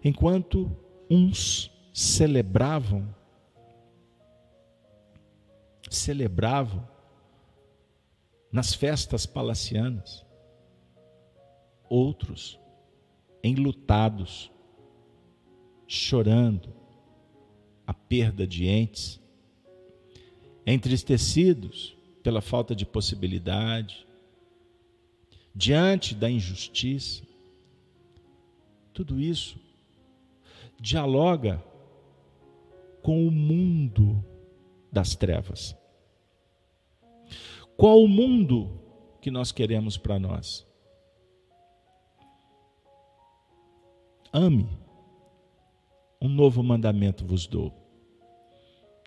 Enquanto 0.04 0.70
uns 1.10 1.70
celebravam, 1.92 3.14
celebravam 5.90 6.86
nas 8.52 8.74
festas 8.74 9.26
palacianas, 9.26 10.24
outros 11.88 12.58
enlutados, 13.42 14.50
chorando 15.86 16.72
a 17.86 17.94
perda 17.94 18.46
de 18.46 18.66
entes, 18.66 19.20
entristecidos 20.66 21.96
pela 22.22 22.42
falta 22.42 22.74
de 22.74 22.84
possibilidade, 22.84 24.06
diante 25.54 26.14
da 26.14 26.30
injustiça. 26.30 27.27
Tudo 28.98 29.20
isso 29.20 29.60
dialoga 30.80 31.62
com 33.00 33.28
o 33.28 33.30
mundo 33.30 34.24
das 34.90 35.14
trevas. 35.14 35.76
Qual 37.76 38.02
o 38.02 38.08
mundo 38.08 38.68
que 39.20 39.30
nós 39.30 39.52
queremos 39.52 39.96
para 39.96 40.18
nós? 40.18 40.66
Ame. 44.32 44.68
Um 46.20 46.28
novo 46.28 46.60
mandamento 46.60 47.24
vos 47.24 47.46
dou: 47.46 47.72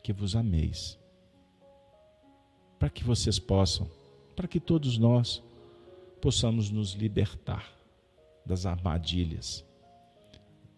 que 0.01 0.13
vos 0.13 0.37
ameis. 0.37 0.97
Para 2.79 2.89
que 2.89 3.03
vocês 3.03 3.37
possam, 3.37 3.91
para 4.37 4.47
que 4.47 4.61
todos 4.61 4.97
nós 4.97 5.43
possamos 6.21 6.69
nos 6.69 6.93
libertar 6.93 7.77
das 8.45 8.65
armadilhas 8.65 9.69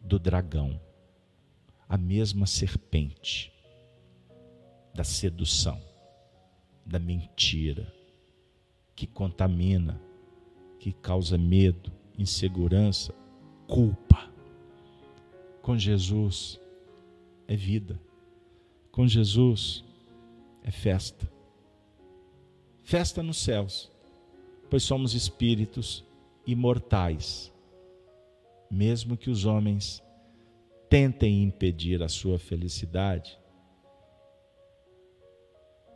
do 0.03 0.19
dragão, 0.19 0.79
a 1.87 1.97
mesma 1.97 2.45
serpente 2.45 3.51
da 4.93 5.03
sedução 5.03 5.81
da 6.85 6.99
mentira, 6.99 7.91
que 8.95 9.07
contamina, 9.07 9.99
que 10.79 10.91
causa 10.91 11.37
medo, 11.37 11.91
insegurança, 12.17 13.13
culpa. 13.67 14.29
Com 15.61 15.77
Jesus 15.77 16.59
é 17.47 17.55
vida. 17.55 17.99
Com 18.91 19.07
Jesus 19.07 19.83
é 20.61 20.71
festa. 20.71 21.31
Festa 22.83 23.23
nos 23.23 23.37
céus, 23.37 23.89
pois 24.69 24.83
somos 24.83 25.13
espíritos 25.13 26.03
imortais. 26.45 27.52
Mesmo 28.73 29.15
que 29.15 29.29
os 29.29 29.45
homens 29.45 30.01
tentem 30.89 31.43
impedir 31.43 32.01
a 32.01 32.09
sua 32.09 32.39
felicidade, 32.39 33.37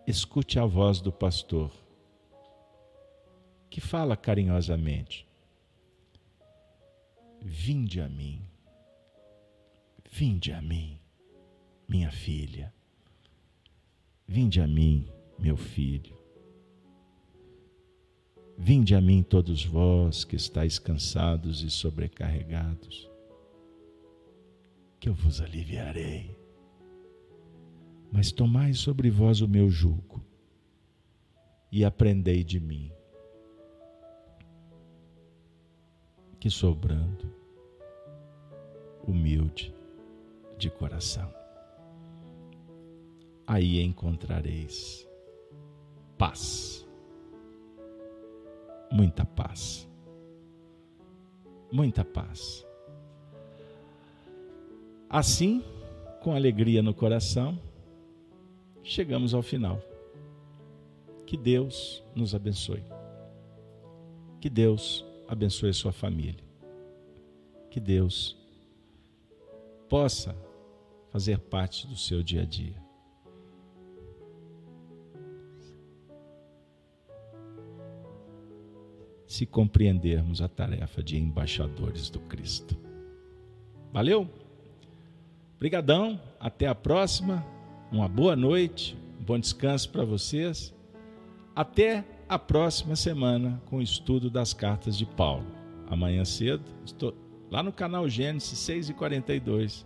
escute 0.06 0.60
a 0.60 0.66
voz 0.66 1.02
do 1.02 1.12
pastor, 1.12 1.72
que 3.68 3.82
fala 3.82 4.16
carinhosamente: 4.16 5.28
Vinde 7.42 8.00
a 8.00 8.08
mim, 8.08 8.48
vinde 10.12 10.54
a 10.54 10.62
mim, 10.62 11.00
minha 11.90 12.12
filha, 12.12 12.72
vinde 14.28 14.62
a 14.62 14.68
mim, 14.68 15.12
meu 15.40 15.58
filho. 15.58 16.16
Vinde 18.58 18.96
a 18.96 19.02
mim 19.02 19.22
todos 19.22 19.64
vós 19.64 20.24
que 20.24 20.36
estáis 20.36 20.80
cansados 20.80 21.64
e 21.64 21.70
sobrecarregados, 21.70 23.10
que 25.00 25.08
eu 25.08 25.14
vos 25.14 25.40
aliviarei 25.40 26.36
mas 28.12 28.32
tomai 28.32 28.74
sobre 28.74 29.10
vós 29.10 29.42
o 29.42 29.48
meu 29.48 29.70
jugo 29.70 30.24
e 31.72 31.84
aprendei 31.84 32.44
de 32.44 32.60
mim, 32.60 32.92
que 36.40 36.50
sou 36.50 36.74
brando, 36.74 37.32
humilde 39.06 39.74
de 40.58 40.70
coração. 40.70 41.32
Aí 43.46 43.82
encontrareis 43.82 45.08
paz, 46.18 46.87
muita 48.92 49.26
paz, 49.26 49.88
muita 51.72 52.04
paz. 52.04 52.66
Assim, 55.10 55.64
com 56.22 56.34
alegria 56.34 56.82
no 56.82 56.94
coração, 56.94 57.58
chegamos 58.84 59.34
ao 59.34 59.42
final. 59.42 59.82
Que 61.26 61.38
Deus 61.38 62.04
nos 62.16 62.34
abençoe. 62.34 62.84
Que 64.40 64.50
Deus 64.50 65.06
abençoe 65.28 65.74
sua 65.74 65.92
família. 65.92 66.44
Que 67.70 67.80
Deus 67.80 68.38
possa 69.90 70.36
fazer 71.12 71.40
parte 71.40 71.88
do 71.88 71.96
seu 71.96 72.22
dia 72.22 72.42
a 72.42 72.46
dia. 72.46 72.87
Se 79.28 79.46
compreendermos 79.46 80.42
a 80.42 80.48
tarefa 80.48 81.04
de 81.04 81.18
embaixadores 81.18 82.10
do 82.10 82.20
Cristo. 82.22 82.76
Valeu? 83.94 84.28
Obrigadão, 85.56 86.20
até 86.40 86.68
a 86.68 86.74
próxima 86.74 87.46
uma 87.92 88.08
boa 88.08 88.36
noite, 88.36 88.98
um 89.20 89.24
bom 89.24 89.40
descanso 89.40 89.90
para 89.90 90.04
vocês. 90.04 90.74
Até 91.56 92.04
a 92.28 92.40
próxima 92.40 92.96
semana 92.96 93.62
com 93.66 93.78
o 93.78 93.82
estudo 93.82 94.30
das 94.30 94.54
cartas 94.54 94.98
de 94.98 95.06
Paulo. 95.06 95.46
Amanhã 95.90 96.26
cedo, 96.26 96.64
estou 96.86 97.14
lá 97.50 97.62
no 97.64 97.72
canal 97.72 98.10
Gênesis 98.10 98.58
6 98.60 98.90
e 98.90 98.94
42 98.94 99.86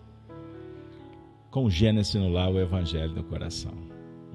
com 1.52 1.70
Gênesis 1.70 2.16
no 2.16 2.30
lar, 2.30 2.50
o 2.50 2.60
Evangelho 2.60 3.14
no 3.14 3.24
coração. 3.24 3.74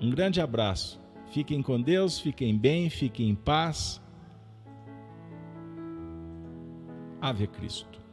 Um 0.00 0.10
grande 0.10 0.40
abraço. 0.40 1.00
Fiquem 1.32 1.62
com 1.62 1.80
Deus, 1.80 2.20
fiquem 2.20 2.56
bem, 2.56 2.90
fiquem 2.90 3.30
em 3.30 3.34
paz. 3.34 4.00
Ave 7.20 7.46
Cristo. 7.48 8.05